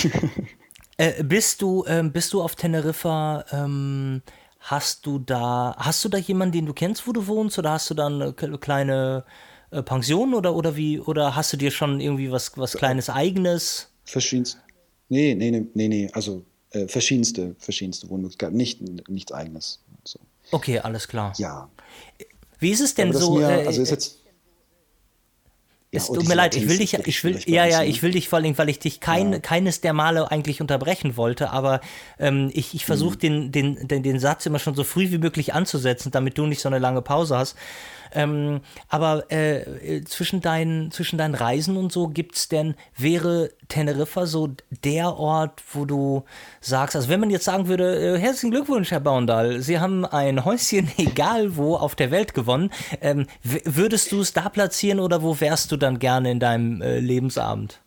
Äh, 0.96 1.24
bist 1.24 1.60
du, 1.60 1.84
ähm, 1.88 2.12
bist 2.12 2.32
du 2.32 2.40
auf 2.40 2.54
Teneriffa? 2.54 3.44
Ähm, 3.50 4.22
hast 4.60 5.04
du 5.06 5.18
da, 5.18 5.74
hast 5.76 6.04
du 6.04 6.08
da 6.08 6.18
jemanden, 6.18 6.52
den 6.52 6.66
du 6.66 6.72
kennst, 6.72 7.08
wo 7.08 7.12
du 7.12 7.26
wohnst, 7.26 7.58
oder 7.58 7.72
hast 7.72 7.90
du 7.90 7.94
da 7.94 8.06
eine 8.06 8.32
kleine 8.32 9.24
äh, 9.72 9.82
Pension 9.82 10.34
oder, 10.34 10.54
oder 10.54 10.76
wie? 10.76 11.00
Oder 11.00 11.34
hast 11.34 11.52
du 11.52 11.56
dir 11.56 11.72
schon 11.72 11.98
irgendwie 11.98 12.30
was, 12.30 12.56
was 12.56 12.74
kleines 12.74 13.10
eigenes? 13.10 13.90
Verschiedenste. 14.04 14.60
Nee, 15.08 15.34
nee, 15.34 15.50
nee, 15.50 15.66
nee, 15.74 15.88
nee. 15.88 16.10
Also 16.12 16.44
äh, 16.70 16.86
verschiedenste, 16.86 17.56
verschiedenste 17.58 18.08
Wohnmöglichkeiten. 18.08 18.56
Nicht, 18.56 18.80
nichts 19.08 19.32
eigenes. 19.32 19.80
So. 20.04 20.20
Okay, 20.52 20.78
alles 20.78 21.08
klar. 21.08 21.32
Ja. 21.38 21.68
Wie 22.58 22.70
ist 22.70 22.80
es 22.80 22.94
denn 22.94 23.12
so? 23.12 23.36
Mir, 23.36 23.48
äh, 23.48 23.66
also 23.66 23.82
ist 23.82 23.90
jetzt 23.90 24.24
es 25.96 26.06
tut 26.06 26.26
mir 26.26 26.34
leid, 26.34 26.56
ich 26.56 26.68
will 26.68 26.78
dich, 26.78 26.94
ich 26.94 27.24
will, 27.24 27.38
ja, 27.46 27.66
ja, 27.66 27.82
ich 27.82 28.02
will 28.02 28.10
dich 28.12 28.28
vor 28.28 28.38
allem, 28.38 28.56
weil 28.58 28.68
ich 28.68 28.78
dich 28.78 29.00
kein, 29.00 29.32
ja. 29.32 29.38
keines 29.38 29.80
der 29.80 29.92
Male 29.92 30.30
eigentlich 30.30 30.60
unterbrechen 30.60 31.16
wollte, 31.16 31.50
aber 31.50 31.80
ähm, 32.18 32.50
ich, 32.52 32.74
ich 32.74 32.84
versuche 32.84 33.14
mhm. 33.14 33.20
den, 33.20 33.52
den, 33.52 33.88
den, 33.88 34.02
den 34.02 34.18
Satz 34.18 34.46
immer 34.46 34.58
schon 34.58 34.74
so 34.74 34.84
früh 34.84 35.10
wie 35.10 35.18
möglich 35.18 35.54
anzusetzen, 35.54 36.10
damit 36.10 36.36
du 36.36 36.46
nicht 36.46 36.60
so 36.60 36.68
eine 36.68 36.78
lange 36.78 37.02
Pause 37.02 37.36
hast. 37.36 37.56
Ähm, 38.14 38.60
aber 38.88 39.30
äh, 39.30 40.02
zwischen, 40.04 40.40
deinen, 40.40 40.90
zwischen 40.90 41.18
deinen 41.18 41.34
Reisen 41.34 41.76
und 41.76 41.92
so 41.92 42.08
gibt 42.08 42.36
es 42.36 42.48
denn, 42.48 42.74
wäre 42.96 43.50
Teneriffa 43.68 44.26
so 44.26 44.50
der 44.84 45.16
Ort, 45.16 45.62
wo 45.72 45.84
du 45.84 46.24
sagst, 46.60 46.96
also 46.96 47.08
wenn 47.08 47.20
man 47.20 47.30
jetzt 47.30 47.44
sagen 47.44 47.66
würde, 47.68 48.16
äh, 48.16 48.18
herzlichen 48.18 48.52
Glückwunsch, 48.52 48.90
Herr 48.90 49.00
Baundal, 49.00 49.60
Sie 49.60 49.80
haben 49.80 50.04
ein 50.04 50.44
Häuschen 50.44 50.90
egal 50.96 51.56
wo 51.56 51.76
auf 51.76 51.94
der 51.94 52.10
Welt 52.10 52.34
gewonnen, 52.34 52.70
ähm, 53.00 53.26
würdest 53.42 54.12
du 54.12 54.20
es 54.20 54.32
da 54.32 54.48
platzieren 54.48 55.00
oder 55.00 55.22
wo 55.22 55.40
wärst 55.40 55.72
du 55.72 55.76
dann 55.76 55.98
gerne 55.98 56.30
in 56.30 56.40
deinem 56.40 56.80
äh, 56.80 57.00
Lebensabend? 57.00 57.80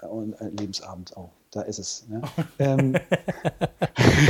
Und, 0.00 0.34
äh, 0.40 0.48
Lebensabend, 0.48 1.12
oh, 1.16 1.30
da 1.52 1.62
ist 1.62 1.78
es. 1.78 2.06
Ne? 2.08 2.22
ähm, 2.58 2.96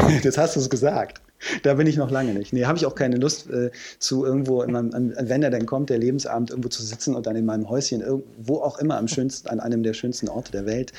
jetzt 0.23 0.39
hast 0.39 0.57
du 0.57 0.61
es 0.61 0.69
gesagt. 0.69 1.23
Da 1.63 1.75
bin 1.75 1.87
ich 1.87 1.97
noch 1.97 2.11
lange 2.11 2.35
nicht. 2.35 2.53
Nee, 2.53 2.65
habe 2.65 2.79
ich 2.79 2.87
auch 2.87 2.95
keine 2.95 3.17
Lust 3.17 3.51
äh, 3.51 3.71
zu 3.99 4.25
irgendwo, 4.25 4.63
in 4.63 4.73
meinem, 4.73 5.15
wenn 5.19 5.43
er 5.43 5.51
denn 5.51 5.67
kommt, 5.67 5.91
der 5.91 5.99
Lebensabend 5.99 6.51
irgendwo 6.51 6.69
zu 6.69 6.83
sitzen 6.83 7.15
und 7.15 7.27
dann 7.27 7.37
in 7.37 7.45
meinem 7.45 7.69
Häuschen, 7.69 8.03
wo 8.39 8.59
auch 8.59 8.79
immer 8.79 8.99
am 8.99 9.09
schönsten, 9.09 9.49
an 9.49 9.61
einem 9.61 9.83
der 9.83 9.95
schönsten 9.95 10.29
Orte 10.29 10.53
der 10.53 10.67
Welt 10.67 10.93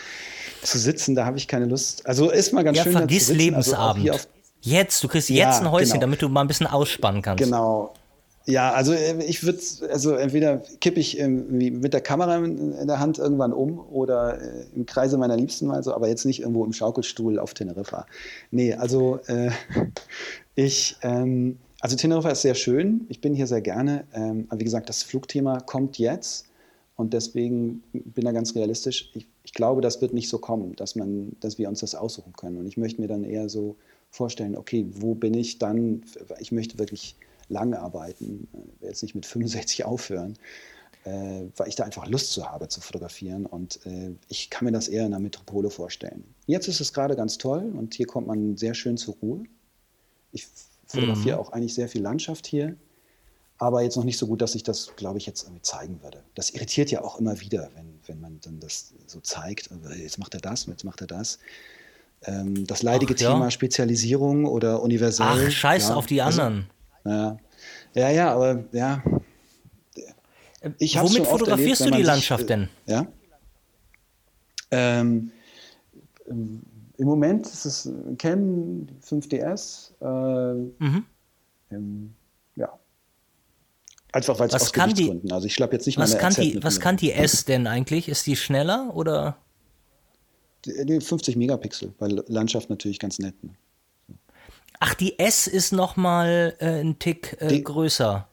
zu 0.62 0.78
sitzen. 0.78 1.16
Da 1.16 1.26
habe 1.26 1.38
ich 1.38 1.48
keine 1.48 1.66
Lust. 1.66 2.06
Also 2.06 2.30
ist 2.30 2.54
mal 2.54 2.64
ganz 2.64 2.78
ja, 2.78 2.84
schön. 2.84 2.94
Vergiss 2.94 3.30
also 3.30 3.38
Lebensabend. 3.38 4.10
Also 4.10 4.26
jetzt, 4.62 5.04
du 5.04 5.08
kriegst 5.08 5.30
jetzt 5.30 5.38
ja, 5.38 5.60
ein 5.60 5.72
Häuschen, 5.72 5.94
genau. 5.94 6.02
damit 6.02 6.22
du 6.22 6.30
mal 6.30 6.42
ein 6.42 6.48
bisschen 6.48 6.68
ausspannen 6.68 7.22
kannst. 7.22 7.44
Genau. 7.44 7.94
Ja, 8.46 8.74
also 8.74 8.94
äh, 8.94 9.24
ich 9.24 9.44
würde, 9.44 9.60
also 9.90 10.16
entweder 10.16 10.58
kippe 10.82 11.00
ich 11.00 11.22
mit 11.26 11.94
der 11.94 12.02
Kamera 12.02 12.38
in 12.38 12.88
der 12.88 13.00
Hand 13.00 13.18
irgendwann 13.18 13.54
um 13.54 13.80
oder 13.80 14.42
äh, 14.42 14.66
im 14.76 14.86
Kreise 14.86 15.18
meiner 15.18 15.38
Liebsten 15.38 15.68
mal 15.68 15.82
so, 15.82 15.94
aber 15.94 16.10
jetzt 16.10 16.26
nicht 16.26 16.42
irgendwo 16.42 16.66
im 16.66 16.74
Schaukelstuhl 16.74 17.40
auf 17.40 17.54
Teneriffa. 17.54 18.06
Nee, 18.52 18.74
also 18.74 19.20
äh, 19.28 19.52
ich, 20.56 20.98
ähm, 21.04 21.58
also 21.80 21.96
Teneriffa 21.96 22.32
ist 22.32 22.42
sehr 22.42 22.56
schön, 22.56 23.06
ich 23.08 23.22
bin 23.22 23.34
hier 23.34 23.48
sehr 23.48 23.62
gerne, 23.62 24.06
ähm, 24.14 24.46
aber 24.50 24.60
wie 24.60 24.66
gesagt, 24.66 24.90
das 24.90 25.04
Flugthema 25.04 25.62
kommt 25.62 25.98
jetzt 25.98 26.48
und 26.98 27.14
deswegen 27.14 27.82
bin 27.94 28.26
da 28.26 28.34
ganz 28.34 28.56
realistisch. 28.56 29.10
Ich, 29.14 29.26
ich 29.44 29.54
glaube, 29.54 29.82
das 29.82 30.02
wird 30.02 30.14
nicht 30.14 30.30
so 30.30 30.38
kommen, 30.38 30.76
dass, 30.76 30.96
man, 30.96 31.32
dass 31.40 31.58
wir 31.58 31.70
uns 31.70 31.80
das 31.80 31.96
aussuchen 31.96 32.34
können 32.34 32.58
und 32.58 32.68
ich 32.68 32.76
möchte 32.76 33.00
mir 33.00 33.08
dann 33.08 33.24
eher 33.24 33.48
so 33.48 33.78
vorstellen, 34.12 34.58
okay, 34.58 34.86
wo 34.92 35.16
bin 35.16 35.34
ich 35.34 35.60
dann, 35.60 36.04
ich 36.40 36.52
möchte 36.52 36.78
wirklich 36.78 37.16
lange 37.50 37.80
arbeiten, 37.80 38.48
äh, 38.82 38.88
jetzt 38.88 39.04
nicht 39.04 39.16
mit 39.16 39.26
65 39.26 39.86
aufhören. 39.86 40.38
äh, 41.06 41.50
weil 41.58 41.68
ich 41.68 41.76
da 41.76 41.84
einfach 41.84 42.08
Lust 42.08 42.32
zu 42.32 42.50
habe 42.50 42.70
zu 42.70 42.80
fotografieren 42.80 43.46
und 43.46 43.86
äh, 43.86 44.16
ich 44.30 44.50
kann 44.50 44.66
mir 44.66 44.72
das 44.72 44.88
eher 44.88 45.06
in 45.06 45.14
einer 45.14 45.20
Metropole 45.20 45.70
vorstellen. 45.70 46.24
Jetzt 46.48 46.70
ist 46.70 46.80
es 46.80 46.94
gerade 46.94 47.18
ganz 47.18 47.38
toll 47.38 47.74
und 47.76 47.94
hier 47.94 48.08
kommt 48.08 48.28
man 48.28 48.56
sehr 48.56 48.74
schön 48.74 48.96
zur 48.96 49.16
Ruhe. 49.16 49.44
Ich 50.32 50.48
fotografiere 50.88 51.36
mhm. 51.36 51.42
auch 51.42 51.52
eigentlich 51.52 51.74
sehr 51.74 51.90
viel 51.90 52.02
Landschaft 52.02 52.48
hier, 52.48 52.78
aber 53.58 53.82
jetzt 53.82 53.98
noch 53.98 54.04
nicht 54.04 54.18
so 54.18 54.28
gut, 54.28 54.42
dass 54.42 54.56
ich 54.56 54.64
das, 54.64 54.96
glaube 54.96 55.18
ich, 55.18 55.26
jetzt 55.26 55.44
irgendwie 55.44 55.62
zeigen 55.62 56.02
würde. 56.02 56.24
Das 56.36 56.52
irritiert 56.52 56.90
ja 56.92 57.04
auch 57.04 57.20
immer 57.20 57.40
wieder, 57.42 57.70
wenn, 57.76 58.00
wenn 58.08 58.20
man 58.20 58.40
dann 58.42 58.60
das 58.60 58.94
so 59.06 59.20
zeigt. 59.20 59.70
Jetzt 59.98 60.20
macht 60.20 60.34
er 60.34 60.42
das, 60.42 60.66
jetzt 60.66 60.84
macht 60.84 61.02
er 61.02 61.08
das. 61.08 61.40
Ähm, 62.26 62.66
das 62.66 62.84
leidige 62.84 63.14
Ach, 63.16 63.20
ja. 63.20 63.34
Thema 63.34 63.52
Spezialisierung 63.52 64.46
oder 64.46 64.82
universell. 64.82 65.28
Ach, 65.48 65.52
scheiß 65.52 65.90
ja, 65.90 65.96
auf 65.96 66.06
die 66.06 66.22
also, 66.22 66.42
anderen. 66.42 66.70
Ja. 67.06 67.38
ja, 67.94 68.10
ja, 68.10 68.34
aber 68.34 68.64
ja, 68.72 69.04
ich 70.78 71.00
Womit 71.00 71.28
fotografierst 71.28 71.82
erlebt, 71.82 71.96
du 71.96 72.02
die 72.02 72.08
Landschaft 72.08 72.50
denn? 72.50 72.70
Ja. 72.86 73.06
Ähm, 74.72 75.32
Im 76.26 76.62
Moment 76.98 77.46
ist 77.48 77.66
es 77.66 77.92
Canon 78.18 78.90
5DS. 79.06 79.92
Äh, 80.02 80.74
mhm. 80.80 81.06
ähm, 81.72 82.14
ja. 82.56 82.80
Einfach 84.14 84.40
weil 84.40 84.48
es 84.48 84.54
aus 84.54 84.72
kann. 84.72 84.94
Die, 84.94 85.22
also 85.32 85.48
ich 85.48 85.54
schlapp 85.54 85.74
jetzt 85.74 85.86
nicht 85.86 85.98
was 85.98 86.18
kann 86.18 86.34
die, 86.34 86.64
Was 86.64 86.80
kann 86.80 86.96
die 86.96 87.12
S 87.12 87.44
denn 87.46 87.68
eigentlich? 87.68 88.08
Ist 88.08 88.26
die 88.26 88.38
schneller 88.38 88.96
oder? 88.96 89.38
Die, 90.66 90.86
die 90.86 91.02
50 91.02 91.36
Megapixel, 91.36 91.94
weil 92.00 92.24
Landschaft 92.28 92.70
natürlich 92.70 93.00
ganz 93.00 93.20
nett. 93.20 93.44
Ne? 93.44 93.52
Ach, 94.80 94.94
die 94.94 95.18
S 95.20 95.48
ist 95.48 95.72
noch 95.72 95.96
mal 95.96 96.56
äh, 96.60 96.82
ein 96.82 97.00
Tick 97.00 97.38
äh, 97.40 97.48
die, 97.48 97.64
größer. 97.64 98.28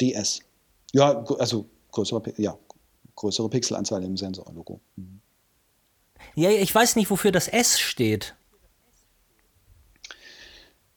DS. 0.00 0.40
Ja, 0.92 1.24
also 1.38 1.68
größere, 1.92 2.22
ja, 2.36 2.56
größere 3.14 3.48
Pixelanzahl 3.48 4.02
im 4.04 4.16
Sensorlogo. 4.16 4.80
Mhm. 4.96 5.20
Ja, 6.34 6.50
ich 6.50 6.74
weiß 6.74 6.96
nicht, 6.96 7.10
wofür 7.10 7.32
das 7.32 7.48
S 7.48 7.78
steht. 7.78 8.34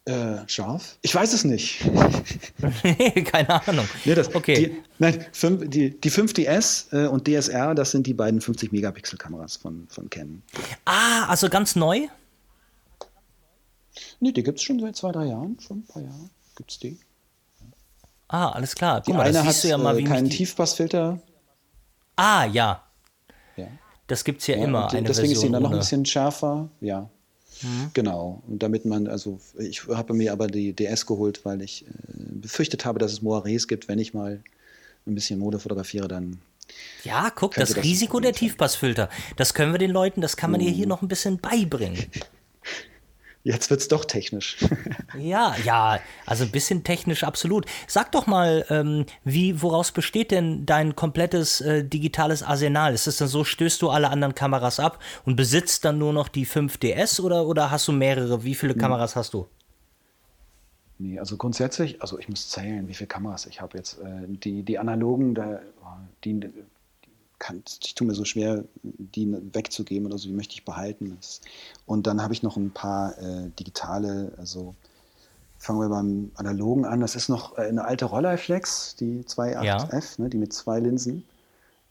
Äh, 0.05 0.47
scharf? 0.47 0.97
Ich 1.03 1.13
weiß 1.13 1.31
es 1.31 1.43
nicht. 1.43 1.79
Keine 3.25 3.67
Ahnung. 3.67 3.87
Nee, 4.03 4.15
das, 4.15 4.33
okay. 4.33 4.55
Die, 4.55 4.83
nein, 4.97 5.23
fünf, 5.31 5.69
die, 5.69 5.99
die 5.99 6.11
5DS 6.11 6.91
äh, 6.91 7.07
und 7.07 7.27
DSR, 7.27 7.75
das 7.75 7.91
sind 7.91 8.07
die 8.07 8.15
beiden 8.15 8.41
50-Megapixel-Kameras 8.41 9.57
von, 9.57 9.87
von 9.89 10.09
Canon. 10.09 10.41
Ah, 10.85 11.25
also 11.27 11.49
ganz 11.49 11.75
neu? 11.75 12.07
Nee, 14.21 14.31
die 14.31 14.43
gibt 14.43 14.59
es 14.59 14.63
schon 14.63 14.79
seit 14.79 14.95
zwei, 14.95 15.11
drei 15.11 15.25
Jahren, 15.25 15.59
schon 15.59 15.79
ein 15.79 15.85
paar 15.85 16.01
Jahre 16.01 16.29
gibt 16.61 16.71
es 16.71 16.79
die. 16.79 16.99
Ah, 18.27 18.49
alles 18.49 18.75
klar. 18.75 18.97
Guck 18.97 19.05
die 19.05 19.13
mal, 19.13 19.27
eine 19.27 19.43
hat 19.43 19.63
ja 19.63 19.77
mal, 19.77 19.97
äh, 19.97 20.03
keinen 20.03 20.29
Tiefpassfilter. 20.29 21.19
Ah, 22.15 22.45
ja. 22.45 22.83
ja. 23.57 23.67
Das 24.07 24.23
gibt 24.23 24.41
es 24.41 24.47
ja, 24.47 24.55
ja, 24.55 24.65
immer. 24.65 24.89
Eine 24.91 25.07
deswegen 25.07 25.27
Version 25.27 25.31
ist 25.33 25.41
sie 25.41 25.51
dann 25.51 25.63
noch 25.63 25.71
ein 25.71 25.79
bisschen 25.79 26.05
schärfer. 26.05 26.69
Ja. 26.79 27.09
Mhm. 27.61 27.91
Genau. 27.93 28.41
Und 28.47 28.63
damit 28.63 28.85
man, 28.85 29.07
also 29.07 29.39
ich 29.57 29.87
habe 29.87 30.13
mir 30.13 30.31
aber 30.31 30.47
die 30.47 30.73
DS 30.73 31.05
geholt, 31.05 31.43
weil 31.45 31.61
ich 31.61 31.85
äh, 31.85 31.89
befürchtet 32.15 32.85
habe, 32.85 32.99
dass 32.99 33.11
es 33.11 33.21
Moirés 33.21 33.67
gibt, 33.67 33.87
wenn 33.87 33.99
ich 33.99 34.13
mal 34.13 34.43
ein 35.05 35.15
bisschen 35.15 35.39
Mode 35.39 35.59
fotografiere, 35.59 36.07
dann. 36.07 36.39
Ja, 37.03 37.31
guck, 37.31 37.55
das, 37.55 37.73
das 37.73 37.83
Risiko 37.83 38.21
der 38.21 38.31
Tiefpassfilter, 38.31 39.09
das 39.35 39.53
können 39.53 39.73
wir 39.73 39.79
den 39.79 39.91
Leuten, 39.91 40.21
das 40.21 40.37
kann 40.37 40.51
man 40.51 40.61
mhm. 40.61 40.65
dir 40.65 40.71
hier 40.71 40.87
noch 40.87 41.01
ein 41.01 41.09
bisschen 41.09 41.37
beibringen. 41.37 42.05
Jetzt 43.43 43.71
wird 43.71 43.81
es 43.81 43.87
doch 43.87 44.05
technisch. 44.05 44.57
ja, 45.17 45.55
ja, 45.65 45.99
also 46.27 46.43
ein 46.43 46.51
bisschen 46.51 46.83
technisch 46.83 47.23
absolut. 47.23 47.65
Sag 47.87 48.11
doch 48.11 48.27
mal, 48.27 48.65
ähm, 48.69 49.05
wie, 49.23 49.63
woraus 49.63 49.91
besteht 49.91 50.29
denn 50.29 50.65
dein 50.67 50.95
komplettes 50.95 51.59
äh, 51.61 51.83
digitales 51.83 52.43
Arsenal? 52.43 52.93
Ist 52.93 53.07
es 53.07 53.17
dann 53.17 53.27
so, 53.27 53.43
stößt 53.43 53.81
du 53.81 53.89
alle 53.89 54.09
anderen 54.09 54.35
Kameras 54.35 54.79
ab 54.79 54.99
und 55.25 55.35
besitzt 55.35 55.85
dann 55.85 55.97
nur 55.97 56.13
noch 56.13 56.27
die 56.27 56.45
5DS 56.45 57.19
oder, 57.19 57.47
oder 57.47 57.71
hast 57.71 57.87
du 57.87 57.93
mehrere? 57.93 58.43
Wie 58.43 58.53
viele 58.53 58.73
hm. 58.73 58.79
Kameras 58.79 59.15
hast 59.15 59.33
du? 59.33 59.47
Nee, 60.99 61.17
also 61.17 61.35
grundsätzlich, 61.35 61.99
also 61.99 62.19
ich 62.19 62.29
muss 62.29 62.47
zählen, 62.49 62.87
wie 62.87 62.93
viele 62.93 63.07
Kameras 63.07 63.47
ich 63.47 63.59
habe 63.59 63.75
jetzt. 63.75 63.97
Äh, 63.99 64.27
die, 64.27 64.61
die 64.61 64.77
analogen, 64.77 65.33
da, 65.33 65.61
die, 66.23 66.47
kann, 67.41 67.63
ich 67.81 67.95
tue 67.95 68.07
mir 68.07 68.13
so 68.13 68.23
schwer, 68.23 68.63
die 68.83 69.35
wegzugeben 69.53 70.05
oder 70.05 70.17
so, 70.17 70.27
die 70.27 70.35
möchte 70.35 70.53
ich 70.53 70.63
behalten. 70.63 71.17
Und 71.87 72.05
dann 72.07 72.21
habe 72.21 72.33
ich 72.33 72.43
noch 72.43 72.55
ein 72.55 72.71
paar 72.71 73.17
äh, 73.17 73.49
digitale, 73.59 74.31
also 74.37 74.75
fangen 75.57 75.79
wir 75.79 75.89
beim 75.89 76.31
analogen 76.35 76.85
an. 76.85 77.01
Das 77.01 77.15
ist 77.15 77.29
noch 77.29 77.57
äh, 77.57 77.61
eine 77.61 77.83
alte 77.83 78.05
Rolleiflex, 78.05 78.95
die 78.95 79.23
2.8F, 79.23 79.63
ja. 79.63 80.23
ne, 80.23 80.29
die 80.29 80.37
mit 80.37 80.53
zwei 80.53 80.79
Linsen. 80.79 81.23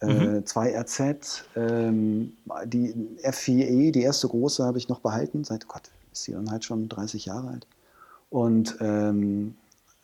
Äh, 0.01 0.07
mhm. 0.07 0.45
2RZ, 0.45 1.43
ähm, 1.57 2.33
die 2.65 2.95
F4E, 3.23 3.91
die 3.91 4.03
erste 4.03 4.29
große, 4.29 4.65
habe 4.65 4.79
ich 4.79 4.89
noch 4.89 5.01
behalten. 5.01 5.43
Seit 5.43 5.67
Gott, 5.67 5.83
ist 6.13 6.23
sie 6.23 6.33
dann 6.33 6.51
halt 6.51 6.65
schon 6.65 6.89
30 6.89 7.27
Jahre 7.27 7.49
alt. 7.49 7.67
Und 8.31 8.77
ähm, 8.81 9.57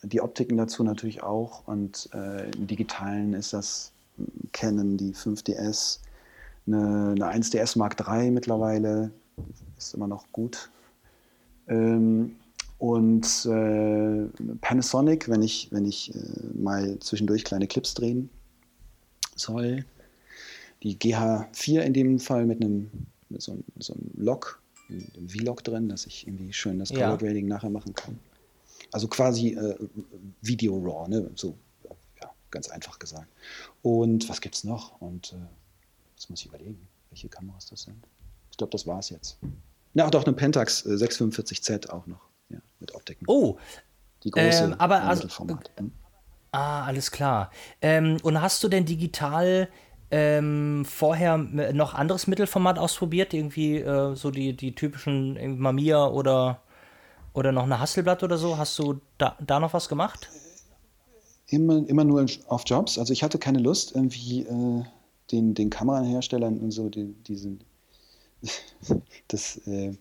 die 0.02 0.20
Optiken 0.20 0.56
dazu 0.56 0.82
natürlich 0.82 1.22
auch. 1.22 1.66
Und 1.66 2.08
äh, 2.12 2.50
im 2.50 2.66
Digitalen 2.66 3.32
ist 3.32 3.52
das 3.52 3.92
kennen, 4.52 4.96
die 4.96 5.14
5DS, 5.14 6.00
eine, 6.66 7.14
eine 7.16 7.42
1DS 7.42 7.78
Mark 7.78 7.96
III 8.00 8.30
mittlerweile, 8.30 9.10
ist 9.76 9.94
immer 9.94 10.08
noch 10.08 10.24
gut. 10.32 10.70
Ähm, 11.68 12.36
und 12.78 13.46
äh, 13.46 14.26
Panasonic, 14.60 15.28
wenn 15.28 15.42
ich, 15.42 15.68
wenn 15.70 15.86
ich 15.86 16.14
äh, 16.14 16.18
mal 16.54 16.98
zwischendurch 17.00 17.44
kleine 17.44 17.66
Clips 17.66 17.94
drehen 17.94 18.28
soll. 19.34 19.84
Die 20.82 20.96
GH4 20.96 21.80
in 21.80 21.94
dem 21.94 22.18
Fall 22.18 22.44
mit 22.44 22.62
einem 22.62 22.90
mit 23.28 23.42
so, 23.42 23.58
so 23.78 23.94
einem 23.94 24.10
Log, 24.16 24.60
einem 24.88 25.28
V-Log 25.28 25.64
drin, 25.64 25.88
dass 25.88 26.06
ich 26.06 26.26
irgendwie 26.26 26.52
schön 26.52 26.78
das 26.78 26.90
Color 26.90 27.18
Grading 27.18 27.48
ja. 27.48 27.54
nachher 27.54 27.70
machen 27.70 27.94
kann. 27.94 28.18
Also 28.92 29.08
quasi 29.08 29.54
äh, 29.54 29.76
Video 30.42 30.78
RAW, 30.78 31.08
ne? 31.08 31.30
so 31.34 31.56
ganz 32.50 32.68
einfach 32.68 32.98
gesagt. 32.98 33.28
Und 33.82 34.28
was 34.28 34.40
gibt 34.40 34.54
es 34.54 34.64
noch? 34.64 35.00
Und 35.00 35.32
äh, 35.32 35.36
jetzt 36.14 36.30
muss 36.30 36.40
ich 36.40 36.46
überlegen, 36.46 36.88
welche 37.10 37.28
Kameras 37.28 37.66
das 37.66 37.82
sind. 37.82 38.06
Ich 38.50 38.56
glaube, 38.56 38.70
das 38.70 38.86
war 38.86 38.98
es 38.98 39.10
jetzt. 39.10 39.38
Ja, 39.94 40.08
doch 40.10 40.24
eine 40.24 40.34
Pentax 40.34 40.84
äh, 40.86 40.90
645Z 40.90 41.90
auch 41.90 42.06
noch, 42.06 42.20
ja, 42.48 42.58
mit 42.80 42.94
Optiken. 42.94 43.24
Oh, 43.28 43.58
die 44.22 44.30
große 44.30 44.64
ähm, 44.64 44.74
aber 44.74 45.02
also, 45.02 45.28
hm? 45.28 45.92
Ah, 46.52 46.84
alles 46.84 47.10
klar. 47.10 47.50
Ähm, 47.80 48.18
und 48.22 48.40
hast 48.40 48.62
du 48.64 48.68
denn 48.68 48.84
digital 48.84 49.68
ähm, 50.10 50.84
vorher 50.84 51.36
noch 51.36 51.94
anderes 51.94 52.26
Mittelformat 52.26 52.78
ausprobiert? 52.78 53.34
Irgendwie 53.34 53.78
äh, 53.78 54.14
so 54.14 54.30
die, 54.30 54.56
die 54.56 54.74
typischen 54.74 55.58
Mamiya 55.58 56.06
oder, 56.06 56.62
oder 57.34 57.52
noch 57.52 57.64
eine 57.64 57.78
Hasselblatt 57.78 58.22
oder 58.22 58.38
so? 58.38 58.56
Hast 58.56 58.78
du 58.78 59.00
da, 59.18 59.36
da 59.40 59.60
noch 59.60 59.74
was 59.74 59.88
gemacht? 59.88 60.30
Immer, 61.48 61.88
immer 61.88 62.04
nur 62.04 62.26
auf 62.48 62.62
Jobs. 62.66 62.98
Also 62.98 63.12
ich 63.12 63.22
hatte 63.22 63.38
keine 63.38 63.58
Lust, 63.58 63.94
irgendwie 63.94 64.42
äh, 64.42 64.82
den, 65.30 65.54
den 65.54 65.70
Kameraherstellern 65.70 66.58
und 66.58 66.70
so 66.70 66.88
die, 66.88 67.14
diesen, 67.26 67.60
das, 69.28 69.58
äh, 69.66 69.92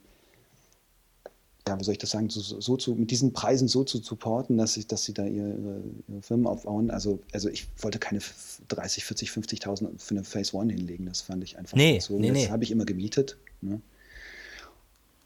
ja, 1.68 1.80
wie 1.80 1.84
soll 1.84 1.94
ich 1.94 2.00
das 2.00 2.12
sagen, 2.12 2.30
so, 2.30 2.42
so, 2.42 2.78
zu, 2.78 2.94
mit 2.94 3.10
diesen 3.10 3.34
Preisen 3.34 3.68
so 3.68 3.84
zu 3.84 3.98
supporten, 3.98 4.58
dass, 4.58 4.78
ich, 4.78 4.86
dass 4.86 5.04
sie 5.04 5.14
da 5.14 5.26
ihre, 5.26 5.82
ihre 6.08 6.22
Firmen 6.22 6.46
aufbauen. 6.46 6.92
Also, 6.92 7.20
also 7.34 7.50
ich 7.50 7.68
wollte 7.80 7.98
keine 7.98 8.20
30, 8.68 9.04
40, 9.04 9.30
50.000 9.30 9.90
für 9.98 10.12
eine 10.12 10.24
Phase 10.24 10.56
One 10.56 10.72
hinlegen. 10.72 11.08
Das 11.08 11.22
fand 11.22 11.44
ich 11.44 11.58
einfach 11.58 11.76
nee, 11.76 12.00
so. 12.00 12.20
Nee, 12.20 12.28
das 12.28 12.38
nee. 12.38 12.50
habe 12.50 12.64
ich 12.64 12.70
immer 12.70 12.86
gemietet. 12.86 13.38
Ne? 13.62 13.82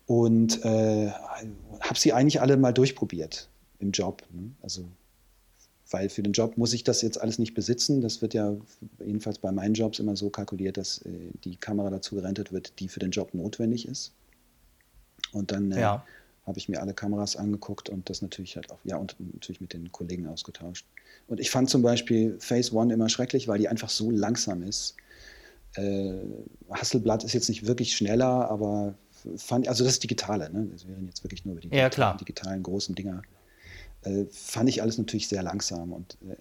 Und 0.07 0.63
äh, 0.63 1.09
habe 1.09 1.99
sie 1.99 2.13
eigentlich 2.13 2.39
alle 2.39 2.55
mal 2.55 2.73
durchprobiert 2.73 3.49
im 3.79 3.91
Job. 3.91 4.23
Ne? 4.31 4.51
Also 4.61 4.85
weil 5.91 6.09
für 6.09 6.21
den 6.21 6.33
Job 6.33 6.57
muss 6.57 6.73
ich 6.73 6.83
das 6.83 7.01
jetzt 7.01 7.19
alles 7.19 7.39
nicht 7.39 7.53
besitzen. 7.53 8.01
Das 8.01 8.21
wird 8.21 8.33
ja 8.33 8.55
jedenfalls 9.03 9.39
bei 9.39 9.51
meinen 9.51 9.73
Jobs 9.73 9.99
immer 9.99 10.15
so 10.15 10.29
kalkuliert, 10.29 10.77
dass 10.77 10.99
äh, 10.99 11.09
die 11.43 11.55
Kamera 11.55 11.89
dazu 11.89 12.15
gerentet 12.15 12.51
wird, 12.51 12.79
die 12.79 12.87
für 12.87 12.99
den 12.99 13.11
Job 13.11 13.33
notwendig 13.33 13.87
ist. 13.87 14.13
Und 15.31 15.51
dann 15.51 15.71
äh, 15.71 15.81
ja. 15.81 16.05
habe 16.45 16.59
ich 16.59 16.69
mir 16.69 16.81
alle 16.81 16.93
Kameras 16.93 17.35
angeguckt 17.35 17.89
und 17.89 18.09
das 18.09 18.21
natürlich 18.21 18.55
halt 18.55 18.71
auch, 18.71 18.79
ja, 18.83 18.97
und 18.97 19.15
natürlich 19.33 19.61
mit 19.61 19.73
den 19.73 19.91
Kollegen 19.91 20.27
ausgetauscht. 20.27 20.85
Und 21.27 21.39
ich 21.39 21.49
fand 21.49 21.69
zum 21.69 21.81
Beispiel 21.81 22.37
Phase 22.39 22.73
One 22.73 22.93
immer 22.93 23.09
schrecklich, 23.09 23.47
weil 23.47 23.59
die 23.59 23.67
einfach 23.67 23.89
so 23.89 24.11
langsam 24.11 24.61
ist. 24.63 24.95
Äh, 25.75 26.13
Hasselblatt 26.69 27.23
ist 27.23 27.33
jetzt 27.33 27.49
nicht 27.49 27.65
wirklich 27.65 27.95
schneller, 27.95 28.49
aber 28.49 28.93
fand, 29.37 29.67
also 29.67 29.83
das 29.83 29.93
ist 29.93 30.03
Digitale, 30.03 30.51
ne? 30.51 30.67
Das 30.71 30.87
wären 30.87 31.05
jetzt 31.07 31.23
wirklich 31.23 31.45
nur 31.45 31.55
die 31.55 31.69
ja, 31.75 31.89
digitalen 31.89 32.63
großen 32.63 32.95
Dinger 32.95 33.21
äh, 34.03 34.25
fand 34.31 34.69
ich 34.69 34.81
alles 34.81 34.97
natürlich 34.97 35.27
sehr 35.27 35.43
langsam. 35.43 35.93
Und 35.93 36.17
äh, 36.27 36.35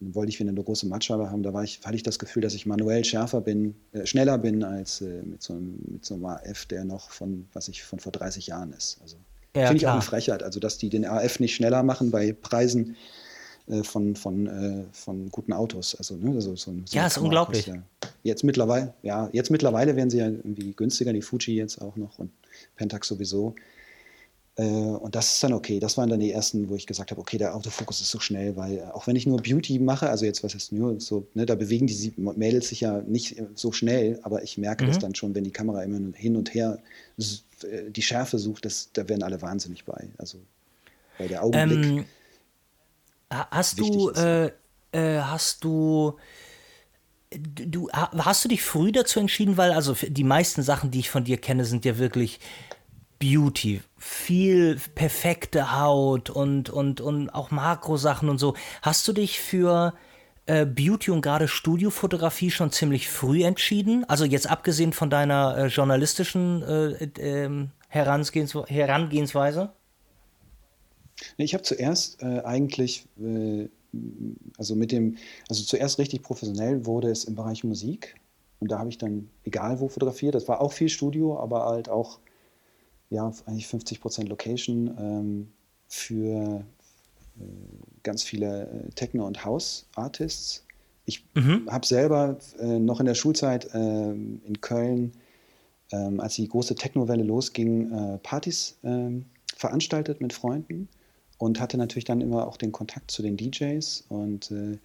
wollte 0.00 0.30
ich 0.30 0.40
wieder 0.40 0.50
eine 0.50 0.62
große 0.62 0.86
Mattscheibe 0.86 1.30
haben, 1.30 1.42
da 1.42 1.52
war 1.52 1.64
ich, 1.64 1.80
hatte 1.84 1.96
ich 1.96 2.02
das 2.02 2.18
Gefühl, 2.18 2.42
dass 2.42 2.54
ich 2.54 2.66
manuell 2.66 3.04
schärfer 3.04 3.40
bin, 3.40 3.74
äh, 3.92 4.06
schneller 4.06 4.38
bin 4.38 4.64
als 4.64 5.00
äh, 5.00 5.22
mit, 5.22 5.42
so 5.42 5.52
einem, 5.52 5.78
mit 5.86 6.04
so 6.04 6.14
einem 6.14 6.24
AF, 6.26 6.66
der 6.66 6.84
noch 6.84 7.10
von, 7.10 7.46
was 7.52 7.68
ich, 7.68 7.82
von 7.82 7.98
vor 7.98 8.12
30 8.12 8.46
Jahren 8.46 8.72
ist. 8.72 8.98
Also 9.02 9.16
ja, 9.54 9.66
finde 9.66 9.78
ich 9.78 9.86
auch 9.86 9.92
eine 9.92 10.02
Frechheit. 10.02 10.42
Also, 10.42 10.60
dass 10.60 10.78
die 10.78 10.88
den 10.88 11.04
AF 11.04 11.40
nicht 11.40 11.54
schneller 11.54 11.82
machen 11.82 12.10
bei 12.10 12.32
Preisen, 12.32 12.96
äh, 13.68 13.84
von, 13.84 14.16
von, 14.16 14.46
äh, 14.46 14.84
von 14.92 15.30
guten 15.30 15.52
Autos. 15.52 15.94
Also, 15.94 16.16
ne, 16.16 16.40
so, 16.40 16.56
so, 16.56 16.72
so 16.84 16.96
ja, 16.96 17.06
ist 17.06 17.18
unglaublich. 17.18 17.66
Ja, 17.66 17.82
jetzt 18.24 18.42
mittlerweile, 18.42 18.94
ja, 19.02 19.28
jetzt 19.32 19.50
mittlerweile 19.50 19.94
werden 19.94 20.10
sie 20.10 20.18
ja 20.18 20.26
irgendwie 20.26 20.72
günstiger, 20.72 21.12
die 21.12 21.22
Fuji 21.22 21.54
jetzt 21.54 21.80
auch 21.80 21.96
noch 21.96 22.18
und 22.18 22.32
Pentax 22.76 23.06
sowieso. 23.08 23.54
Äh, 24.56 24.64
und 24.64 25.14
das 25.14 25.32
ist 25.32 25.42
dann 25.42 25.52
okay. 25.52 25.80
Das 25.80 25.96
waren 25.96 26.10
dann 26.10 26.20
die 26.20 26.32
ersten, 26.32 26.68
wo 26.68 26.74
ich 26.74 26.86
gesagt 26.86 27.10
habe, 27.10 27.20
okay, 27.20 27.38
der 27.38 27.54
Autofokus 27.54 28.00
ist 28.00 28.10
so 28.10 28.20
schnell, 28.20 28.56
weil 28.56 28.78
äh, 28.78 28.82
auch 28.92 29.06
wenn 29.06 29.16
ich 29.16 29.26
nur 29.26 29.40
Beauty 29.40 29.78
mache, 29.78 30.10
also 30.10 30.26
jetzt 30.26 30.44
was 30.44 30.54
heißt 30.54 30.72
nur 30.72 31.00
so, 31.00 31.26
ne, 31.34 31.46
da 31.46 31.54
bewegen 31.54 31.86
die 31.86 32.12
Mädels 32.16 32.68
sich 32.68 32.80
ja 32.80 33.00
nicht 33.02 33.38
äh, 33.38 33.46
so 33.54 33.72
schnell, 33.72 34.20
aber 34.22 34.42
ich 34.42 34.58
merke 34.58 34.84
mhm. 34.84 34.88
das 34.88 34.98
dann 34.98 35.14
schon, 35.14 35.34
wenn 35.34 35.44
die 35.44 35.50
Kamera 35.50 35.82
immer 35.82 36.14
hin 36.14 36.36
und 36.36 36.54
her 36.54 36.78
die 37.90 38.02
Schärfe 38.02 38.40
sucht, 38.40 38.64
das, 38.64 38.90
da 38.92 39.08
werden 39.08 39.22
alle 39.22 39.40
wahnsinnig 39.40 39.84
bei. 39.84 40.08
Also 40.18 40.38
weil 41.18 41.28
der 41.28 41.44
Augenblick. 41.44 41.84
Ähm, 41.84 42.04
hast 43.30 43.78
du, 43.78 44.10
äh, 44.10 44.50
äh, 44.90 45.20
hast 45.20 45.62
du 45.62 46.18
du 47.30 47.88
hast 47.92 48.44
du 48.44 48.48
dich 48.48 48.62
früh 48.62 48.92
dazu 48.92 49.20
entschieden, 49.20 49.56
weil 49.56 49.72
also 49.72 49.94
die 49.94 50.24
meisten 50.24 50.62
Sachen, 50.62 50.90
die 50.90 50.98
ich 50.98 51.10
von 51.10 51.24
dir 51.24 51.38
kenne, 51.38 51.64
sind 51.64 51.84
ja 51.84 51.96
wirklich 51.96 52.40
Beauty, 53.22 53.82
viel 53.98 54.80
perfekte 54.96 55.78
Haut 55.78 56.28
und, 56.28 56.70
und, 56.70 57.00
und 57.00 57.30
auch 57.30 57.52
Makrosachen 57.52 58.28
und 58.28 58.38
so. 58.38 58.54
Hast 58.82 59.06
du 59.06 59.12
dich 59.12 59.38
für 59.38 59.94
äh, 60.46 60.66
Beauty 60.66 61.12
und 61.12 61.22
gerade 61.22 61.46
Studiofotografie 61.46 62.50
schon 62.50 62.72
ziemlich 62.72 63.08
früh 63.08 63.44
entschieden? 63.44 64.04
Also 64.08 64.24
jetzt 64.24 64.50
abgesehen 64.50 64.92
von 64.92 65.08
deiner 65.08 65.56
äh, 65.56 65.66
journalistischen 65.68 66.64
äh, 66.64 67.08
ähm, 67.20 67.70
Herangehens 67.86 68.54
Herangehensweise? 68.66 69.70
Ich 71.36 71.54
habe 71.54 71.62
zuerst 71.62 72.20
äh, 72.24 72.40
eigentlich, 72.40 73.06
äh, 73.20 73.68
also 74.58 74.74
mit 74.74 74.90
dem, 74.90 75.16
also 75.48 75.62
zuerst 75.62 76.00
richtig 76.00 76.24
professionell 76.24 76.86
wurde 76.86 77.08
es 77.08 77.22
im 77.22 77.36
Bereich 77.36 77.62
Musik. 77.62 78.16
Und 78.58 78.72
da 78.72 78.80
habe 78.80 78.88
ich 78.88 78.98
dann, 78.98 79.30
egal 79.44 79.78
wo 79.78 79.86
fotografiert, 79.86 80.34
das 80.34 80.48
war 80.48 80.60
auch 80.60 80.72
viel 80.72 80.88
Studio, 80.88 81.38
aber 81.38 81.66
halt 81.66 81.88
auch 81.88 82.18
ja, 83.12 83.30
eigentlich 83.46 83.66
50 83.66 84.00
Prozent 84.00 84.28
Location 84.28 84.96
ähm, 84.98 85.52
für 85.86 86.64
äh, 87.38 87.42
ganz 88.02 88.22
viele 88.22 88.68
äh, 88.68 88.90
Techno- 88.94 89.26
und 89.26 89.44
House-Artists. 89.44 90.64
Ich 91.04 91.24
mhm. 91.34 91.68
habe 91.70 91.86
selber 91.86 92.38
äh, 92.58 92.78
noch 92.78 93.00
in 93.00 93.06
der 93.06 93.14
Schulzeit 93.14 93.68
ähm, 93.74 94.40
in 94.46 94.60
Köln, 94.60 95.12
ähm, 95.90 96.20
als 96.20 96.36
die 96.36 96.48
große 96.48 96.74
Techno-Welle 96.74 97.22
losging, 97.22 97.92
äh, 97.92 98.18
Partys 98.18 98.78
ähm, 98.82 99.26
veranstaltet 99.56 100.22
mit 100.22 100.32
Freunden 100.32 100.88
und 101.36 101.60
hatte 101.60 101.76
natürlich 101.76 102.04
dann 102.04 102.22
immer 102.22 102.46
auch 102.46 102.56
den 102.56 102.72
Kontakt 102.72 103.10
zu 103.10 103.20
den 103.20 103.36
DJs 103.36 104.04
und 104.08 104.50
äh, 104.50 104.78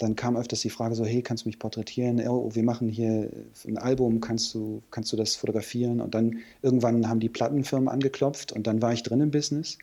dann 0.00 0.16
kam 0.16 0.36
öfters 0.36 0.60
die 0.60 0.70
Frage 0.70 0.94
so, 0.94 1.04
hey, 1.04 1.20
kannst 1.20 1.44
du 1.44 1.48
mich 1.50 1.58
porträtieren? 1.58 2.26
Oh, 2.26 2.54
wir 2.54 2.62
machen 2.62 2.88
hier 2.88 3.30
ein 3.66 3.76
Album, 3.76 4.20
kannst 4.22 4.54
du, 4.54 4.82
kannst 4.90 5.12
du 5.12 5.16
das 5.16 5.36
fotografieren? 5.36 6.00
Und 6.00 6.14
dann 6.14 6.38
irgendwann 6.62 7.06
haben 7.06 7.20
die 7.20 7.28
Plattenfirmen 7.28 7.88
angeklopft 7.88 8.50
und 8.50 8.66
dann 8.66 8.80
war 8.80 8.94
ich 8.94 9.02
drin 9.02 9.20
im 9.20 9.30
Business. 9.30 9.76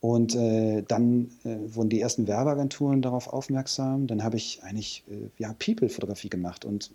Und 0.00 0.34
äh, 0.34 0.82
dann 0.82 1.30
äh, 1.44 1.56
wurden 1.64 1.90
die 1.90 2.00
ersten 2.00 2.26
Werbeagenturen 2.26 3.02
darauf 3.02 3.28
aufmerksam. 3.28 4.08
Dann 4.08 4.24
habe 4.24 4.36
ich 4.36 4.64
eigentlich 4.64 5.04
äh, 5.08 5.28
ja, 5.38 5.54
People-Fotografie 5.54 6.28
gemacht 6.28 6.64
und 6.64 6.90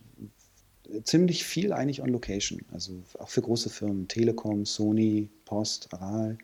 ziemlich 1.04 1.46
viel 1.46 1.72
eigentlich 1.72 2.02
on 2.02 2.10
Location. 2.10 2.60
Also 2.74 3.02
auch 3.18 3.30
für 3.30 3.42
große 3.42 3.70
Firmen, 3.70 4.10
Telekom, 4.10 4.66
Sony, 4.66 5.30
Post, 5.46 5.88
Aral, 5.94 6.38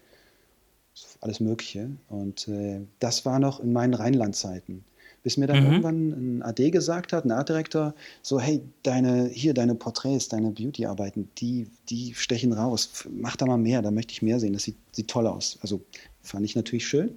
alles 1.20 1.42
Mögliche. 1.42 1.90
Und 2.08 2.48
äh, 2.48 2.80
das 3.00 3.26
war 3.26 3.40
noch 3.40 3.60
in 3.60 3.74
meinen 3.74 3.94
Rheinlandzeiten 3.94 4.86
bis 5.26 5.38
mir 5.38 5.48
dann 5.48 5.62
mhm. 5.62 5.66
irgendwann 5.66 6.10
ein 6.10 6.44
AD 6.44 6.70
gesagt 6.70 7.12
hat, 7.12 7.26
ein 7.26 7.32
Artdirektor, 7.32 7.96
so, 8.22 8.40
hey, 8.40 8.62
deine, 8.84 9.28
hier 9.28 9.56
deine 9.56 9.74
Porträts, 9.74 10.30
deine 10.30 10.52
Beauty-Arbeiten, 10.52 11.30
die, 11.40 11.66
die 11.90 12.14
stechen 12.14 12.54
raus. 12.54 13.06
Mach 13.10 13.36
da 13.36 13.48
mal 13.48 13.58
mehr, 13.58 13.82
da 13.82 13.90
möchte 13.90 14.12
ich 14.12 14.22
mehr 14.22 14.40
sehen. 14.40 14.54
Das 14.54 14.62
sieht, 14.62 14.76
sieht 14.92 15.08
toll 15.08 15.26
aus. 15.26 15.58
Also 15.64 15.82
fand 16.22 16.46
ich 16.46 16.56
natürlich 16.56 16.86
schön. 16.86 17.10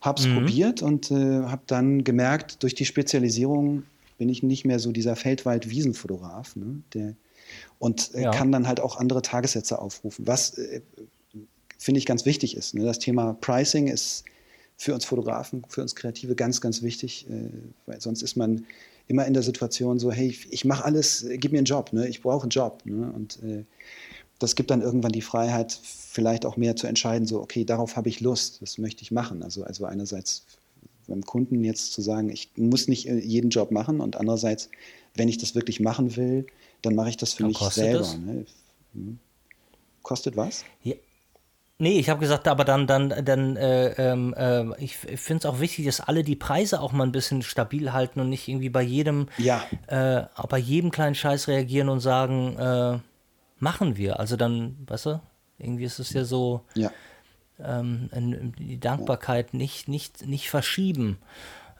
Hab's 0.00 0.24
mhm. 0.24 0.36
probiert 0.36 0.82
und 0.82 1.10
äh, 1.10 1.42
habe 1.42 1.62
dann 1.66 2.04
gemerkt, 2.04 2.62
durch 2.62 2.76
die 2.76 2.84
Spezialisierung 2.84 3.82
bin 4.18 4.28
ich 4.28 4.44
nicht 4.44 4.64
mehr 4.64 4.78
so 4.78 4.92
dieser 4.92 5.16
Feldwald-Wiesenfotograf, 5.16 6.54
ne, 6.54 6.82
der 6.94 7.16
und 7.80 8.14
äh, 8.14 8.22
ja. 8.22 8.30
kann 8.30 8.52
dann 8.52 8.68
halt 8.68 8.78
auch 8.78 8.98
andere 8.98 9.20
Tagessätze 9.20 9.80
aufrufen, 9.80 10.28
was 10.28 10.56
äh, 10.58 10.80
finde 11.76 11.98
ich 11.98 12.06
ganz 12.06 12.24
wichtig 12.24 12.56
ist. 12.56 12.74
Ne? 12.74 12.84
Das 12.84 13.00
Thema 13.00 13.36
Pricing 13.40 13.88
ist 13.88 14.24
für 14.76 14.94
uns 14.94 15.04
Fotografen, 15.04 15.64
für 15.68 15.82
uns 15.82 15.94
Kreative 15.94 16.34
ganz, 16.34 16.60
ganz 16.60 16.82
wichtig, 16.82 17.26
äh, 17.30 17.50
weil 17.86 18.00
sonst 18.00 18.22
ist 18.22 18.36
man 18.36 18.64
immer 19.08 19.26
in 19.26 19.34
der 19.34 19.42
Situation 19.42 19.98
so, 19.98 20.10
hey, 20.12 20.36
ich 20.50 20.64
mache 20.64 20.84
alles, 20.84 21.26
gib 21.34 21.52
mir 21.52 21.58
einen 21.58 21.66
Job, 21.66 21.92
ne? 21.92 22.08
ich 22.08 22.22
brauche 22.22 22.42
einen 22.42 22.50
Job. 22.50 22.82
Ne? 22.84 23.12
Und 23.12 23.42
äh, 23.42 23.64
das 24.38 24.56
gibt 24.56 24.70
dann 24.70 24.82
irgendwann 24.82 25.12
die 25.12 25.22
Freiheit, 25.22 25.72
vielleicht 25.72 26.44
auch 26.46 26.56
mehr 26.56 26.76
zu 26.76 26.86
entscheiden, 26.86 27.26
so, 27.26 27.40
okay, 27.40 27.64
darauf 27.64 27.96
habe 27.96 28.08
ich 28.08 28.20
Lust, 28.20 28.60
das 28.62 28.78
möchte 28.78 29.02
ich 29.02 29.10
machen. 29.10 29.42
Also, 29.42 29.64
also 29.64 29.84
einerseits 29.84 30.44
beim 31.06 31.24
Kunden 31.24 31.62
jetzt 31.64 31.92
zu 31.92 32.02
sagen, 32.02 32.30
ich 32.30 32.50
muss 32.56 32.88
nicht 32.88 33.08
äh, 33.08 33.18
jeden 33.18 33.50
Job 33.50 33.70
machen 33.70 34.00
und 34.00 34.16
andererseits, 34.16 34.68
wenn 35.14 35.28
ich 35.28 35.38
das 35.38 35.54
wirklich 35.54 35.80
machen 35.80 36.16
will, 36.16 36.46
dann 36.82 36.94
mache 36.94 37.10
ich 37.10 37.16
das 37.16 37.34
für 37.34 37.44
Und 37.44 37.50
mich 37.50 37.58
selber. 37.58 38.14
Ne? 38.16 38.46
Hm. 38.94 39.18
Kostet 40.02 40.36
was? 40.36 40.64
Ja, 40.82 40.94
Nee, 41.78 41.98
ich 41.98 42.10
habe 42.10 42.20
gesagt, 42.20 42.46
aber 42.46 42.64
dann, 42.64 42.86
dann, 42.86 43.24
dann, 43.24 43.56
äh, 43.56 43.90
ähm, 43.92 44.34
äh, 44.34 44.76
ich 44.82 44.96
finde 44.96 45.38
es 45.38 45.46
auch 45.46 45.58
wichtig, 45.58 45.86
dass 45.86 46.00
alle 46.00 46.22
die 46.22 46.36
Preise 46.36 46.80
auch 46.80 46.92
mal 46.92 47.04
ein 47.04 47.12
bisschen 47.12 47.42
stabil 47.42 47.92
halten 47.92 48.20
und 48.20 48.28
nicht 48.28 48.46
irgendwie 48.46 48.68
bei 48.68 48.82
jedem, 48.82 49.26
ja. 49.38 49.64
äh, 49.88 50.22
bei 50.48 50.58
jedem 50.58 50.90
kleinen 50.92 51.14
Scheiß 51.14 51.48
reagieren 51.48 51.88
und 51.88 51.98
sagen, 51.98 52.56
äh, 52.56 52.98
machen 53.58 53.96
wir. 53.96 54.20
Also 54.20 54.36
dann, 54.36 54.76
weißt 54.86 55.06
du, 55.06 55.20
irgendwie 55.58 55.84
ist 55.84 55.98
es 55.98 56.12
ja 56.12 56.24
so, 56.24 56.62
ja. 56.74 56.90
Ähm, 57.58 58.52
die 58.58 58.80
Dankbarkeit 58.80 59.54
nicht, 59.54 59.86
nicht, 59.88 60.26
nicht 60.26 60.50
verschieben. 60.50 61.18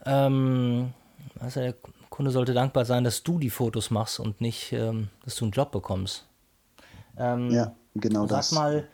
Ähm, 0.05 0.93
also 1.39 1.59
der 1.59 1.75
Kunde 2.09 2.31
sollte 2.31 2.53
dankbar 2.53 2.85
sein, 2.85 3.03
dass 3.03 3.23
du 3.23 3.39
die 3.39 3.49
Fotos 3.49 3.89
machst 3.89 4.19
und 4.19 4.39
nicht, 4.39 4.71
ähm, 4.71 5.09
dass 5.25 5.35
du 5.35 5.45
einen 5.45 5.51
Job 5.51 5.71
bekommst. 5.71 6.25
Ähm, 7.17 7.51
ja, 7.51 7.73
genau 7.95 8.27
sag 8.27 8.37
das. 8.37 8.49
Sag 8.49 8.59
mal, 8.59 8.87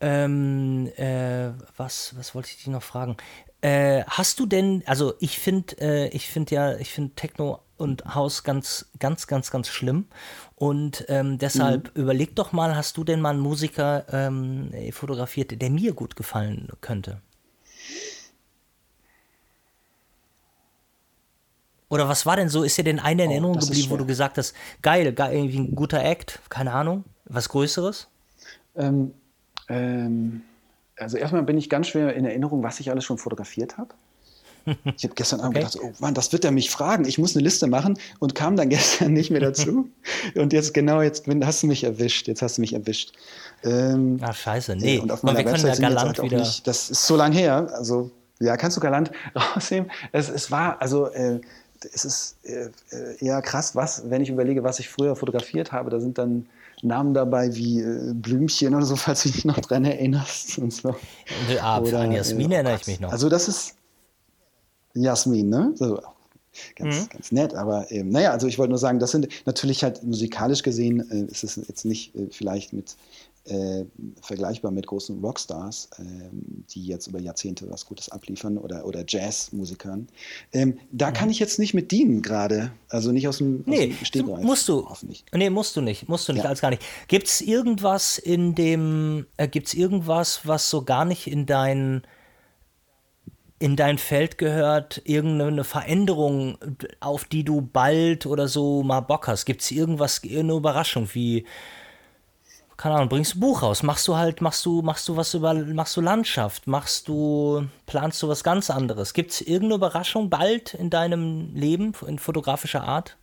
ähm, 0.00 0.90
äh, 0.96 1.50
was, 1.76 2.16
was 2.16 2.34
wollte 2.34 2.50
ich 2.50 2.56
dich 2.56 2.66
noch 2.68 2.82
fragen? 2.82 3.16
Äh, 3.60 4.04
hast 4.04 4.38
du 4.38 4.46
denn, 4.46 4.82
also 4.86 5.14
ich 5.18 5.38
finde, 5.38 5.80
äh, 5.80 6.08
ich 6.08 6.28
finde 6.28 6.54
ja, 6.54 6.76
ich 6.76 6.90
finde 6.90 7.14
Techno 7.16 7.60
und 7.76 8.14
Haus 8.14 8.44
ganz, 8.44 8.86
ganz, 8.98 9.26
ganz, 9.26 9.50
ganz 9.50 9.68
schlimm. 9.68 10.06
Und 10.54 11.04
ähm, 11.08 11.38
deshalb 11.38 11.96
mhm. 11.96 12.02
überleg 12.02 12.36
doch 12.36 12.52
mal, 12.52 12.76
hast 12.76 12.96
du 12.96 13.04
denn 13.04 13.20
mal 13.20 13.30
einen 13.30 13.40
Musiker 13.40 14.04
ähm, 14.12 14.70
fotografiert, 14.92 15.60
der 15.60 15.70
mir 15.70 15.92
gut 15.92 16.14
gefallen 16.16 16.68
könnte? 16.80 17.20
Oder 21.88 22.08
was 22.08 22.26
war 22.26 22.36
denn 22.36 22.48
so? 22.48 22.62
Ist 22.62 22.76
dir 22.76 22.84
denn 22.84 23.00
eine 23.00 23.24
in 23.24 23.30
oh, 23.30 23.32
Erinnerung 23.32 23.58
geblieben, 23.58 23.90
wo 23.90 23.96
du 23.96 24.06
gesagt 24.06 24.38
hast, 24.38 24.54
geil, 24.82 25.12
geil, 25.12 25.34
irgendwie 25.34 25.58
ein 25.58 25.74
guter 25.74 26.04
Act, 26.04 26.40
keine 26.50 26.72
Ahnung, 26.72 27.04
was 27.24 27.48
Größeres? 27.48 28.08
Ähm, 28.76 29.14
ähm, 29.68 30.42
also 30.96 31.16
erstmal 31.16 31.42
bin 31.42 31.58
ich 31.58 31.70
ganz 31.70 31.88
schwer 31.88 32.14
in 32.14 32.24
Erinnerung, 32.24 32.62
was 32.62 32.80
ich 32.80 32.90
alles 32.90 33.04
schon 33.04 33.18
fotografiert 33.18 33.78
habe. 33.78 33.94
Ich 34.96 35.04
habe 35.04 35.14
gestern 35.14 35.40
Abend 35.40 35.56
okay. 35.56 35.66
gedacht, 35.66 35.78
oh 35.82 35.92
Mann, 35.98 36.12
das 36.12 36.30
wird 36.32 36.44
er 36.44 36.50
mich 36.50 36.70
fragen. 36.70 37.06
Ich 37.06 37.16
muss 37.16 37.34
eine 37.34 37.42
Liste 37.42 37.66
machen 37.66 37.98
und 38.18 38.34
kam 38.34 38.54
dann 38.54 38.68
gestern 38.76 39.14
nicht 39.14 39.30
mehr 39.30 39.40
dazu. 39.40 39.88
und 40.34 40.52
jetzt 40.52 40.74
genau, 40.74 41.00
jetzt 41.00 41.26
hast 41.42 41.62
du 41.62 41.66
mich 41.68 41.84
erwischt. 41.84 42.28
Jetzt 42.28 42.42
hast 42.42 42.58
du 42.58 42.60
mich 42.60 42.74
erwischt. 42.74 43.12
Ähm, 43.64 44.18
Ach 44.20 44.34
scheiße, 44.34 44.76
nee. 44.76 44.98
Und 44.98 45.10
auf 45.10 45.22
meiner 45.22 45.38
Website 45.38 45.78
ja 45.78 45.88
galant 45.88 46.22
wieder. 46.22 46.40
Nicht, 46.40 46.66
das 46.66 46.90
ist 46.90 47.06
so 47.06 47.16
lang 47.16 47.32
her. 47.32 47.70
Also 47.72 48.10
ja, 48.40 48.56
kannst 48.56 48.76
du 48.76 48.80
galant 48.80 49.10
rausnehmen. 49.34 49.90
Es, 50.12 50.28
es 50.28 50.50
war 50.50 50.80
also 50.80 51.06
äh, 51.06 51.40
es 51.84 52.04
ist 52.04 52.36
äh, 52.44 52.70
eher 53.18 53.40
krass, 53.42 53.76
was, 53.76 54.08
wenn 54.10 54.22
ich 54.22 54.30
überlege, 54.30 54.64
was 54.64 54.78
ich 54.78 54.88
früher 54.88 55.16
fotografiert 55.16 55.72
habe. 55.72 55.90
Da 55.90 56.00
sind 56.00 56.18
dann 56.18 56.46
Namen 56.82 57.14
dabei 57.14 57.54
wie 57.54 57.80
äh, 57.80 58.12
Blümchen 58.14 58.74
oder 58.74 58.84
so, 58.84 58.96
falls 58.96 59.22
du 59.22 59.30
dich 59.30 59.44
noch 59.44 59.58
dran 59.60 59.84
erinnerst. 59.84 60.58
Und 60.58 60.72
so. 60.72 60.96
Ah, 61.60 61.80
oder, 61.80 62.00
an 62.00 62.12
Jasmin 62.12 62.50
äh, 62.50 62.56
erinnere 62.56 62.76
ich 62.76 62.86
mich 62.86 63.00
noch. 63.00 63.12
Also 63.12 63.28
das 63.28 63.48
ist 63.48 63.74
Jasmin, 64.94 65.48
ne? 65.48 65.72
So, 65.74 66.00
ganz, 66.76 67.02
mhm. 67.02 67.08
ganz 67.10 67.32
nett, 67.32 67.54
aber 67.54 67.90
ähm, 67.90 68.10
naja, 68.10 68.32
also 68.32 68.46
ich 68.46 68.58
wollte 68.58 68.70
nur 68.70 68.78
sagen, 68.78 68.98
das 68.98 69.10
sind 69.10 69.28
natürlich 69.46 69.84
halt 69.84 70.02
musikalisch 70.02 70.62
gesehen, 70.62 71.08
äh, 71.10 71.30
ist 71.30 71.44
es 71.44 71.56
jetzt 71.56 71.84
nicht 71.84 72.14
äh, 72.14 72.28
vielleicht 72.30 72.72
mit 72.72 72.96
äh, 73.48 73.84
vergleichbar 74.20 74.70
mit 74.70 74.86
großen 74.86 75.18
Rockstars, 75.20 75.90
ähm, 75.98 76.64
die 76.70 76.84
jetzt 76.84 77.06
über 77.06 77.18
Jahrzehnte 77.18 77.70
was 77.70 77.86
Gutes 77.86 78.08
abliefern 78.08 78.58
oder, 78.58 78.84
oder 78.84 79.04
Jazzmusikern. 79.06 80.08
Ähm, 80.52 80.78
da 80.92 81.10
mhm. 81.10 81.14
kann 81.14 81.30
ich 81.30 81.38
jetzt 81.38 81.58
nicht 81.58 81.74
mit 81.74 81.90
dienen 81.90 82.22
gerade. 82.22 82.72
Also 82.88 83.12
nicht 83.12 83.28
aus 83.28 83.38
dem, 83.38 83.64
nee, 83.66 83.90
aus 83.92 83.98
dem 83.98 84.04
Stegreif. 84.04 84.44
Musst 84.44 84.68
du. 84.68 84.88
Hoffentlich. 84.88 85.24
Nee, 85.34 85.50
musst 85.50 85.76
du 85.76 85.80
nicht. 85.80 86.08
Musst 86.08 86.28
du 86.28 86.32
nicht, 86.32 86.42
ja. 86.42 86.48
alles 86.48 86.60
gar 86.60 86.70
nicht. 86.70 86.82
Gibt 87.08 87.26
es 87.26 87.40
irgendwas 87.40 88.18
in 88.18 88.54
dem, 88.54 89.26
äh, 89.36 89.48
gibt 89.48 89.68
es 89.68 89.74
irgendwas, 89.74 90.46
was 90.46 90.70
so 90.70 90.82
gar 90.82 91.04
nicht 91.04 91.26
in 91.26 91.46
deinen 91.46 92.02
in 93.60 93.74
dein 93.74 93.98
Feld 93.98 94.38
gehört 94.38 95.02
irgendeine 95.04 95.64
Veränderung, 95.64 96.58
auf 97.00 97.24
die 97.24 97.42
du 97.42 97.60
bald 97.60 98.24
oder 98.24 98.46
so 98.46 98.84
mal 98.84 99.00
Bock 99.00 99.26
hast? 99.26 99.46
Gibt 99.46 99.62
es 99.62 99.72
irgendwas, 99.72 100.22
irgendeine 100.22 100.58
Überraschung, 100.58 101.08
wie, 101.12 101.44
keine 102.78 102.94
Ahnung, 102.94 103.08
bringst 103.08 103.34
du 103.34 103.38
ein 103.38 103.40
Buch 103.40 103.62
raus, 103.62 103.82
machst 103.82 104.06
du 104.06 104.16
halt, 104.16 104.40
machst 104.40 104.64
du, 104.64 104.82
machst 104.82 105.08
du 105.08 105.16
was 105.16 105.34
über, 105.34 105.52
machst 105.52 105.96
du 105.96 106.00
Landschaft, 106.00 106.68
machst 106.68 107.08
du, 107.08 107.66
planst 107.86 108.22
du 108.22 108.28
was 108.28 108.44
ganz 108.44 108.70
anderes? 108.70 109.14
Gibt 109.14 109.32
es 109.32 109.40
irgendeine 109.40 109.74
Überraschung 109.74 110.30
bald 110.30 110.74
in 110.74 110.88
deinem 110.88 111.54
Leben, 111.56 111.92
in 112.06 112.20
fotografischer 112.20 112.84
Art? 112.84 113.16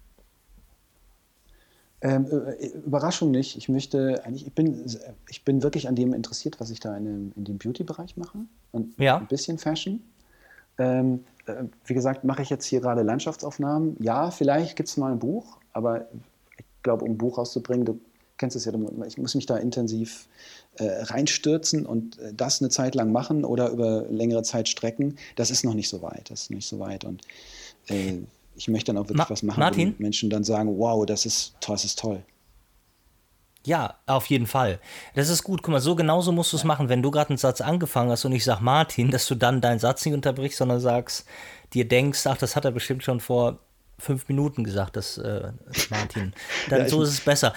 Ähm, 2.02 2.28
äh, 2.60 2.68
Überraschung 2.86 3.32
nicht. 3.32 3.56
Ich 3.56 3.70
möchte 3.70 4.22
eigentlich, 4.26 4.46
ich 4.46 4.54
bin, 4.54 4.86
ich 5.30 5.46
bin 5.46 5.64
wirklich 5.64 5.88
an 5.88 5.96
dem 5.96 6.14
interessiert, 6.14 6.60
was 6.60 6.70
ich 6.70 6.82
da 6.82 6.96
in 6.98 7.06
dem, 7.06 7.32
in 7.38 7.46
dem 7.46 7.58
Beauty-Bereich 7.58 8.18
mache. 8.18 8.40
Und 8.74 9.00
ja. 9.00 9.18
ein 9.18 9.28
bisschen 9.28 9.58
Fashion. 9.58 10.04
Ähm, 10.78 11.24
äh, 11.46 11.64
wie 11.86 11.94
gesagt, 11.94 12.26
mache 12.26 12.42
ich 12.42 12.50
jetzt 12.50 12.66
hier 12.66 12.82
gerade 12.82 13.04
Landschaftsaufnahmen. 13.04 13.96
Ja, 14.02 14.32
vielleicht 14.32 14.76
gibt 14.76 14.90
es 14.90 14.98
mal 14.98 15.14
ein 15.14 15.20
Buch, 15.20 15.60
aber 15.72 16.08
ich 16.58 16.66
glaube, 16.84 17.06
um 17.06 17.12
ein 17.12 17.18
Buch 17.18 17.38
rauszubringen, 17.38 17.86
kennst 18.38 18.56
es 18.56 18.66
ja, 18.66 18.74
ich 19.08 19.18
muss 19.18 19.36
mich 19.36 19.46
da 19.46 19.58
intensiv 19.58 20.28
äh, 20.78 21.04
reinstürzen 21.04 21.86
und 21.86 22.20
äh, 22.20 22.34
das 22.34 22.62
eine 22.62 22.70
Zeit 22.70 22.96
lang 22.96 23.12
machen 23.12 23.46
oder 23.46 23.70
über 23.70 24.06
längere 24.10 24.44
Zeit 24.44 24.68
strecken. 24.68 25.18
Das 25.36 25.52
ist 25.52 25.64
noch 25.64 25.74
nicht 25.74 25.90
so 25.90 26.02
weit. 26.02 26.30
Das 26.30 26.44
ist 26.44 26.52
nicht 26.52 26.68
so 26.68 26.80
weit. 26.80 27.06
Und 27.06 27.22
äh, 27.88 28.20
ich 28.56 28.68
möchte 28.68 28.94
dann 28.94 28.98
auch 28.98 29.08
wirklich 29.08 29.18
Ma 29.18 29.30
was 29.30 29.44
machen, 29.44 29.60
Martin? 29.60 29.96
wo 29.98 30.04
Menschen 30.04 30.30
dann 30.30 30.44
sagen, 30.44 30.78
wow, 30.78 31.06
das 31.06 31.26
ist 31.26 31.56
toll, 31.62 31.76
das 31.76 31.86
ist 31.86 32.00
toll. 32.00 32.24
Ja, 33.66 33.96
auf 34.06 34.28
jeden 34.28 34.46
Fall. 34.46 34.80
Das 35.16 35.30
ist 35.30 35.44
gut. 35.44 35.64
Guck 35.64 35.72
mal, 35.72 35.82
so 35.82 35.96
genauso 35.96 36.32
musst 36.32 36.54
du 36.54 36.58
es 36.58 36.64
machen, 36.64 36.88
wenn 36.88 37.02
du 37.02 37.10
gerade 37.10 37.30
einen 37.30 37.38
Satz 37.38 37.62
angefangen 37.62 38.12
hast 38.12 38.24
und 38.24 38.32
ich 38.32 38.44
sag 38.44 38.60
Martin, 38.60 39.10
dass 39.10 39.28
du 39.28 39.34
dann 39.34 39.60
deinen 39.60 39.80
Satz 39.80 40.06
nicht 40.06 40.14
unterbrichst, 40.14 40.60
sondern 40.60 40.80
sagst, 40.80 41.26
dir 41.74 41.88
denkst, 41.88 42.28
ach, 42.28 42.38
das 42.38 42.56
hat 42.56 42.66
er 42.66 42.72
bestimmt 42.72 43.04
schon 43.04 43.20
vor 43.20 43.60
fünf 43.98 44.28
Minuten 44.28 44.64
gesagt, 44.64 44.98
das 44.98 45.18
äh, 45.18 45.52
Martin. 45.90 46.34
Dann 46.70 46.82
ja, 46.82 46.90
so 46.90 47.02
ist 47.02 47.10
es 47.10 47.22
besser. 47.22 47.54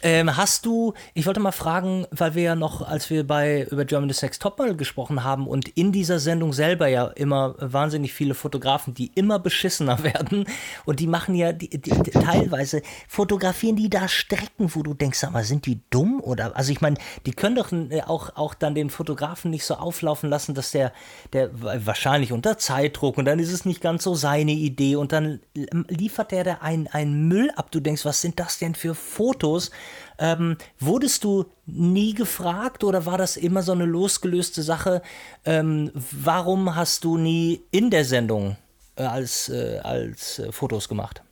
Ähm, 0.00 0.36
hast 0.36 0.64
du, 0.64 0.94
ich 1.14 1.26
wollte 1.26 1.40
mal 1.40 1.50
fragen, 1.50 2.06
weil 2.12 2.36
wir 2.36 2.42
ja 2.44 2.54
noch, 2.54 2.82
als 2.82 3.10
wir 3.10 3.26
bei 3.26 3.64
über 3.64 3.84
German 3.84 4.10
Sex 4.10 4.38
Topmodel 4.38 4.76
gesprochen 4.76 5.24
haben 5.24 5.48
und 5.48 5.66
in 5.70 5.90
dieser 5.90 6.20
Sendung 6.20 6.52
selber 6.52 6.86
ja 6.86 7.08
immer 7.08 7.56
wahnsinnig 7.58 8.14
viele 8.14 8.34
Fotografen, 8.34 8.94
die 8.94 9.10
immer 9.16 9.40
beschissener 9.40 10.02
werden 10.04 10.44
und 10.84 11.00
die 11.00 11.08
machen 11.08 11.34
ja 11.34 11.52
die, 11.52 11.68
die, 11.68 11.90
die, 11.90 12.10
teilweise 12.12 12.82
fotografieren 13.08 13.74
die 13.74 13.90
da 13.90 14.06
Strecken, 14.06 14.72
wo 14.72 14.84
du 14.84 14.94
denkst, 14.94 15.18
sag 15.18 15.32
mal, 15.32 15.42
sind 15.42 15.66
die 15.66 15.80
dumm 15.90 16.20
oder 16.20 16.56
also 16.56 16.70
ich 16.70 16.80
meine, 16.80 16.96
die 17.26 17.32
können 17.32 17.56
doch 17.56 17.72
äh, 17.72 18.02
auch 18.02 18.36
auch 18.36 18.54
dann 18.54 18.76
den 18.76 18.90
Fotografen 18.90 19.50
nicht 19.50 19.64
so 19.64 19.74
auflaufen 19.74 20.30
lassen, 20.30 20.54
dass 20.54 20.70
der 20.70 20.92
der 21.32 21.50
wahrscheinlich 21.52 22.30
unter 22.30 22.56
Zeitdruck 22.56 23.18
und 23.18 23.24
dann 23.24 23.40
ist 23.40 23.52
es 23.52 23.64
nicht 23.64 23.80
ganz 23.80 24.04
so 24.04 24.14
seine 24.14 24.52
Idee 24.52 24.94
und 24.94 25.10
dann 25.10 25.40
liefert 25.88 26.30
der 26.30 26.44
da 26.44 26.54
einen, 26.60 26.86
einen 26.86 27.26
Müll 27.26 27.50
ab. 27.56 27.72
Du 27.72 27.80
denkst, 27.80 28.04
was 28.04 28.20
sind 28.20 28.38
das 28.38 28.60
denn 28.60 28.76
für 28.76 28.94
Fotos? 28.94 29.72
Ähm, 30.18 30.56
wurdest 30.78 31.24
du 31.24 31.46
nie 31.66 32.14
gefragt 32.14 32.84
oder 32.84 33.06
war 33.06 33.18
das 33.18 33.36
immer 33.36 33.62
so 33.62 33.72
eine 33.72 33.84
losgelöste 33.84 34.62
Sache? 34.62 35.02
Ähm, 35.44 35.92
warum 35.94 36.74
hast 36.74 37.04
du 37.04 37.16
nie 37.16 37.62
in 37.70 37.90
der 37.90 38.04
Sendung 38.04 38.56
äh, 38.96 39.02
als, 39.02 39.48
äh, 39.48 39.78
als 39.82 40.38
äh, 40.38 40.52
Fotos 40.52 40.88
gemacht? 40.88 41.22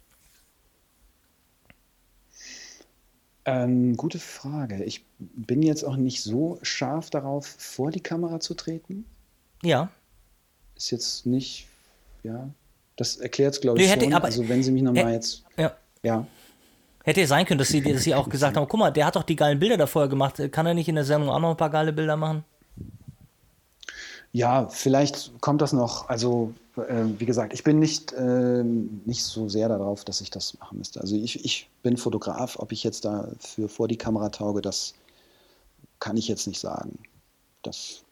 Ähm, 3.44 3.96
gute 3.96 4.18
Frage. 4.18 4.82
Ich 4.84 5.04
bin 5.18 5.62
jetzt 5.62 5.84
auch 5.84 5.96
nicht 5.96 6.22
so 6.22 6.58
scharf 6.62 7.10
darauf, 7.10 7.46
vor 7.46 7.92
die 7.92 8.00
Kamera 8.00 8.40
zu 8.40 8.54
treten. 8.54 9.04
Ja. 9.62 9.88
Ist 10.74 10.90
jetzt 10.90 11.26
nicht, 11.26 11.68
ja, 12.24 12.50
das 12.96 13.16
erklärt 13.16 13.54
es, 13.54 13.60
glaube 13.60 13.78
ich, 13.78 13.86
nee, 13.86 13.92
hätte, 13.92 14.04
schon. 14.04 14.14
Aber, 14.14 14.24
also 14.24 14.48
wenn 14.48 14.64
Sie 14.64 14.72
mich 14.72 14.82
nochmal 14.82 15.12
jetzt... 15.12 15.44
Ja. 15.56 15.76
ja. 16.02 16.26
Hätte 17.06 17.20
ja 17.20 17.26
sein 17.28 17.46
können, 17.46 17.58
dass 17.58 17.68
sie, 17.68 17.80
dass 17.80 18.02
sie 18.02 18.16
auch 18.16 18.28
gesagt 18.28 18.56
haben, 18.56 18.66
guck 18.68 18.80
mal, 18.80 18.90
der 18.90 19.06
hat 19.06 19.14
doch 19.14 19.22
die 19.22 19.36
geilen 19.36 19.60
Bilder 19.60 19.76
da 19.76 19.86
vorher 19.86 20.08
gemacht. 20.08 20.42
Kann 20.50 20.66
er 20.66 20.74
nicht 20.74 20.88
in 20.88 20.96
der 20.96 21.04
Sendung 21.04 21.30
auch 21.30 21.38
noch 21.38 21.50
ein 21.50 21.56
paar 21.56 21.70
geile 21.70 21.92
Bilder 21.92 22.16
machen? 22.16 22.44
Ja, 24.32 24.68
vielleicht 24.68 25.40
kommt 25.40 25.62
das 25.62 25.72
noch. 25.72 26.08
Also, 26.08 26.52
äh, 26.76 27.04
wie 27.18 27.24
gesagt, 27.24 27.54
ich 27.54 27.62
bin 27.62 27.78
nicht, 27.78 28.12
äh, 28.12 28.64
nicht 28.64 29.22
so 29.22 29.48
sehr 29.48 29.68
darauf, 29.68 30.04
dass 30.04 30.20
ich 30.20 30.30
das 30.30 30.58
machen 30.58 30.78
müsste. 30.78 31.00
Also, 31.00 31.14
ich, 31.14 31.44
ich 31.44 31.70
bin 31.84 31.96
Fotograf. 31.96 32.58
Ob 32.58 32.72
ich 32.72 32.82
jetzt 32.82 33.04
dafür 33.04 33.68
vor 33.68 33.86
die 33.86 33.96
Kamera 33.96 34.30
tauge, 34.30 34.60
das 34.60 34.94
kann 36.00 36.16
ich 36.16 36.26
jetzt 36.26 36.48
nicht 36.48 36.58
sagen. 36.58 36.98
Das 37.62 38.02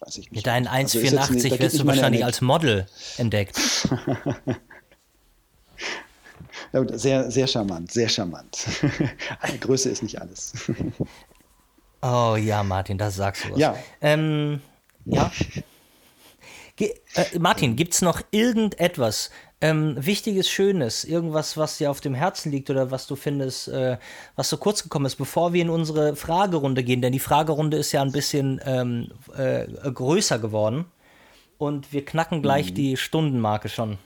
weiß 0.00 0.16
ich 0.16 0.30
nicht. 0.30 0.36
Mit 0.36 0.46
deinen 0.46 0.66
1,84 0.66 1.18
also 1.18 1.58
wirst 1.58 1.80
du 1.80 1.86
wahrscheinlich 1.86 2.24
als 2.24 2.40
Model 2.40 2.86
entdeckt. 3.18 3.58
Sehr, 6.72 7.30
sehr 7.30 7.46
charmant, 7.46 7.90
sehr 7.90 8.08
charmant. 8.08 8.66
Größe 9.60 9.88
ist 9.90 10.02
nicht 10.02 10.20
alles. 10.20 10.52
oh 12.02 12.36
ja, 12.36 12.62
Martin, 12.62 12.98
das 12.98 13.16
sagst 13.16 13.44
du 13.44 13.52
was. 13.52 13.58
Ja. 13.58 13.76
Ähm, 14.00 14.60
ja. 15.04 15.30
Ge 16.76 16.94
äh, 17.14 17.38
Martin, 17.38 17.74
gibt 17.74 17.94
es 17.94 18.02
noch 18.02 18.20
irgendetwas 18.30 19.30
ähm, 19.60 19.96
Wichtiges, 19.98 20.48
Schönes, 20.48 21.04
irgendwas, 21.04 21.56
was 21.56 21.78
dir 21.78 21.90
auf 21.90 22.00
dem 22.00 22.14
Herzen 22.14 22.52
liegt 22.52 22.70
oder 22.70 22.90
was 22.90 23.06
du 23.06 23.16
findest, 23.16 23.68
äh, 23.68 23.98
was 24.36 24.48
so 24.48 24.56
kurz 24.56 24.82
gekommen 24.82 25.06
ist, 25.06 25.16
bevor 25.16 25.52
wir 25.52 25.62
in 25.62 25.70
unsere 25.70 26.14
Fragerunde 26.14 26.84
gehen? 26.84 27.02
Denn 27.02 27.12
die 27.12 27.18
Fragerunde 27.18 27.76
ist 27.76 27.90
ja 27.92 28.02
ein 28.02 28.12
bisschen 28.12 28.60
ähm, 28.64 29.10
äh, 29.36 29.66
größer 29.90 30.38
geworden 30.38 30.84
und 31.58 31.92
wir 31.92 32.04
knacken 32.04 32.42
gleich 32.42 32.70
mhm. 32.70 32.74
die 32.74 32.96
Stundenmarke 32.96 33.68
schon. 33.68 33.98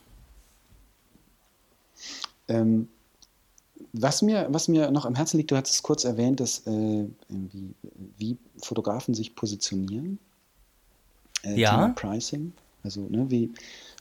Ähm, 2.48 2.88
was, 3.92 4.22
mir, 4.22 4.46
was 4.50 4.68
mir 4.68 4.90
noch 4.90 5.04
am 5.04 5.14
Herzen 5.14 5.38
liegt, 5.38 5.50
du 5.50 5.56
hast 5.56 5.70
es 5.70 5.82
kurz 5.82 6.04
erwähnt, 6.04 6.40
dass, 6.40 6.66
äh, 6.66 7.06
wie, 7.28 7.74
wie 8.16 8.38
Fotografen 8.58 9.14
sich 9.14 9.34
positionieren. 9.34 10.18
Äh, 11.42 11.60
ja. 11.60 11.70
Thema 11.70 11.88
Pricing, 11.90 12.52
also 12.82 13.02
ne, 13.08 13.30
wie 13.30 13.52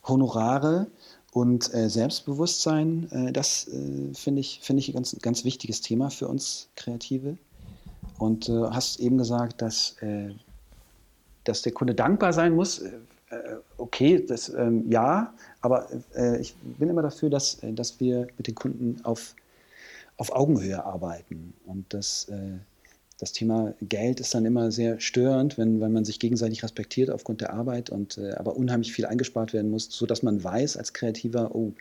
Honorare 0.08 0.88
und 1.34 1.74
äh, 1.74 1.90
Selbstbewusstsein, 1.90 3.10
äh, 3.12 3.32
das 3.32 3.68
äh, 3.68 4.14
finde 4.14 4.42
ich, 4.42 4.60
find 4.62 4.80
ich 4.80 4.90
ein 4.90 4.94
ganz, 4.94 5.18
ganz 5.22 5.44
wichtiges 5.44 5.82
Thema 5.82 6.10
für 6.10 6.28
uns 6.28 6.70
Kreative. 6.76 7.38
Und 8.18 8.48
du 8.48 8.66
äh, 8.66 8.70
hast 8.72 9.00
eben 9.00 9.18
gesagt, 9.18 9.62
dass, 9.62 9.96
dass 11.44 11.62
der 11.64 11.72
Kunde 11.72 11.96
dankbar 11.96 12.34
sein 12.34 12.54
muss 12.56 12.84
okay, 13.78 14.24
das, 14.26 14.50
ähm, 14.50 14.90
ja, 14.90 15.34
aber 15.62 15.88
äh, 16.16 16.40
ich 16.40 16.56
bin 16.56 16.90
immer 16.90 17.02
dafür, 17.02 17.30
dass, 17.30 17.62
äh, 17.64 17.74
dass 17.74 18.00
wir 18.00 18.28
mit 18.38 18.48
den 18.48 18.56
Kunden 18.56 19.00
auf, 19.04 19.36
auf 20.18 20.32
Augenhöhe 20.36 20.84
arbeiten. 20.84 21.54
Und 21.66 21.94
das, 21.94 22.28
äh, 22.30 22.58
das 23.20 23.32
Thema 23.32 23.74
Geld 23.82 24.20
ist 24.20 24.34
dann 24.34 24.46
immer 24.46 24.72
sehr 24.72 25.00
störend, 25.00 25.58
wenn, 25.58 25.80
wenn 25.80 25.92
man 25.92 26.06
sich 26.06 26.20
gegenseitig 26.20 26.64
respektiert 26.64 27.12
aufgrund 27.12 27.42
der 27.42 27.54
Arbeit 27.54 27.92
und 27.92 28.18
äh, 28.18 28.32
aber 28.34 28.58
unheimlich 28.58 28.92
viel 28.94 29.06
eingespart 29.06 29.54
werden 29.54 29.70
muss, 29.70 29.88
sodass 29.92 30.24
man 30.24 30.44
weiß 30.44 30.78
als 30.78 30.94
Kreativer, 30.94 31.54
oh, 31.54 31.74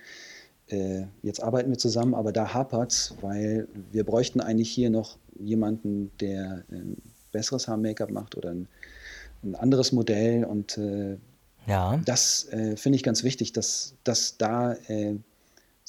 äh, 0.68 1.04
jetzt 1.22 1.42
arbeiten 1.42 1.70
wir 1.70 1.78
zusammen, 1.78 2.14
aber 2.14 2.32
da 2.32 2.52
hapert 2.52 2.92
es, 2.92 3.14
weil 3.22 3.66
wir 3.90 4.04
bräuchten 4.04 4.40
eigentlich 4.40 4.70
hier 4.70 4.90
noch 4.90 5.16
jemanden, 5.38 6.10
der 6.20 6.64
ein 6.70 6.98
besseres 7.32 7.66
Haar-Make-up 7.66 8.10
macht 8.10 8.36
oder 8.36 8.50
ein, 8.50 8.68
ein 9.42 9.54
anderes 9.54 9.92
Modell 9.92 10.44
und 10.44 10.76
äh, 10.76 11.16
ja. 11.66 12.00
Das 12.04 12.48
äh, 12.52 12.76
finde 12.76 12.96
ich 12.96 13.02
ganz 13.02 13.24
wichtig, 13.24 13.52
dass, 13.52 13.94
dass 14.04 14.36
da 14.36 14.74
äh, 14.88 15.16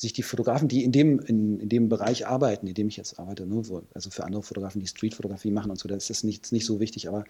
sich 0.02 0.14
die 0.14 0.24
Fotografen, 0.24 0.68
die 0.68 0.84
in 0.84 0.92
dem, 0.92 1.20
in, 1.20 1.60
in 1.60 1.70
dem 1.70 1.88
Bereich 1.88 2.26
arbeiten, 2.26 2.66
in 2.66 2.74
dem 2.74 2.88
ich 2.88 2.98
jetzt 2.98 3.20
arbeite, 3.20 3.46
ne, 3.46 3.70
wo, 3.70 3.84
also 3.94 4.10
für 4.10 4.24
andere 4.24 4.42
Fotografen, 4.42 4.82
die 4.82 4.88
Streetfotografie 4.88 5.52
machen 5.52 5.70
und 5.70 5.78
so, 5.78 5.88
das 5.88 6.10
ist 6.10 6.24
nicht, 6.24 6.52
nicht 6.52 6.66
so 6.66 6.80
wichtig, 6.80 7.08
aber 7.08 7.24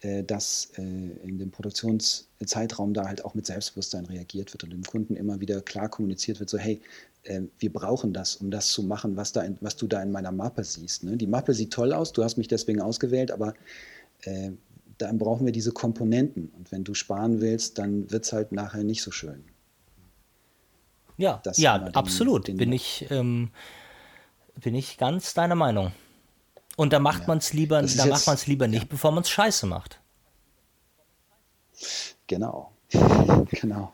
äh, 0.00 0.24
dass 0.24 0.72
äh, 0.76 0.82
in 0.82 1.38
dem 1.38 1.52
Produktionszeitraum 1.52 2.92
da 2.92 3.06
halt 3.06 3.24
auch 3.24 3.34
mit 3.34 3.46
Selbstbewusstsein 3.46 4.06
reagiert 4.06 4.52
wird 4.52 4.64
und 4.64 4.70
dem 4.70 4.82
Kunden 4.82 5.14
immer 5.14 5.40
wieder 5.40 5.60
klar 5.60 5.88
kommuniziert 5.88 6.40
wird, 6.40 6.50
so 6.50 6.58
hey, 6.58 6.80
äh, 7.22 7.42
wir 7.60 7.72
brauchen 7.72 8.12
das, 8.12 8.34
um 8.34 8.50
das 8.50 8.68
zu 8.72 8.82
machen, 8.82 9.16
was, 9.16 9.32
da 9.32 9.42
in, 9.42 9.56
was 9.60 9.76
du 9.76 9.86
da 9.86 10.02
in 10.02 10.10
meiner 10.10 10.32
Mappe 10.32 10.64
siehst. 10.64 11.04
Ne? 11.04 11.16
Die 11.16 11.28
Mappe 11.28 11.54
sieht 11.54 11.72
toll 11.72 11.92
aus, 11.92 12.12
du 12.12 12.24
hast 12.24 12.36
mich 12.36 12.48
deswegen 12.48 12.80
ausgewählt, 12.80 13.30
aber 13.30 13.54
äh, 14.22 14.50
dann 14.98 15.18
brauchen 15.18 15.46
wir 15.46 15.52
diese 15.52 15.72
Komponenten. 15.72 16.52
Und 16.56 16.70
wenn 16.72 16.84
du 16.84 16.94
sparen 16.94 17.40
willst, 17.40 17.78
dann 17.78 18.10
wird 18.10 18.24
es 18.24 18.32
halt 18.32 18.52
nachher 18.52 18.84
nicht 18.84 19.02
so 19.02 19.10
schön. 19.10 19.44
Ja, 21.16 21.40
das 21.42 21.58
ja, 21.58 21.78
den, 21.78 21.94
absolut. 21.94 22.48
Den 22.48 22.56
bin, 22.56 22.72
ich, 22.72 23.06
ähm, 23.10 23.50
bin 24.60 24.74
ich 24.74 24.98
ganz 24.98 25.34
deiner 25.34 25.56
Meinung. 25.56 25.92
Und 26.76 26.92
da 26.92 27.00
macht 27.00 27.22
ja. 27.22 27.28
man 27.28 27.38
es 27.38 27.52
lieber, 27.52 27.82
da 27.82 28.06
macht 28.06 28.26
man 28.26 28.36
es 28.36 28.46
lieber 28.46 28.68
nicht, 28.68 28.82
ja. 28.82 28.88
bevor 28.88 29.10
man 29.10 29.22
es 29.22 29.30
scheiße 29.30 29.66
macht. 29.66 30.00
Genau. 32.28 32.70
genau. 33.50 33.92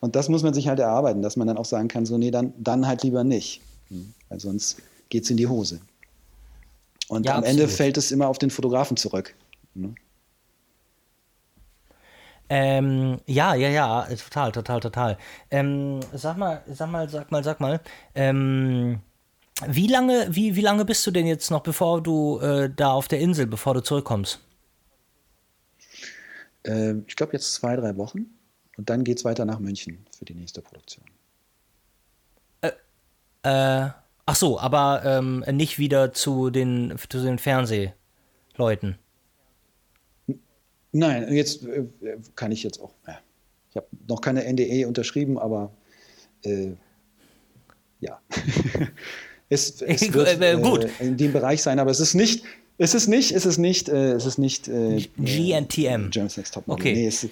Und 0.00 0.16
das 0.16 0.28
muss 0.28 0.42
man 0.42 0.54
sich 0.54 0.68
halt 0.68 0.78
erarbeiten, 0.78 1.22
dass 1.22 1.36
man 1.36 1.46
dann 1.46 1.58
auch 1.58 1.64
sagen 1.64 1.88
kann, 1.88 2.06
so, 2.06 2.16
nee, 2.16 2.30
dann, 2.30 2.54
dann 2.56 2.86
halt 2.86 3.02
lieber 3.02 3.24
nicht. 3.24 3.60
Hm, 3.88 4.14
weil 4.28 4.40
sonst 4.40 4.80
geht 5.08 5.24
es 5.24 5.30
in 5.30 5.36
die 5.36 5.46
Hose. 5.46 5.80
Und 7.08 7.26
ja, 7.26 7.32
am 7.32 7.38
absolut. 7.38 7.60
Ende 7.60 7.72
fällt 7.72 7.98
es 7.98 8.12
immer 8.12 8.28
auf 8.28 8.38
den 8.38 8.50
Fotografen 8.50 8.96
zurück. 8.96 9.34
Ne? 9.74 9.94
Ähm, 12.54 13.18
ja, 13.24 13.54
ja, 13.54 13.70
ja, 13.70 14.06
total, 14.14 14.52
total, 14.52 14.78
total. 14.78 15.18
Ähm, 15.50 16.00
sag 16.12 16.36
mal, 16.36 16.62
sag 16.66 16.90
mal, 16.90 17.08
sag 17.08 17.30
mal, 17.30 17.42
sag 17.42 17.60
mal. 17.60 17.80
Ähm, 18.14 19.00
wie 19.66 19.86
lange, 19.86 20.26
wie, 20.28 20.54
wie 20.54 20.60
lange 20.60 20.84
bist 20.84 21.06
du 21.06 21.10
denn 21.10 21.26
jetzt 21.26 21.50
noch, 21.50 21.62
bevor 21.62 22.02
du 22.02 22.40
äh, 22.40 22.68
da 22.68 22.92
auf 22.92 23.08
der 23.08 23.20
Insel, 23.20 23.46
bevor 23.46 23.72
du 23.72 23.80
zurückkommst? 23.80 24.38
Äh, 26.64 26.96
ich 27.06 27.16
glaube 27.16 27.32
jetzt 27.32 27.54
zwei, 27.54 27.74
drei 27.74 27.96
Wochen. 27.96 28.26
Und 28.76 28.90
dann 28.90 29.02
geht 29.02 29.16
es 29.16 29.24
weiter 29.24 29.46
nach 29.46 29.58
München 29.58 30.04
für 30.18 30.26
die 30.26 30.34
nächste 30.34 30.60
Produktion. 30.60 31.06
Äh, 32.60 32.72
äh, 33.44 33.90
ach 34.26 34.36
so, 34.36 34.60
aber 34.60 35.02
ähm, 35.06 35.42
nicht 35.52 35.78
wieder 35.78 36.12
zu 36.12 36.50
den, 36.50 36.98
zu 37.08 37.22
den 37.22 37.38
Fernsehleuten. 37.38 38.98
Nein, 40.92 41.32
jetzt 41.32 41.64
äh, 41.64 41.84
kann 42.36 42.52
ich 42.52 42.62
jetzt 42.62 42.80
auch. 42.80 42.92
Ja. 43.06 43.18
Ich 43.70 43.76
habe 43.76 43.86
noch 44.06 44.20
keine 44.20 44.44
NDE 44.44 44.86
unterschrieben, 44.86 45.38
aber 45.38 45.72
äh, 46.44 46.72
ja. 48.00 48.20
es, 49.48 49.80
es 49.82 50.12
wird 50.12 50.40
äh, 50.40 50.54
äh, 50.54 50.88
in 51.00 51.16
dem 51.16 51.32
Bereich 51.32 51.62
sein, 51.62 51.78
aber 51.78 51.90
es 51.90 52.00
ist 52.00 52.14
nicht. 52.14 52.44
Es 52.78 52.94
ist 52.94 53.06
nicht, 53.06 53.32
es 53.32 53.46
ist 53.46 53.58
nicht, 53.58 53.88
äh, 53.88 54.12
es 54.12 54.26
ist 54.26 54.38
nicht 54.38 54.64
GNTM. 54.64 56.10
Germany's 56.10 56.36
Next 56.36 56.54
Top 56.54 56.66
Model. 56.66 56.80
Okay. 56.80 56.94
Nee, 56.94 57.06
es, 57.06 57.26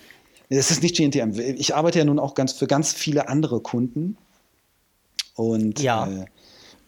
es 0.49 0.71
ist 0.71 0.83
nicht 0.83 0.97
GNTM. 0.97 1.33
Ich 1.57 1.75
arbeite 1.75 1.99
ja 1.99 2.05
nun 2.05 2.19
auch 2.19 2.35
ganz 2.35 2.53
für 2.53 2.67
ganz 2.67 2.93
viele 2.93 3.29
andere 3.29 3.61
Kunden 3.61 4.17
und 5.35 5.81
ja 5.81 6.27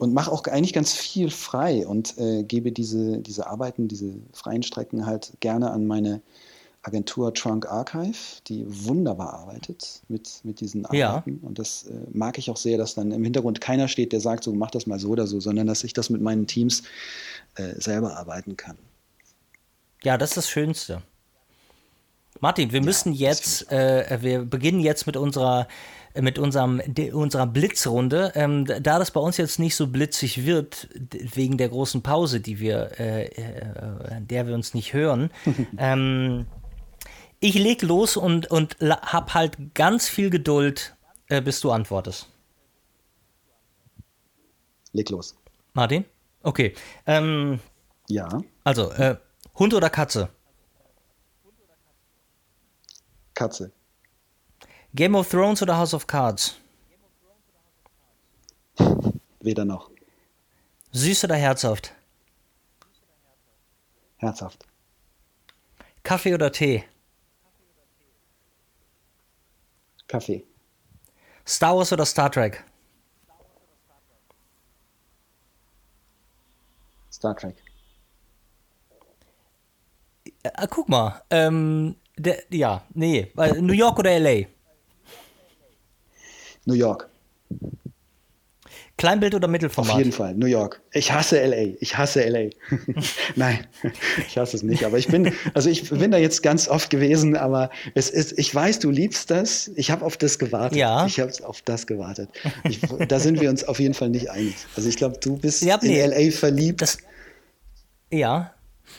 und 0.03 0.13
mache 0.13 0.31
auch 0.31 0.43
eigentlich 0.45 0.73
ganz 0.73 0.93
viel 0.93 1.29
frei 1.29 1.87
und 1.87 2.17
äh, 2.17 2.43
gebe 2.43 2.73
diese, 2.73 3.19
diese 3.19 3.47
Arbeiten, 3.47 3.87
diese 3.87 4.15
freien 4.33 4.61
Strecken 4.61 5.05
halt 5.05 5.31
gerne 5.39 5.71
an 5.71 5.87
meine 5.87 6.21
Agentur 6.83 7.33
Trunk 7.33 7.65
Archive, 7.65 8.41
die 8.47 8.65
wunderbar 8.67 9.33
arbeitet 9.33 10.01
mit, 10.09 10.41
mit 10.43 10.59
diesen 10.59 10.85
Arbeiten. 10.85 11.39
Ja. 11.41 11.47
Und 11.47 11.57
das 11.57 11.83
äh, 11.83 11.93
mag 12.11 12.37
ich 12.37 12.49
auch 12.49 12.57
sehr, 12.57 12.77
dass 12.77 12.93
dann 12.93 13.11
im 13.11 13.23
Hintergrund 13.23 13.61
keiner 13.61 13.87
steht, 13.87 14.11
der 14.11 14.19
sagt, 14.19 14.43
so 14.43 14.53
mach 14.53 14.71
das 14.71 14.85
mal 14.85 14.99
so 14.99 15.09
oder 15.09 15.25
so, 15.25 15.39
sondern 15.39 15.65
dass 15.65 15.83
ich 15.83 15.93
das 15.93 16.09
mit 16.09 16.21
meinen 16.21 16.45
Teams 16.45 16.83
äh, 17.55 17.79
selber 17.79 18.17
arbeiten 18.17 18.57
kann. 18.57 18.77
Ja, 20.03 20.17
das 20.17 20.31
ist 20.31 20.37
das 20.37 20.49
Schönste. 20.49 21.01
Martin, 22.41 22.73
wir 22.73 22.79
ja, 22.79 22.85
müssen 22.85 23.13
jetzt, 23.13 23.71
äh, 23.71 24.17
wir 24.21 24.43
beginnen 24.43 24.81
jetzt 24.81 25.05
mit 25.05 25.15
unserer 25.15 25.67
mit 26.21 26.37
unserem, 26.37 26.79
unserer 27.11 27.47
Blitzrunde. 27.47 28.33
Ähm, 28.35 28.65
da 28.65 28.99
das 28.99 29.09
bei 29.09 29.19
uns 29.19 29.37
jetzt 29.37 29.57
nicht 29.57 29.75
so 29.75 29.87
blitzig 29.87 30.45
wird, 30.45 30.87
wegen 31.09 31.57
der 31.57 31.69
großen 31.69 32.03
Pause, 32.03 32.39
die 32.39 32.59
wir, 32.59 32.91
äh, 32.99 33.25
äh, 33.25 34.21
der 34.21 34.45
wir 34.47 34.53
uns 34.53 34.75
nicht 34.75 34.93
hören, 34.93 35.31
ähm, 35.77 36.45
ich 37.43 37.55
leg 37.55 37.81
los 37.81 38.15
und, 38.15 38.49
und 38.49 38.77
hab 38.79 39.33
halt 39.33 39.75
ganz 39.75 40.07
viel 40.07 40.29
Geduld, 40.29 40.95
äh, 41.27 41.41
bis 41.41 41.59
du 41.59 41.71
antwortest. 41.71 42.29
Leg 44.93 45.09
los. 45.09 45.35
Martin? 45.73 46.05
Okay. 46.41 46.73
Ähm, 47.05 47.59
ja. 48.07 48.41
Also, 48.63 48.91
äh, 48.91 49.17
Hund 49.55 49.73
oder 49.73 49.89
Katze? 49.89 50.29
Katze. 53.33 53.73
Game 54.95 55.15
of 55.15 55.29
Thrones 55.29 55.61
oder 55.61 55.77
House 55.77 55.93
of 55.93 56.07
Cards? 56.07 56.55
Weder 59.41 59.65
noch. 59.65 59.89
Süß 60.93 61.25
oder 61.25 61.35
herzhaft? 61.35 61.91
Herzhaft. 64.17 64.65
Kaffee 66.03 66.33
oder 66.33 66.49
Tee? 66.49 66.85
Kaffee. 70.13 70.43
Star 71.43 71.75
Wars 71.75 71.91
oder 71.91 72.05
Star 72.05 72.31
Trek? 72.31 72.63
Star 77.11 77.35
Trek. 77.35 77.55
Äh, 80.43 80.67
guck 80.69 80.87
mal, 80.87 81.23
ähm, 81.31 81.95
der, 82.15 82.43
ja, 82.51 82.83
nee, 82.93 83.31
New 83.59 83.73
York 83.73 83.97
oder 83.97 84.11
LA? 84.19 84.45
New 86.65 86.75
York. 86.75 87.09
Kleinbild 89.03 89.35
oder 89.35 89.49
Mittelformat? 89.49 89.91
Auf 89.91 89.97
jeden 89.97 90.13
Fall, 90.13 90.33
New 90.33 90.45
York. 90.45 90.81
Ich 90.93 91.11
hasse 91.11 91.45
LA. 91.45 91.75
Ich 91.81 91.97
hasse 91.97 92.23
LA. 92.23 92.51
Nein, 93.35 93.67
ich 94.29 94.37
hasse 94.37 94.55
es 94.55 94.63
nicht. 94.63 94.85
Aber 94.85 94.97
ich 94.97 95.09
bin, 95.09 95.33
also 95.53 95.69
ich 95.69 95.89
bin 95.89 96.09
da 96.11 96.17
jetzt 96.17 96.41
ganz 96.41 96.69
oft 96.69 96.89
gewesen, 96.89 97.35
aber 97.35 97.69
es 97.95 98.09
ist, 98.09 98.39
ich 98.39 98.55
weiß, 98.55 98.79
du 98.79 98.91
liebst 98.91 99.29
das. 99.29 99.69
Ich 99.75 99.91
habe 99.91 100.05
auf 100.05 100.15
das 100.15 100.39
gewartet. 100.39 100.77
Ja. 100.77 101.05
Ich 101.05 101.19
habe 101.19 101.33
auf 101.43 101.61
das 101.63 101.85
gewartet. 101.85 102.29
Ich, 102.63 102.79
da 103.09 103.19
sind 103.19 103.41
wir 103.41 103.49
uns 103.49 103.65
auf 103.65 103.81
jeden 103.81 103.93
Fall 103.93 104.07
nicht 104.07 104.29
einig. 104.29 104.55
Also 104.77 104.87
ich 104.87 104.95
glaube, 104.95 105.17
du 105.19 105.35
bist 105.35 105.63
ja, 105.63 105.77
nee, 105.81 105.99
in 105.99 106.09
LA 106.09 106.31
verliebt. 106.31 106.81
Das, 106.81 106.97
ja. 108.09 108.53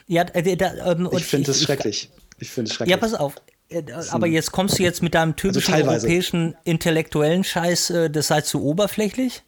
ja 0.07 0.27
äh, 0.35 0.55
da, 0.55 0.93
ähm, 0.93 1.09
ich 1.13 1.25
finde 1.25 1.51
es 1.51 1.63
schrecklich. 1.63 2.11
Ich 2.41 2.51
finde 2.51 2.69
es 2.69 2.77
schrecklich. 2.77 2.91
Ja, 2.91 2.99
pass 2.99 3.15
auf. 3.15 3.37
Äh, 3.71 3.85
aber 4.11 4.27
jetzt 4.27 4.53
kommst 4.53 4.79
du 4.79 4.83
jetzt 4.83 5.03
mit 5.03 5.15
deinem 5.15 5.31
also 5.31 5.49
typischen 5.49 5.73
also 5.73 5.89
europäischen 5.89 6.57
intellektuellen 6.65 7.43
Scheiß, 7.43 7.89
äh, 7.89 8.11
das 8.11 8.27
sei 8.27 8.43
zu 8.43 8.63
oberflächlich? 8.63 9.43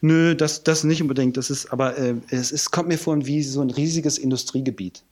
Nö, 0.00 0.34
das, 0.34 0.62
das 0.62 0.84
nicht 0.84 1.02
unbedingt. 1.02 1.36
Das 1.36 1.50
ist, 1.50 1.72
aber 1.72 1.98
äh, 1.98 2.14
es 2.30 2.52
ist, 2.52 2.70
kommt 2.70 2.88
mir 2.88 2.98
vor 2.98 3.26
wie 3.26 3.42
so 3.42 3.60
ein 3.60 3.70
riesiges 3.70 4.18
Industriegebiet, 4.18 5.02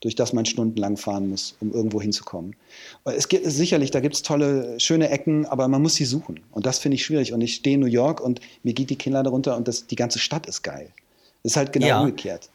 durch 0.00 0.14
das 0.14 0.32
man 0.32 0.46
stundenlang 0.46 0.96
fahren 0.96 1.28
muss, 1.28 1.56
um 1.60 1.72
irgendwo 1.72 2.00
hinzukommen. 2.00 2.56
Es 3.04 3.28
gibt 3.28 3.46
sicherlich, 3.50 3.90
da 3.90 4.00
gibt 4.00 4.14
es 4.14 4.22
tolle, 4.22 4.78
schöne 4.80 5.10
Ecken, 5.10 5.46
aber 5.46 5.68
man 5.68 5.82
muss 5.82 5.94
sie 5.94 6.04
suchen. 6.04 6.40
Und 6.50 6.66
das 6.66 6.78
finde 6.78 6.96
ich 6.96 7.04
schwierig. 7.04 7.32
Und 7.32 7.40
ich 7.40 7.54
stehe 7.54 7.74
in 7.74 7.80
New 7.80 7.86
York 7.86 8.20
und 8.20 8.40
mir 8.62 8.72
geht 8.72 8.90
die 8.90 8.96
Kinnlade 8.96 9.30
runter 9.30 9.56
und 9.56 9.68
das, 9.68 9.86
die 9.86 9.96
ganze 9.96 10.18
Stadt 10.18 10.46
ist 10.46 10.62
geil. 10.62 10.90
Das 11.42 11.52
ist 11.52 11.56
halt 11.56 11.72
genau 11.72 11.86
ja. 11.86 12.00
umgekehrt. 12.00 12.50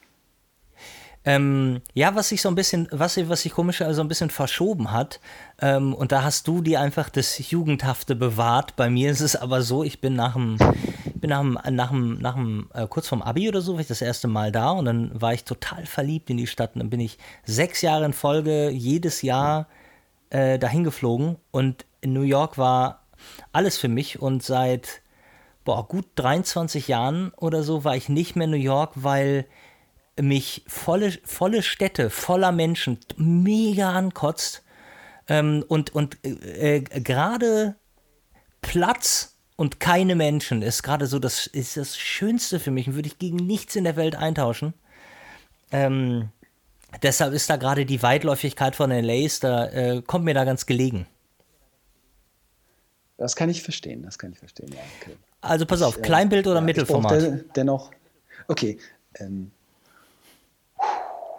Ähm, 1.24 1.82
ja, 1.94 2.14
was 2.16 2.30
sich 2.30 2.42
so 2.42 2.48
ein 2.48 2.56
bisschen, 2.56 2.88
was, 2.90 3.16
was 3.28 3.42
sich 3.42 3.52
komisch 3.52 3.80
also 3.80 4.00
ein 4.02 4.08
bisschen 4.08 4.30
verschoben 4.30 4.90
hat, 4.90 5.20
ähm, 5.60 5.94
und 5.94 6.10
da 6.10 6.24
hast 6.24 6.48
du 6.48 6.60
dir 6.60 6.80
einfach 6.80 7.08
das 7.10 7.50
Jugendhafte 7.50 8.16
bewahrt. 8.16 8.74
Bei 8.74 8.90
mir 8.90 9.10
ist 9.10 9.20
es 9.20 9.36
aber 9.36 9.62
so, 9.62 9.84
ich 9.84 10.00
bin 10.00 10.14
nach 10.14 10.32
dem, 10.34 10.58
bin 11.22 11.30
nach 11.30 11.40
dem, 11.40 11.58
nach 11.74 11.90
dem, 11.90 12.18
nach 12.18 12.34
dem 12.34 12.68
äh, 12.74 12.86
kurz 12.86 13.08
vorm 13.08 13.22
Abi 13.22 13.48
oder 13.48 13.62
so, 13.62 13.74
war 13.74 13.80
ich 13.80 13.86
das 13.86 14.02
erste 14.02 14.28
Mal 14.28 14.52
da 14.52 14.72
und 14.72 14.84
dann 14.84 15.10
war 15.18 15.32
ich 15.32 15.44
total 15.44 15.86
verliebt 15.86 16.28
in 16.28 16.36
die 16.36 16.46
Stadt. 16.46 16.74
Und 16.74 16.80
dann 16.80 16.90
bin 16.90 17.00
ich 17.00 17.16
sechs 17.44 17.80
Jahre 17.80 18.04
in 18.04 18.12
Folge 18.12 18.68
jedes 18.68 19.22
Jahr 19.22 19.68
äh, 20.30 20.58
dahin 20.58 20.84
geflogen 20.84 21.36
und 21.50 21.86
in 22.00 22.12
New 22.12 22.22
York 22.22 22.58
war 22.58 23.04
alles 23.52 23.78
für 23.78 23.88
mich 23.88 24.20
und 24.20 24.42
seit 24.42 25.00
boah, 25.64 25.86
gut 25.86 26.06
23 26.16 26.88
Jahren 26.88 27.32
oder 27.36 27.62
so 27.62 27.84
war 27.84 27.96
ich 27.96 28.08
nicht 28.08 28.34
mehr 28.34 28.46
in 28.46 28.50
New 28.50 28.56
York, 28.56 28.92
weil 28.96 29.46
mich 30.20 30.64
volle, 30.66 31.12
volle 31.24 31.62
Städte 31.62 32.10
voller 32.10 32.52
Menschen 32.52 32.98
mega 33.16 33.92
ankotzt. 33.92 34.64
Ähm, 35.28 35.64
und 35.68 35.94
und 35.94 36.18
äh, 36.24 36.78
äh, 36.78 36.80
gerade 36.80 37.76
Platz 38.60 39.31
und 39.62 39.78
keine 39.78 40.16
Menschen 40.16 40.60
ist 40.60 40.82
gerade 40.82 41.06
so 41.06 41.20
das 41.20 41.46
ist 41.46 41.76
das 41.76 41.96
Schönste 41.96 42.58
für 42.58 42.72
mich 42.72 42.88
und 42.88 42.96
würde 42.96 43.06
ich 43.06 43.20
gegen 43.20 43.36
nichts 43.36 43.76
in 43.76 43.84
der 43.84 43.94
Welt 43.94 44.16
eintauschen. 44.16 44.74
Ähm, 45.70 46.30
deshalb 47.00 47.32
ist 47.32 47.48
da 47.48 47.54
gerade 47.54 47.86
die 47.86 48.02
Weitläufigkeit 48.02 48.74
von 48.74 48.90
LA, 48.90 49.28
da 49.40 49.68
äh, 49.68 50.02
kommt 50.02 50.24
mir 50.24 50.34
da 50.34 50.42
ganz 50.42 50.66
gelegen. 50.66 51.06
Das 53.18 53.36
kann 53.36 53.50
ich 53.50 53.62
verstehen, 53.62 54.02
das 54.02 54.18
kann 54.18 54.32
ich 54.32 54.40
verstehen, 54.40 54.72
ja. 54.72 54.80
Okay. 55.00 55.16
Also 55.40 55.64
pass 55.64 55.80
auf, 55.80 55.94
ich, 55.94 56.00
äh, 56.00 56.06
Kleinbild 56.06 56.48
oder 56.48 56.56
ja, 56.56 56.62
Mittelformat? 56.62 57.44
dennoch, 57.54 57.92
okay, 58.48 58.78
ähm, 59.20 59.52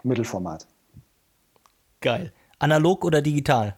Mittelformat. 0.04 0.66
Geil. 2.00 2.32
Analog 2.58 3.04
oder 3.04 3.22
digital? 3.22 3.76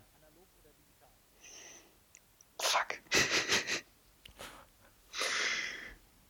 Fuck. 2.60 3.00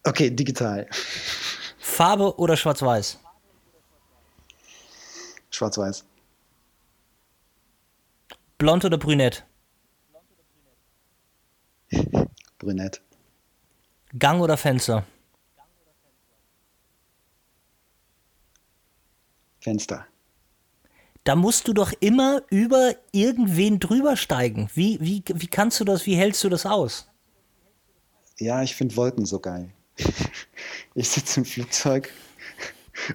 Okay, 0.06 0.30
digital. 0.30 0.88
Farbe 1.80 2.38
oder 2.38 2.56
schwarz-weiß? 2.56 3.20
Schwarz-weiß. 5.49 6.06
Blond 8.58 8.86
oder 8.86 8.97
brünett? 8.97 9.43
Brünett. 12.60 13.01
Gang 14.18 14.41
oder 14.41 14.58
Fenster? 14.58 15.06
Fenster. 19.60 20.06
Da 21.24 21.36
musst 21.36 21.68
du 21.68 21.74
doch 21.74 21.91
immer 21.99 22.43
über 22.49 22.95
irgendwen 23.12 23.80
drüber 23.80 24.16
steigen. 24.16 24.70
Wie, 24.76 24.99
wie, 25.01 25.24
wie 25.28 25.47
kannst 25.47 25.80
du 25.80 25.84
das, 25.84 26.06
wie 26.06 26.16
hältst 26.16 26.43
du 26.43 26.49
das 26.49 26.68
aus? 26.68 27.10
Ja, 28.38 28.62
ich 28.62 28.76
finde 28.76 28.95
Wolken 28.95 29.26
so 29.26 29.39
geil. 29.39 29.74
Ich 30.97 31.09
sitze 31.09 31.41
im 31.41 31.45
Flugzeug 31.45 32.09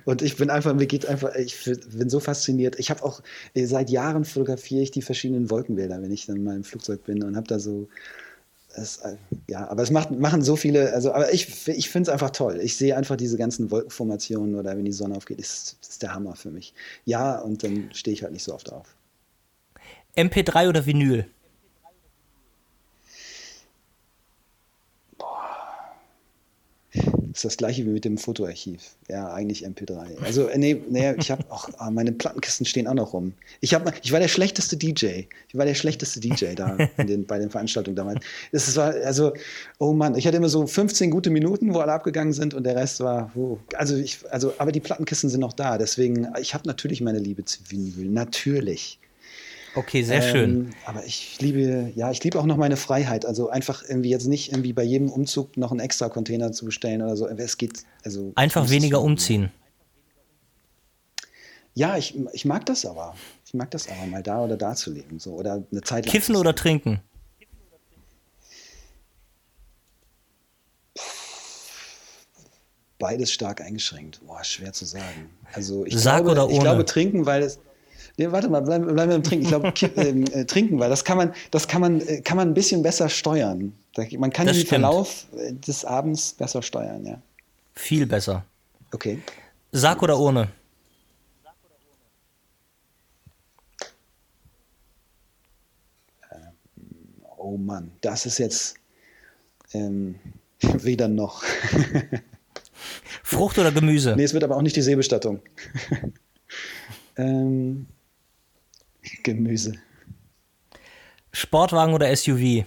Und 0.04 0.22
ich 0.22 0.36
bin 0.36 0.50
einfach, 0.50 0.74
mir 0.74 0.86
geht 0.86 1.06
einfach, 1.06 1.34
ich 1.34 1.64
bin 1.64 2.10
so 2.10 2.20
fasziniert. 2.20 2.78
Ich 2.78 2.90
habe 2.90 3.02
auch, 3.02 3.22
äh, 3.54 3.64
seit 3.66 3.90
Jahren 3.90 4.24
fotografiere 4.24 4.82
ich 4.82 4.90
die 4.90 5.02
verschiedenen 5.02 5.50
Wolkenbilder, 5.50 6.00
wenn 6.02 6.12
ich 6.12 6.26
dann 6.26 6.42
mal 6.42 6.56
im 6.56 6.64
Flugzeug 6.64 7.04
bin 7.04 7.22
und 7.22 7.36
habe 7.36 7.46
da 7.46 7.58
so, 7.58 7.88
das, 8.76 8.98
äh, 8.98 9.16
ja, 9.48 9.68
aber 9.68 9.82
es 9.82 9.90
macht, 9.90 10.10
machen 10.12 10.42
so 10.42 10.56
viele, 10.56 10.92
also, 10.92 11.12
aber 11.12 11.32
ich, 11.32 11.66
ich 11.68 11.90
finde 11.90 12.08
es 12.08 12.12
einfach 12.12 12.30
toll. 12.30 12.60
Ich 12.62 12.76
sehe 12.76 12.96
einfach 12.96 13.16
diese 13.16 13.36
ganzen 13.36 13.70
Wolkenformationen 13.70 14.54
oder 14.54 14.76
wenn 14.76 14.84
die 14.84 14.92
Sonne 14.92 15.16
aufgeht, 15.16 15.38
ist, 15.38 15.78
ist 15.82 16.02
der 16.02 16.14
Hammer 16.14 16.36
für 16.36 16.50
mich. 16.50 16.74
Ja, 17.04 17.40
und 17.40 17.64
dann 17.64 17.90
stehe 17.92 18.14
ich 18.14 18.22
halt 18.22 18.32
nicht 18.32 18.44
so 18.44 18.54
oft 18.54 18.72
auf. 18.72 18.94
MP3 20.16 20.68
oder 20.68 20.86
Vinyl? 20.86 21.26
Ist 27.40 27.52
das 27.52 27.56
gleiche 27.56 27.86
wie 27.86 27.90
mit 27.90 28.04
dem 28.04 28.18
Fotoarchiv. 28.18 28.96
Ja, 29.08 29.32
eigentlich 29.32 29.66
MP3. 29.66 30.22
Also, 30.22 30.48
äh, 30.48 30.58
nee, 30.58 30.80
nee 30.88 31.14
ich 31.18 31.30
habe 31.30 31.44
auch, 31.48 31.70
oh, 31.80 31.90
meine 31.90 32.12
Plattenkisten 32.12 32.66
stehen 32.66 32.86
auch 32.86 32.94
noch 32.94 33.14
rum. 33.14 33.32
Ich, 33.60 33.72
hab, 33.72 33.92
ich 34.04 34.12
war 34.12 34.20
der 34.20 34.28
schlechteste 34.28 34.76
DJ. 34.76 35.22
Ich 35.48 35.54
war 35.54 35.64
der 35.64 35.74
schlechteste 35.74 36.20
DJ 36.20 36.54
da 36.54 36.76
den, 36.98 37.26
bei 37.26 37.38
den 37.38 37.50
Veranstaltungen 37.50 37.96
damals. 37.96 38.20
Das 38.52 38.76
war, 38.76 38.94
also, 39.04 39.32
oh 39.78 39.92
Mann, 39.92 40.16
ich 40.16 40.26
hatte 40.26 40.36
immer 40.36 40.50
so 40.50 40.66
15 40.66 41.10
gute 41.10 41.30
Minuten, 41.30 41.72
wo 41.72 41.78
alle 41.78 41.92
abgegangen 41.92 42.34
sind 42.34 42.52
und 42.52 42.64
der 42.64 42.76
Rest 42.76 43.00
war, 43.00 43.32
oh, 43.34 43.58
also, 43.74 43.96
ich, 43.96 44.18
also, 44.30 44.52
aber 44.58 44.70
die 44.70 44.80
Plattenkisten 44.80 45.30
sind 45.30 45.40
noch 45.40 45.54
da. 45.54 45.78
Deswegen, 45.78 46.28
ich 46.40 46.52
habe 46.52 46.68
natürlich 46.68 47.00
meine 47.00 47.18
Liebe 47.18 47.44
zu 47.44 47.58
Vinyl. 47.68 48.10
Natürlich. 48.10 48.98
Okay, 49.74 50.02
sehr 50.02 50.22
ähm, 50.22 50.30
schön. 50.32 50.74
Aber 50.84 51.04
ich 51.04 51.40
liebe, 51.40 51.92
ja, 51.94 52.10
ich 52.10 52.22
liebe 52.24 52.38
auch 52.38 52.46
noch 52.46 52.56
meine 52.56 52.76
Freiheit. 52.76 53.24
Also 53.24 53.50
einfach 53.50 53.82
irgendwie 53.86 54.10
jetzt 54.10 54.26
nicht 54.26 54.50
irgendwie 54.50 54.72
bei 54.72 54.82
jedem 54.82 55.10
Umzug 55.10 55.56
noch 55.56 55.70
einen 55.70 55.80
extra 55.80 56.08
Container 56.08 56.52
zu 56.52 56.64
bestellen 56.64 57.02
oder 57.02 57.16
so. 57.16 57.28
Es 57.28 57.56
geht, 57.56 57.84
also. 58.04 58.32
Einfach 58.34 58.68
weniger 58.68 59.00
umziehen. 59.00 59.50
Ja, 61.74 61.96
ich, 61.96 62.18
ich 62.32 62.44
mag 62.44 62.66
das 62.66 62.84
aber. 62.84 63.14
Ich 63.46 63.54
mag 63.54 63.70
das 63.70 63.88
aber, 63.88 64.06
mal 64.06 64.22
da 64.22 64.42
oder 64.42 64.56
da 64.56 64.74
zu 64.74 64.92
leben. 64.92 65.20
So, 65.20 65.34
oder 65.34 65.62
eine 65.70 65.80
Zeit 65.82 66.04
lang. 66.04 66.12
Kiffen 66.12 66.34
oder 66.36 66.54
trinken? 66.54 67.00
Beides 72.98 73.32
stark 73.32 73.62
eingeschränkt. 73.62 74.20
Boah, 74.26 74.44
schwer 74.44 74.72
zu 74.72 74.84
sagen. 74.84 75.30
Also 75.54 75.86
ich, 75.86 75.96
Sag 75.96 76.24
glaube, 76.24 76.32
oder 76.32 76.44
ohne? 76.46 76.54
ich 76.54 76.60
glaube, 76.60 76.84
trinken, 76.84 77.24
weil 77.24 77.42
es 77.42 77.58
Nee, 78.20 78.30
warte 78.32 78.50
mal, 78.50 78.60
bleiben 78.60 78.86
bleib 78.86 79.08
wir 79.08 79.16
im 79.16 79.22
Trinken. 79.22 79.44
Ich 79.44 79.48
glaube, 79.48 79.68
äh, 79.96 80.40
äh, 80.40 80.44
trinken, 80.44 80.78
weil 80.78 80.90
das 80.90 81.06
kann 81.06 81.16
man, 81.16 81.32
das 81.50 81.66
kann 81.68 81.80
man, 81.80 82.02
äh, 82.02 82.20
kann 82.20 82.36
man 82.36 82.48
ein 82.48 82.54
bisschen 82.54 82.82
besser 82.82 83.08
steuern. 83.08 83.72
Man 84.18 84.30
kann 84.30 84.46
das 84.46 84.58
den 84.58 84.66
stimmt. 84.66 84.82
Verlauf 84.82 85.24
äh, 85.38 85.54
des 85.54 85.86
Abends 85.86 86.34
besser 86.34 86.60
steuern, 86.60 87.06
ja. 87.06 87.22
Viel 87.72 88.04
besser. 88.04 88.44
Okay. 88.92 89.22
Sag 89.72 90.02
oder 90.02 90.18
ohne? 90.18 90.48
Oh 97.38 97.56
Mann, 97.56 97.90
das 98.02 98.26
ist 98.26 98.36
jetzt 98.36 98.74
ähm, 99.72 100.16
weder 100.60 101.08
noch. 101.08 101.42
Frucht 103.22 103.58
oder 103.58 103.72
Gemüse? 103.72 104.12
Nee, 104.14 104.24
es 104.24 104.34
wird 104.34 104.44
aber 104.44 104.58
auch 104.58 104.62
nicht 104.62 104.76
die 104.76 104.82
Seebestattung. 104.82 105.40
ähm, 107.16 107.86
Gemüse. 109.22 109.74
Sportwagen 111.32 111.94
oder 111.94 112.14
SUV? 112.14 112.64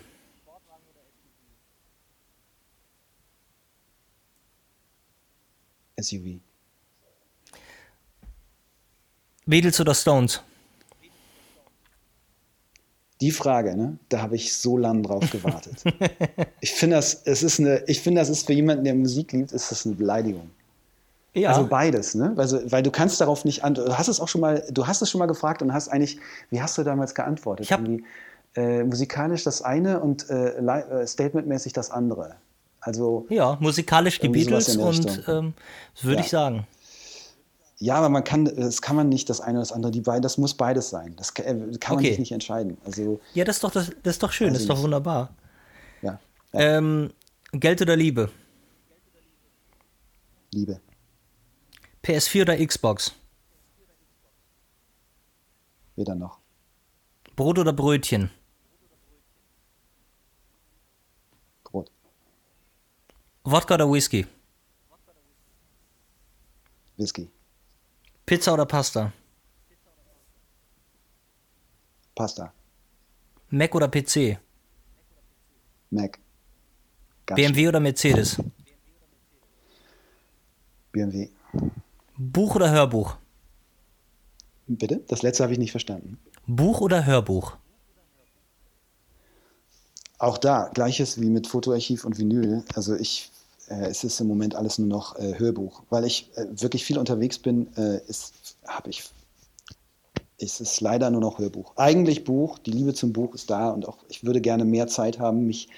SUV. 5.99 6.39
Beatles 9.45 9.79
oder 9.79 9.93
Stones? 9.93 10.41
Die 13.21 13.31
Frage, 13.31 13.75
ne? 13.75 13.97
Da 14.09 14.21
habe 14.21 14.35
ich 14.35 14.53
so 14.53 14.77
lange 14.77 15.03
drauf 15.03 15.29
gewartet. 15.29 15.83
ich 16.61 16.71
finde 16.71 16.97
das, 16.97 17.21
es 17.25 17.43
ist 17.43 17.59
eine, 17.59 17.83
ich 17.87 18.01
finde, 18.01 18.21
das 18.21 18.29
ist 18.29 18.45
für 18.45 18.53
jemanden, 18.53 18.83
der 18.83 18.95
Musik 18.95 19.31
liebt, 19.31 19.51
ist 19.51 19.71
das 19.71 19.85
eine 19.85 19.95
Beleidigung. 19.95 20.49
Ja. 21.33 21.49
Also 21.49 21.67
beides, 21.67 22.13
ne? 22.13 22.33
Also, 22.37 22.59
weil 22.71 22.83
du 22.83 22.91
kannst 22.91 23.19
darauf 23.19 23.43
nicht 23.43 23.63
antworten. 23.63 23.89
Du 23.89 23.97
hast 23.97 24.07
es 24.07 24.19
auch 24.19 24.27
schon 24.27 24.41
mal, 24.41 24.63
du 24.71 24.85
hast 24.85 25.01
es 25.01 25.09
schon 25.09 25.19
mal 25.19 25.25
gefragt 25.25 25.61
und 25.61 25.73
hast 25.73 25.87
eigentlich, 25.89 26.19
wie 26.51 26.61
hast 26.61 26.77
du 26.77 26.83
damals 26.83 27.15
geantwortet? 27.15 27.65
Ich 27.65 27.71
hab, 27.71 27.81
äh, 28.55 28.83
musikalisch 28.83 29.43
das 29.43 29.63
eine 29.63 29.99
und 29.99 30.29
äh, 30.29 30.57
äh, 30.57 31.07
statementmäßig 31.07 31.73
das 31.73 31.89
andere. 31.89 32.35
Also 32.81 33.25
ja, 33.29 33.57
musikalisch 33.59 34.19
die 34.19 34.29
Beatles 34.29 34.75
und 34.77 35.23
ähm, 35.27 35.53
würde 36.01 36.17
ja. 36.17 36.21
ich 36.21 36.29
sagen. 36.29 36.67
Ja, 37.79 37.95
aber 37.95 38.09
man 38.09 38.23
kann, 38.23 38.45
das 38.45 38.81
kann 38.81 38.95
man 38.95 39.09
nicht 39.09 39.29
das 39.29 39.41
eine 39.41 39.53
oder 39.53 39.61
das 39.61 39.71
andere. 39.71 39.91
Die 39.91 40.01
beiden, 40.01 40.21
das 40.21 40.37
muss 40.37 40.53
beides 40.53 40.89
sein. 40.89 41.15
Das 41.15 41.33
kann, 41.33 41.73
äh, 41.73 41.77
kann 41.79 41.95
man 41.95 42.05
sich 42.05 42.19
nicht 42.19 42.31
entscheiden. 42.31 42.77
Also, 42.85 43.19
ja, 43.33 43.43
das 43.43 43.57
ist 43.57 43.63
doch, 43.63 43.71
das, 43.71 43.89
das 44.03 44.15
ist 44.15 44.23
doch 44.23 44.31
schön, 44.31 44.53
das 44.53 44.61
ist 44.61 44.69
doch 44.69 44.81
wunderbar. 44.81 45.29
Ja. 46.01 46.19
ja. 46.53 46.59
Ähm, 46.59 47.11
Geld 47.53 47.81
oder 47.81 47.95
Liebe? 47.95 48.29
Liebe. 50.53 50.79
PS4 52.03 52.41
oder 52.41 52.57
Xbox? 52.65 53.13
Weder 55.95 56.15
noch. 56.15 56.39
Brot 57.35 57.59
oder 57.59 57.71
Brötchen? 57.71 58.29
Brot. 61.63 61.89
Wodka 63.43 63.75
oder 63.75 63.91
Whisky? 63.91 64.27
Whisky. 66.97 67.29
Pizza 68.25 68.53
oder 68.53 68.65
Pasta? 68.65 69.11
Pasta. 72.15 72.53
Mac 73.49 73.73
oder 73.75 73.87
PC? 73.87 74.39
Mac. 75.89 76.19
Ganz 77.25 77.35
BMW 77.37 77.67
oder 77.69 77.79
Mercedes? 77.79 78.41
BMW. 80.91 81.29
Buch 82.31 82.55
oder 82.55 82.71
Hörbuch? 82.71 83.17
Bitte? 84.67 85.01
Das 85.07 85.23
letzte 85.23 85.43
habe 85.43 85.53
ich 85.53 85.59
nicht 85.59 85.71
verstanden. 85.71 86.17
Buch 86.47 86.79
oder 86.79 87.05
Hörbuch? 87.05 87.57
Auch 90.19 90.37
da, 90.37 90.69
gleiches 90.73 91.19
wie 91.19 91.29
mit 91.29 91.47
Fotoarchiv 91.47 92.05
und 92.05 92.17
Vinyl. 92.17 92.63
Also 92.75 92.95
ich, 92.95 93.29
äh, 93.67 93.87
es 93.87 94.05
ist 94.05 94.21
im 94.21 94.27
Moment 94.27 94.55
alles 94.55 94.79
nur 94.79 94.87
noch 94.87 95.17
äh, 95.17 95.37
Hörbuch. 95.37 95.83
Weil 95.89 96.05
ich 96.05 96.31
äh, 96.35 96.45
wirklich 96.49 96.85
viel 96.85 96.97
unterwegs 96.97 97.39
bin, 97.39 97.75
äh, 97.75 97.99
habe 98.67 98.89
ich 98.89 99.03
ist 100.37 100.61
es 100.61 100.81
leider 100.81 101.09
nur 101.09 101.21
noch 101.21 101.39
Hörbuch. 101.39 101.73
Eigentlich 101.77 102.23
Buch, 102.23 102.59
die 102.59 102.71
Liebe 102.71 102.93
zum 102.93 103.13
Buch 103.13 103.33
ist 103.33 103.49
da 103.49 103.69
und 103.69 103.87
auch 103.87 103.97
ich 104.09 104.25
würde 104.25 104.41
gerne 104.41 104.65
mehr 104.65 104.87
Zeit 104.87 105.19
haben, 105.19 105.45
mich 105.45 105.69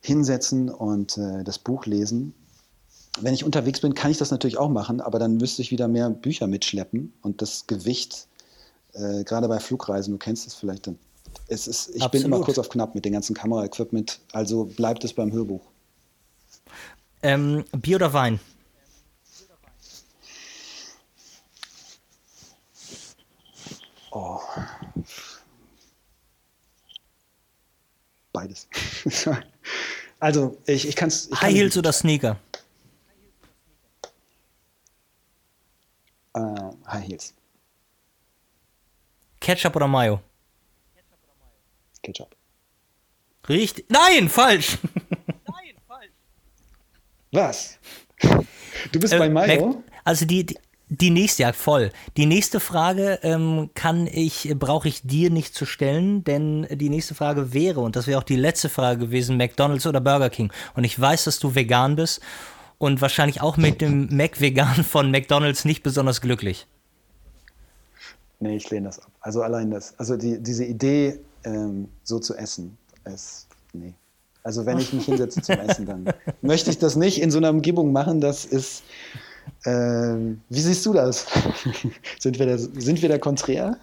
hinsetzen 0.00 0.70
und 0.70 1.18
äh, 1.18 1.44
das 1.44 1.58
Buch 1.58 1.84
lesen 1.86 2.34
wenn 3.20 3.34
ich 3.34 3.44
unterwegs 3.44 3.80
bin, 3.80 3.94
kann 3.94 4.10
ich 4.10 4.18
das 4.18 4.30
natürlich 4.30 4.58
auch 4.58 4.70
machen, 4.70 5.00
aber 5.00 5.18
dann 5.18 5.36
müsste 5.36 5.62
ich 5.62 5.70
wieder 5.70 5.88
mehr 5.88 6.08
Bücher 6.10 6.46
mitschleppen 6.46 7.12
und 7.22 7.42
das 7.42 7.66
Gewicht, 7.66 8.26
äh, 8.94 9.24
gerade 9.24 9.48
bei 9.48 9.60
Flugreisen, 9.60 10.12
du 10.12 10.18
kennst 10.18 10.46
es 10.46 10.54
vielleicht, 10.54 10.86
dann, 10.86 10.98
es 11.48 11.66
ist, 11.66 11.90
ich 11.90 12.02
Absolut. 12.02 12.12
bin 12.12 12.22
immer 12.22 12.40
kurz 12.40 12.58
auf 12.58 12.68
knapp 12.68 12.94
mit 12.94 13.04
dem 13.04 13.12
ganzen 13.12 13.34
Kameraequipment, 13.34 14.20
also 14.32 14.64
bleibt 14.64 15.04
es 15.04 15.12
beim 15.12 15.32
Hörbuch. 15.32 15.62
Ähm, 17.22 17.64
Bier 17.72 17.96
oder 17.96 18.12
Wein? 18.12 18.40
Oh. 24.10 24.40
Beides. 28.32 28.66
also, 30.20 30.58
ich, 30.66 30.86
ich 30.88 30.96
kann 30.96 31.08
es. 31.08 31.30
High 31.40 31.54
Heels 31.54 31.76
oder 31.78 31.92
Sneaker? 31.92 32.38
Äh, 36.34 36.40
High 36.88 37.06
Heels. 37.06 37.34
Ketchup 39.40 39.76
oder 39.76 39.88
Mayo? 39.88 40.20
Ketchup. 42.02 42.34
Richtig. 43.48 43.86
Nein, 43.88 44.28
falsch. 44.28 44.78
Nein, 45.46 45.74
falsch. 45.86 46.10
Was? 47.32 47.78
Du 48.92 49.00
bist 49.00 49.12
äh, 49.12 49.18
bei 49.18 49.28
Mayo? 49.28 49.82
Also 50.04 50.26
die, 50.26 50.46
die, 50.46 50.58
die 50.88 51.10
nächste, 51.10 51.42
ja, 51.42 51.52
voll. 51.52 51.90
Die 52.16 52.26
nächste 52.26 52.60
Frage 52.60 53.18
ähm, 53.22 53.70
kann 53.74 54.06
ich, 54.06 54.54
brauche 54.58 54.88
ich 54.88 55.00
dir 55.02 55.30
nicht 55.30 55.54
zu 55.54 55.64
stellen, 55.64 56.22
denn 56.22 56.66
die 56.70 56.90
nächste 56.90 57.14
Frage 57.14 57.54
wäre, 57.54 57.80
und 57.80 57.96
das 57.96 58.06
wäre 58.06 58.18
auch 58.18 58.24
die 58.24 58.36
letzte 58.36 58.68
Frage 58.68 58.98
gewesen, 59.06 59.38
McDonalds 59.38 59.86
oder 59.86 60.00
Burger 60.00 60.28
King. 60.28 60.52
Und 60.74 60.84
ich 60.84 61.00
weiß, 61.00 61.24
dass 61.24 61.38
du 61.38 61.54
vegan 61.54 61.96
bist 61.96 62.20
und 62.82 63.00
wahrscheinlich 63.00 63.40
auch 63.40 63.56
mit 63.56 63.80
dem 63.80 64.08
Mac-Vegan 64.14 64.84
von 64.84 65.10
McDonalds 65.10 65.64
nicht 65.64 65.82
besonders 65.82 66.20
glücklich. 66.20 66.66
Nee, 68.40 68.56
ich 68.56 68.68
lehne 68.70 68.86
das 68.88 68.98
ab. 68.98 69.10
Also 69.20 69.42
allein 69.42 69.70
das, 69.70 69.94
also 69.98 70.16
die, 70.16 70.42
diese 70.42 70.64
Idee, 70.64 71.20
ähm, 71.44 71.88
so 72.02 72.18
zu 72.18 72.34
essen, 72.36 72.76
ist, 73.04 73.46
nee. 73.72 73.94
Also 74.42 74.66
wenn 74.66 74.78
ich 74.80 74.92
mich 74.92 75.06
hinsetze 75.06 75.40
zum 75.42 75.58
Essen, 75.60 75.86
dann 75.86 76.12
möchte 76.40 76.70
ich 76.70 76.78
das 76.78 76.96
nicht 76.96 77.22
in 77.22 77.30
so 77.30 77.38
einer 77.38 77.50
Umgebung 77.50 77.92
machen. 77.92 78.20
Das 78.20 78.44
ist, 78.44 78.82
Ähm, 79.66 80.42
wie 80.48 80.60
siehst 80.60 80.84
du 80.86 80.92
das? 80.92 81.26
sind, 82.18 82.38
wir 82.38 82.46
da 82.46 82.58
sind 82.58 83.02
wir 83.02 83.08
da 83.08 83.18
konträr? 83.18 83.78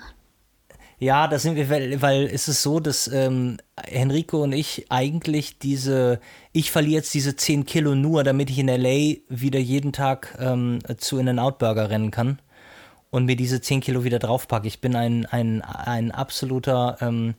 Ja, 1.00 1.28
das 1.28 1.44
sind 1.44 1.56
wir, 1.56 1.70
weil, 1.70 2.02
weil 2.02 2.26
es 2.26 2.48
ist 2.50 2.62
so, 2.62 2.80
dass 2.82 3.08
ähm, 3.08 3.58
Henrico 3.86 4.44
und 4.44 4.52
ich 4.52 4.88
eigentlich 4.90 5.58
diese, 5.60 6.20
ich 6.52 6.72
verliere 6.72 6.98
jetzt 6.98 7.14
diese 7.14 7.36
10 7.36 7.66
Kilo 7.66 7.96
nur, 7.96 8.24
damit 8.24 8.50
ich 8.50 8.60
in 8.60 8.68
LA 8.68 9.18
wieder 9.30 9.60
jeden 9.60 9.94
Tag 9.94 10.38
ähm, 10.40 10.80
zu 10.98 11.20
In-N-Out 11.20 11.60
Burger 11.60 11.90
rennen 11.90 12.12
kann 12.12 12.40
und 13.12 13.26
mir 13.26 13.36
diese 13.36 13.62
10 13.62 13.82
Kilo 13.82 14.04
wieder 14.04 14.20
draufpacke. 14.20 14.68
Ich 14.68 14.82
bin 14.82 14.96
ein, 14.96 15.26
ein, 15.28 15.62
ein 15.62 16.12
absoluter 16.12 16.98
ähm, 17.02 17.36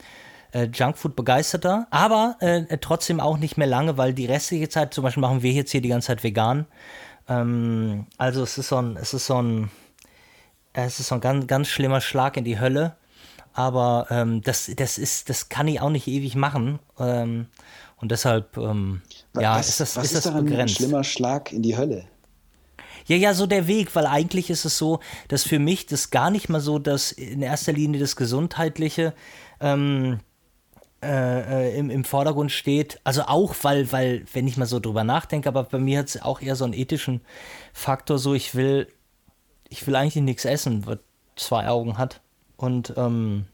äh, 0.53 0.69
Junkfood-Begeisterter, 0.73 1.87
aber 1.91 2.37
äh, 2.41 2.79
trotzdem 2.79 3.21
auch 3.21 3.39
nicht 3.39 3.57
mehr 3.57 3.67
lange, 3.67 3.99
weil 3.99 4.15
die 4.15 4.27
restliche 4.27 4.69
Zeit, 4.69 4.95
zum 4.95 5.03
Beispiel 5.03 5.21
machen 5.21 5.43
wir 5.43 5.53
jetzt 5.53 5.73
hier 5.73 5.81
die 5.81 5.89
ganze 5.89 6.09
Zeit 6.09 6.23
vegan. 6.23 6.67
Ähm, 7.29 8.07
also 8.17 8.43
es 8.43 8.59
ist 8.59 8.69
so 8.69 8.77
ein, 8.77 8.97
es 8.97 9.15
ist 9.15 9.27
so 9.27 9.41
ein, 9.41 9.71
es 10.73 11.01
ist 11.01 11.09
so 11.09 11.17
ein 11.17 11.21
ganz, 11.21 11.47
ganz 11.47 11.69
schlimmer 11.69 12.01
Schlag 12.01 12.37
in 12.37 12.45
die 12.45 12.61
Hölle. 12.61 12.97
Aber 13.53 14.07
ähm, 14.11 14.43
das, 14.43 14.71
das 14.77 14.97
ist, 14.97 15.29
das 15.29 15.49
kann 15.49 15.67
ich 15.67 15.81
auch 15.81 15.91
nicht 15.91 16.07
ewig 16.07 16.37
machen. 16.37 16.79
Ähm, 16.99 17.49
und 18.01 18.11
deshalb, 18.11 18.57
ähm, 18.57 19.03
ja, 19.35 19.57
was, 19.57 19.69
ist 19.69 19.81
das, 19.81 19.97
was 19.97 20.07
ist 20.07 20.15
das 20.15 20.25
daran 20.25 20.45
begrenzt. 20.45 20.75
ein 20.75 20.77
schlimmer 20.77 21.05
Schlag 21.05 21.53
in 21.53 21.63
die 21.63 21.77
Hölle? 21.77 22.05
Ja, 23.07 23.17
ja, 23.17 23.35
so 23.35 23.47
der 23.47 23.67
Weg, 23.67 23.95
weil 23.95 24.07
eigentlich 24.07 24.51
ist 24.51 24.65
es 24.65 24.79
so, 24.79 25.01
dass 25.29 25.43
für 25.43 25.59
mich 25.59 25.87
das 25.87 26.11
gar 26.11 26.31
nicht 26.31 26.49
mal 26.49 26.61
so, 26.61 26.79
dass 26.79 27.13
in 27.13 27.43
erster 27.43 27.73
Linie 27.73 28.01
das 28.01 28.17
Gesundheitliche 28.17 29.15
ähm, 29.61 30.21
äh, 31.03 31.77
im, 31.79 31.91
im 31.91 32.05
Vordergrund 32.05 32.53
steht. 32.53 33.01
Also 33.05 33.23
auch, 33.23 33.55
weil, 33.63 33.91
weil, 33.93 34.25
wenn 34.33 34.47
ich 34.47 34.57
mal 34.57 34.67
so 34.67 34.81
drüber 34.81 35.05
nachdenke, 35.05 35.49
aber 35.49 35.65
bei 35.65 35.79
mir 35.79 35.99
hat 36.01 36.09
es 36.09 36.23
auch 36.23 36.41
eher 36.41 36.57
so 36.57 36.65
einen 36.65 36.75
ethischen 36.75 37.21
Faktor, 37.73 38.19
so 38.19 38.35
ich 38.35 38.55
will, 38.55 38.89
ich 39.69 39.87
will 39.87 39.97
eigentlich 39.97 40.23
nichts 40.23 40.45
essen, 40.45 40.87
was 40.87 40.99
zwei 41.37 41.69
Augen 41.69 41.99
hat. 41.99 42.21
Und 42.57 42.95
ähm, 42.97 43.47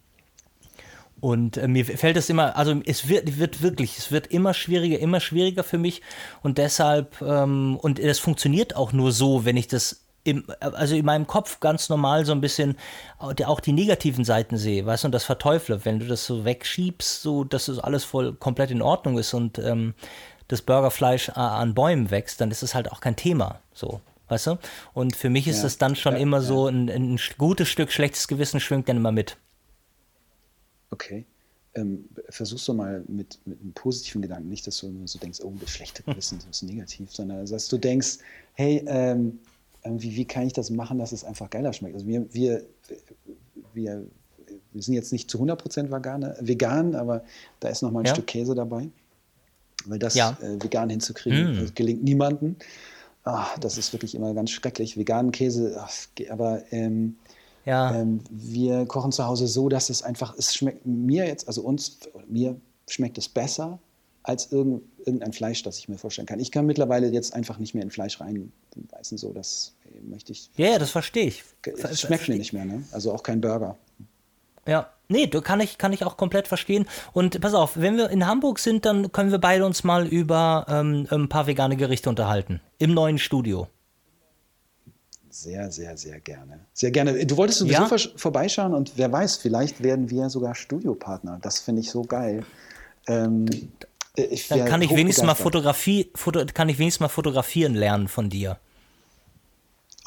und 1.20 1.56
äh, 1.56 1.66
mir 1.68 1.84
fällt 1.84 2.16
es 2.16 2.28
immer, 2.28 2.56
also 2.56 2.80
es 2.84 3.08
wird, 3.08 3.38
wird 3.38 3.62
wirklich, 3.62 3.98
es 3.98 4.12
wird 4.12 4.26
immer 4.28 4.54
schwieriger, 4.54 4.98
immer 4.98 5.20
schwieriger 5.20 5.64
für 5.64 5.78
mich 5.78 6.02
und 6.42 6.58
deshalb, 6.58 7.20
ähm, 7.22 7.76
und 7.80 7.98
es 7.98 8.18
funktioniert 8.18 8.76
auch 8.76 8.92
nur 8.92 9.12
so, 9.12 9.44
wenn 9.44 9.56
ich 9.56 9.68
das 9.68 10.02
im, 10.24 10.44
also 10.60 10.96
in 10.96 11.04
meinem 11.04 11.26
Kopf 11.26 11.60
ganz 11.60 11.88
normal 11.88 12.24
so 12.26 12.32
ein 12.32 12.40
bisschen 12.40 12.76
auch 13.18 13.60
die 13.60 13.72
negativen 13.72 14.24
Seiten 14.24 14.56
sehe, 14.56 14.84
weißt 14.84 15.04
du, 15.04 15.08
und 15.08 15.12
das 15.12 15.24
verteufle, 15.24 15.84
wenn 15.84 16.00
du 16.00 16.06
das 16.06 16.26
so 16.26 16.44
wegschiebst, 16.44 17.22
so 17.22 17.44
dass 17.44 17.68
es 17.68 17.78
alles 17.78 18.04
voll 18.04 18.34
komplett 18.34 18.70
in 18.72 18.82
Ordnung 18.82 19.18
ist 19.18 19.34
und 19.34 19.58
ähm, 19.58 19.94
das 20.48 20.62
Burgerfleisch 20.62 21.30
an 21.30 21.74
Bäumen 21.74 22.10
wächst, 22.10 22.40
dann 22.40 22.50
ist 22.50 22.62
es 22.62 22.74
halt 22.74 22.90
auch 22.92 23.00
kein 23.00 23.16
Thema, 23.16 23.60
so. 23.72 24.00
Weißt 24.28 24.48
du? 24.48 24.58
Und 24.92 25.14
für 25.14 25.30
mich 25.30 25.46
ist 25.46 25.58
Ja. 25.58 25.62
das 25.64 25.78
dann 25.78 25.94
schon 25.94 26.14
Ja, 26.14 26.18
immer 26.20 26.38
ja. 26.38 26.42
so, 26.42 26.66
ein, 26.66 26.88
ein 26.90 27.20
gutes 27.38 27.68
Stück 27.68 27.92
schlechtes 27.92 28.26
Gewissen 28.26 28.58
schwingt 28.58 28.88
dann 28.88 28.96
immer 28.96 29.12
mit. 29.12 29.36
Okay. 30.90 31.24
Ähm, 31.74 32.08
versuchst 32.30 32.66
du 32.68 32.72
mal 32.74 33.04
mit, 33.06 33.38
mit 33.44 33.60
einem 33.60 33.72
positiven 33.74 34.22
Gedanken, 34.22 34.48
nicht, 34.48 34.66
dass 34.66 34.78
du 34.78 34.88
nur 34.88 35.06
so 35.06 35.18
denkst, 35.18 35.40
oh, 35.42 35.52
das 35.60 35.70
schlechte 35.70 36.02
Gewissen, 36.02 36.38
das 36.48 36.62
ist 36.62 36.68
negativ, 36.68 37.12
sondern 37.12 37.44
dass 37.44 37.68
du 37.68 37.76
denkst, 37.76 38.18
hey, 38.54 38.82
ähm, 38.86 39.38
irgendwie, 39.84 40.16
wie 40.16 40.24
kann 40.24 40.46
ich 40.46 40.52
das 40.54 40.70
machen, 40.70 40.98
dass 40.98 41.12
es 41.12 41.22
einfach 41.22 41.50
geiler 41.50 41.72
schmeckt? 41.72 41.94
Also 41.94 42.06
wir, 42.06 42.26
wir, 42.32 42.64
wir, 43.74 44.04
wir 44.72 44.82
sind 44.82 44.94
jetzt 44.94 45.12
nicht 45.12 45.30
zu 45.30 45.38
100% 45.42 45.90
Veganer, 45.92 46.34
vegan, 46.40 46.94
aber 46.94 47.24
da 47.60 47.68
ist 47.68 47.82
noch 47.82 47.90
mal 47.90 48.00
ein 48.00 48.06
Ja. 48.06 48.14
Stück 48.14 48.26
Käse 48.26 48.54
dabei. 48.54 48.88
Weil 49.84 49.98
das 49.98 50.14
Ja. 50.14 50.36
äh, 50.40 50.60
vegan 50.62 50.88
hinzukriegen, 50.90 51.52
Mm. 51.56 51.60
das 51.60 51.74
gelingt 51.74 52.02
niemandem. 52.02 52.56
Ah, 53.22 53.46
das 53.60 53.76
ist 53.76 53.92
wirklich 53.92 54.14
immer 54.14 54.32
ganz 54.34 54.50
schrecklich. 54.50 54.96
Veganen 54.96 55.30
Käse, 55.30 55.76
ach, 55.78 55.92
aber 56.30 56.62
ähm, 56.72 57.16
Ja. 57.66 57.94
ähm, 57.94 58.20
wir 58.30 58.86
kochen 58.86 59.12
zu 59.12 59.26
Hause 59.26 59.48
so, 59.48 59.68
dass 59.68 59.90
es 59.90 60.02
einfach, 60.02 60.34
es 60.38 60.54
schmeckt 60.54 60.86
mir 60.86 61.26
jetzt, 61.26 61.48
also 61.48 61.62
uns, 61.62 61.98
mir 62.28 62.58
schmeckt 62.88 63.18
es 63.18 63.28
besser 63.28 63.80
als 64.22 64.52
irgend, 64.52 64.82
irgendein 65.04 65.32
Fleisch, 65.32 65.62
das 65.64 65.78
ich 65.78 65.88
mir 65.88 65.98
vorstellen 65.98 66.26
kann. 66.26 66.40
Ich 66.40 66.50
kann 66.50 66.64
mittlerweile 66.64 67.08
jetzt 67.08 67.34
einfach 67.34 67.58
nicht 67.58 67.74
mehr 67.74 67.82
in 67.82 67.90
Fleisch 67.90 68.20
reinbeißen, 68.20 69.18
so, 69.18 69.32
das 69.32 69.74
äh, 69.84 70.00
möchte 70.08 70.32
ich. 70.32 70.50
Ja, 70.56 70.70
ja, 70.70 70.78
das 70.78 70.90
verstehe 70.90 71.26
ich. 71.26 71.44
Es 71.64 72.00
schmeckt 72.00 72.28
mir 72.28 72.36
nicht 72.36 72.52
mehr, 72.52 72.64
ne? 72.64 72.84
Also 72.92 73.12
auch 73.12 73.22
kein 73.22 73.40
Burger. 73.40 73.76
Ja, 74.66 74.90
nee, 75.08 75.26
du 75.26 75.40
kann 75.42 75.60
ich, 75.60 75.78
kann 75.78 75.92
ich 75.92 76.04
auch 76.04 76.16
komplett 76.16 76.48
verstehen. 76.48 76.86
Und 77.12 77.40
pass 77.40 77.54
auf, 77.54 77.76
wenn 77.76 77.96
wir 77.96 78.10
in 78.10 78.26
Hamburg 78.26 78.58
sind, 78.58 78.84
dann 78.84 79.12
können 79.12 79.30
wir 79.30 79.38
beide 79.38 79.64
uns 79.64 79.84
mal 79.84 80.06
über 80.06 80.66
ähm, 80.68 81.06
ein 81.10 81.28
paar 81.28 81.46
vegane 81.46 81.76
Gerichte 81.76 82.08
unterhalten. 82.08 82.60
Im 82.78 82.94
neuen 82.94 83.18
Studio. 83.18 83.68
Sehr, 85.38 85.70
sehr, 85.70 85.98
sehr 85.98 86.18
gerne. 86.20 86.60
Sehr 86.72 86.90
gerne. 86.90 87.26
Du 87.26 87.36
wolltest 87.36 87.58
sowieso 87.58 87.82
Ja. 87.82 87.98
vorbeischauen 88.16 88.72
und 88.72 88.92
wer 88.96 89.12
weiß, 89.12 89.36
vielleicht 89.36 89.82
werden 89.82 90.08
wir 90.08 90.30
sogar 90.30 90.54
Studiopartner. 90.54 91.38
Das 91.42 91.58
finde 91.58 91.82
ich 91.82 91.90
so 91.90 92.02
geil. 92.02 92.42
Ähm, 93.06 93.44
äh, 94.16 94.22
ich 94.22 94.48
Dann 94.48 94.64
kann 94.64 94.80
ich 94.80 94.96
wenigstens 94.96 95.26
mal. 95.26 95.34
Fotografie, 95.34 96.10
Foto, 96.14 96.42
kann 96.54 96.70
ich 96.70 96.78
wenigstens 96.78 97.00
mal 97.00 97.08
fotografieren 97.08 97.74
lernen 97.74 98.08
von 98.08 98.30
dir. 98.30 98.58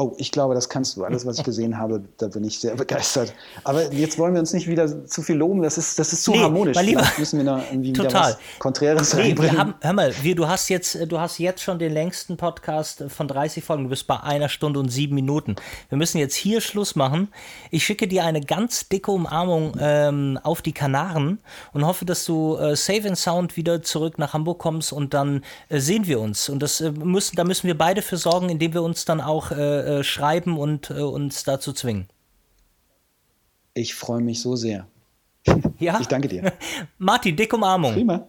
Oh, 0.02 0.14
ich 0.18 0.32
glaube, 0.32 0.54
das 0.56 0.70
kannst 0.70 0.96
du. 0.96 1.04
Alles, 1.04 1.26
was 1.26 1.40
ich 1.40 1.44
gesehen 1.44 1.78
habe, 1.78 2.02
da 2.20 2.30
bin 2.30 2.46
ich 2.46 2.58
sehr 2.62 2.74
begeistert. 2.76 3.34
Aber 3.66 3.92
jetzt 3.92 4.18
wollen 4.18 4.34
wir 4.34 4.40
uns 4.40 4.54
nicht 4.54 4.66
wieder 4.66 5.06
zu 5.06 5.22
viel 5.22 5.36
loben. 5.36 5.62
Das 5.62 5.78
ist, 5.78 6.00
das 6.00 6.14
ist 6.14 6.24
zu 6.24 6.32
Nee, 6.32 6.40
harmonisch. 6.40 6.78
Lieber. 6.82 7.02
Vielleicht 7.02 7.20
müssen 7.20 7.38
wir 7.40 7.44
noch 7.44 7.62
irgendwie 7.70 7.90
wieder 7.90 8.04
Total. 8.04 8.32
was 8.32 8.38
Konträres 8.60 9.14
Nee, 9.14 9.22
reinbringen. 9.24 9.52
wir 9.52 9.60
haben, 9.60 9.74
hör 9.82 9.92
mal, 9.92 10.14
wir, 10.22 10.36
du 10.36 10.48
hast 10.48 10.70
jetzt, 10.70 10.96
äh, 10.96 11.06
du 11.06 11.20
hast 11.20 11.38
jetzt 11.38 11.62
schon 11.62 11.80
den 11.80 11.92
längsten 11.92 12.38
Podcast 12.38 13.04
von 13.10 13.28
30 13.28 13.62
Folgen. 13.62 13.84
Du 13.84 13.90
bist 13.90 14.08
bei 14.08 14.18
einer 14.22 14.48
Stunde 14.48 14.80
und 14.80 14.88
sieben 14.88 15.16
Minuten. 15.16 15.58
Wir 15.90 15.98
müssen 15.98 16.18
jetzt 16.18 16.36
hier 16.36 16.62
Schluss 16.62 16.96
machen. 16.96 17.28
Ich 17.70 17.84
schicke 17.86 18.08
dir 18.08 18.24
eine 18.24 18.40
ganz 18.40 18.88
dicke 18.88 19.12
Umarmung 19.12 19.74
ähm, 19.82 20.40
auf 20.44 20.62
die 20.62 20.72
Kanaren 20.72 21.40
und 21.74 21.86
hoffe, 21.86 22.06
dass 22.06 22.24
du 22.24 22.56
äh, 22.56 22.78
safe 22.78 23.06
and 23.06 23.18
sound 23.18 23.58
wieder 23.58 23.82
zurück 23.82 24.18
nach 24.18 24.32
Hamburg 24.32 24.60
kommst 24.60 24.94
und 24.94 25.14
dann 25.14 25.44
äh, 25.68 25.80
sehen 25.82 26.08
wir 26.08 26.22
uns. 26.22 26.48
Und 26.48 26.60
das 26.64 26.80
äh, 26.80 26.90
müssen, 26.92 27.36
da 27.36 27.44
müssen 27.44 27.68
wir 27.68 27.78
beide 27.78 28.02
für 28.02 28.16
sorgen, 28.16 28.48
indem 28.48 28.74
wir 28.74 28.82
uns 28.82 29.04
dann 29.04 29.20
auch 29.20 29.52
äh, 29.90 30.04
schreiben 30.04 30.58
und 30.58 30.90
äh, 30.92 31.02
uns 31.02 31.44
dazu 31.44 31.74
zwingen. 31.74 32.08
ich 33.74 33.96
freue 33.96 34.22
mich 34.22 34.42
so 34.42 34.56
sehr. 34.56 34.88
Ja? 35.80 36.00
Ich 36.02 36.08
danke 36.08 36.28
dir. 36.28 36.52
Martin, 36.98 37.36
dicke 37.36 37.56
Umarmung. 37.56 37.94
Prima. 37.94 38.28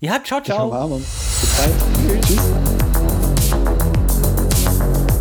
Ja, 0.00 0.22
ciao, 0.22 0.40
ciao. 0.42 0.66
Umarmung. 0.66 1.00
Bis 1.00 1.56
bald. 1.56 1.72
Tschüss. 2.26 2.36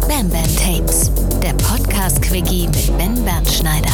Bam 0.08 0.30
Bam 0.30 0.56
Tapes, 0.58 1.12
der 1.42 1.54
Podcast-Quickie 1.54 2.68
mit 2.68 2.98
Ben 2.98 3.24
Bernschneider. 3.24 3.94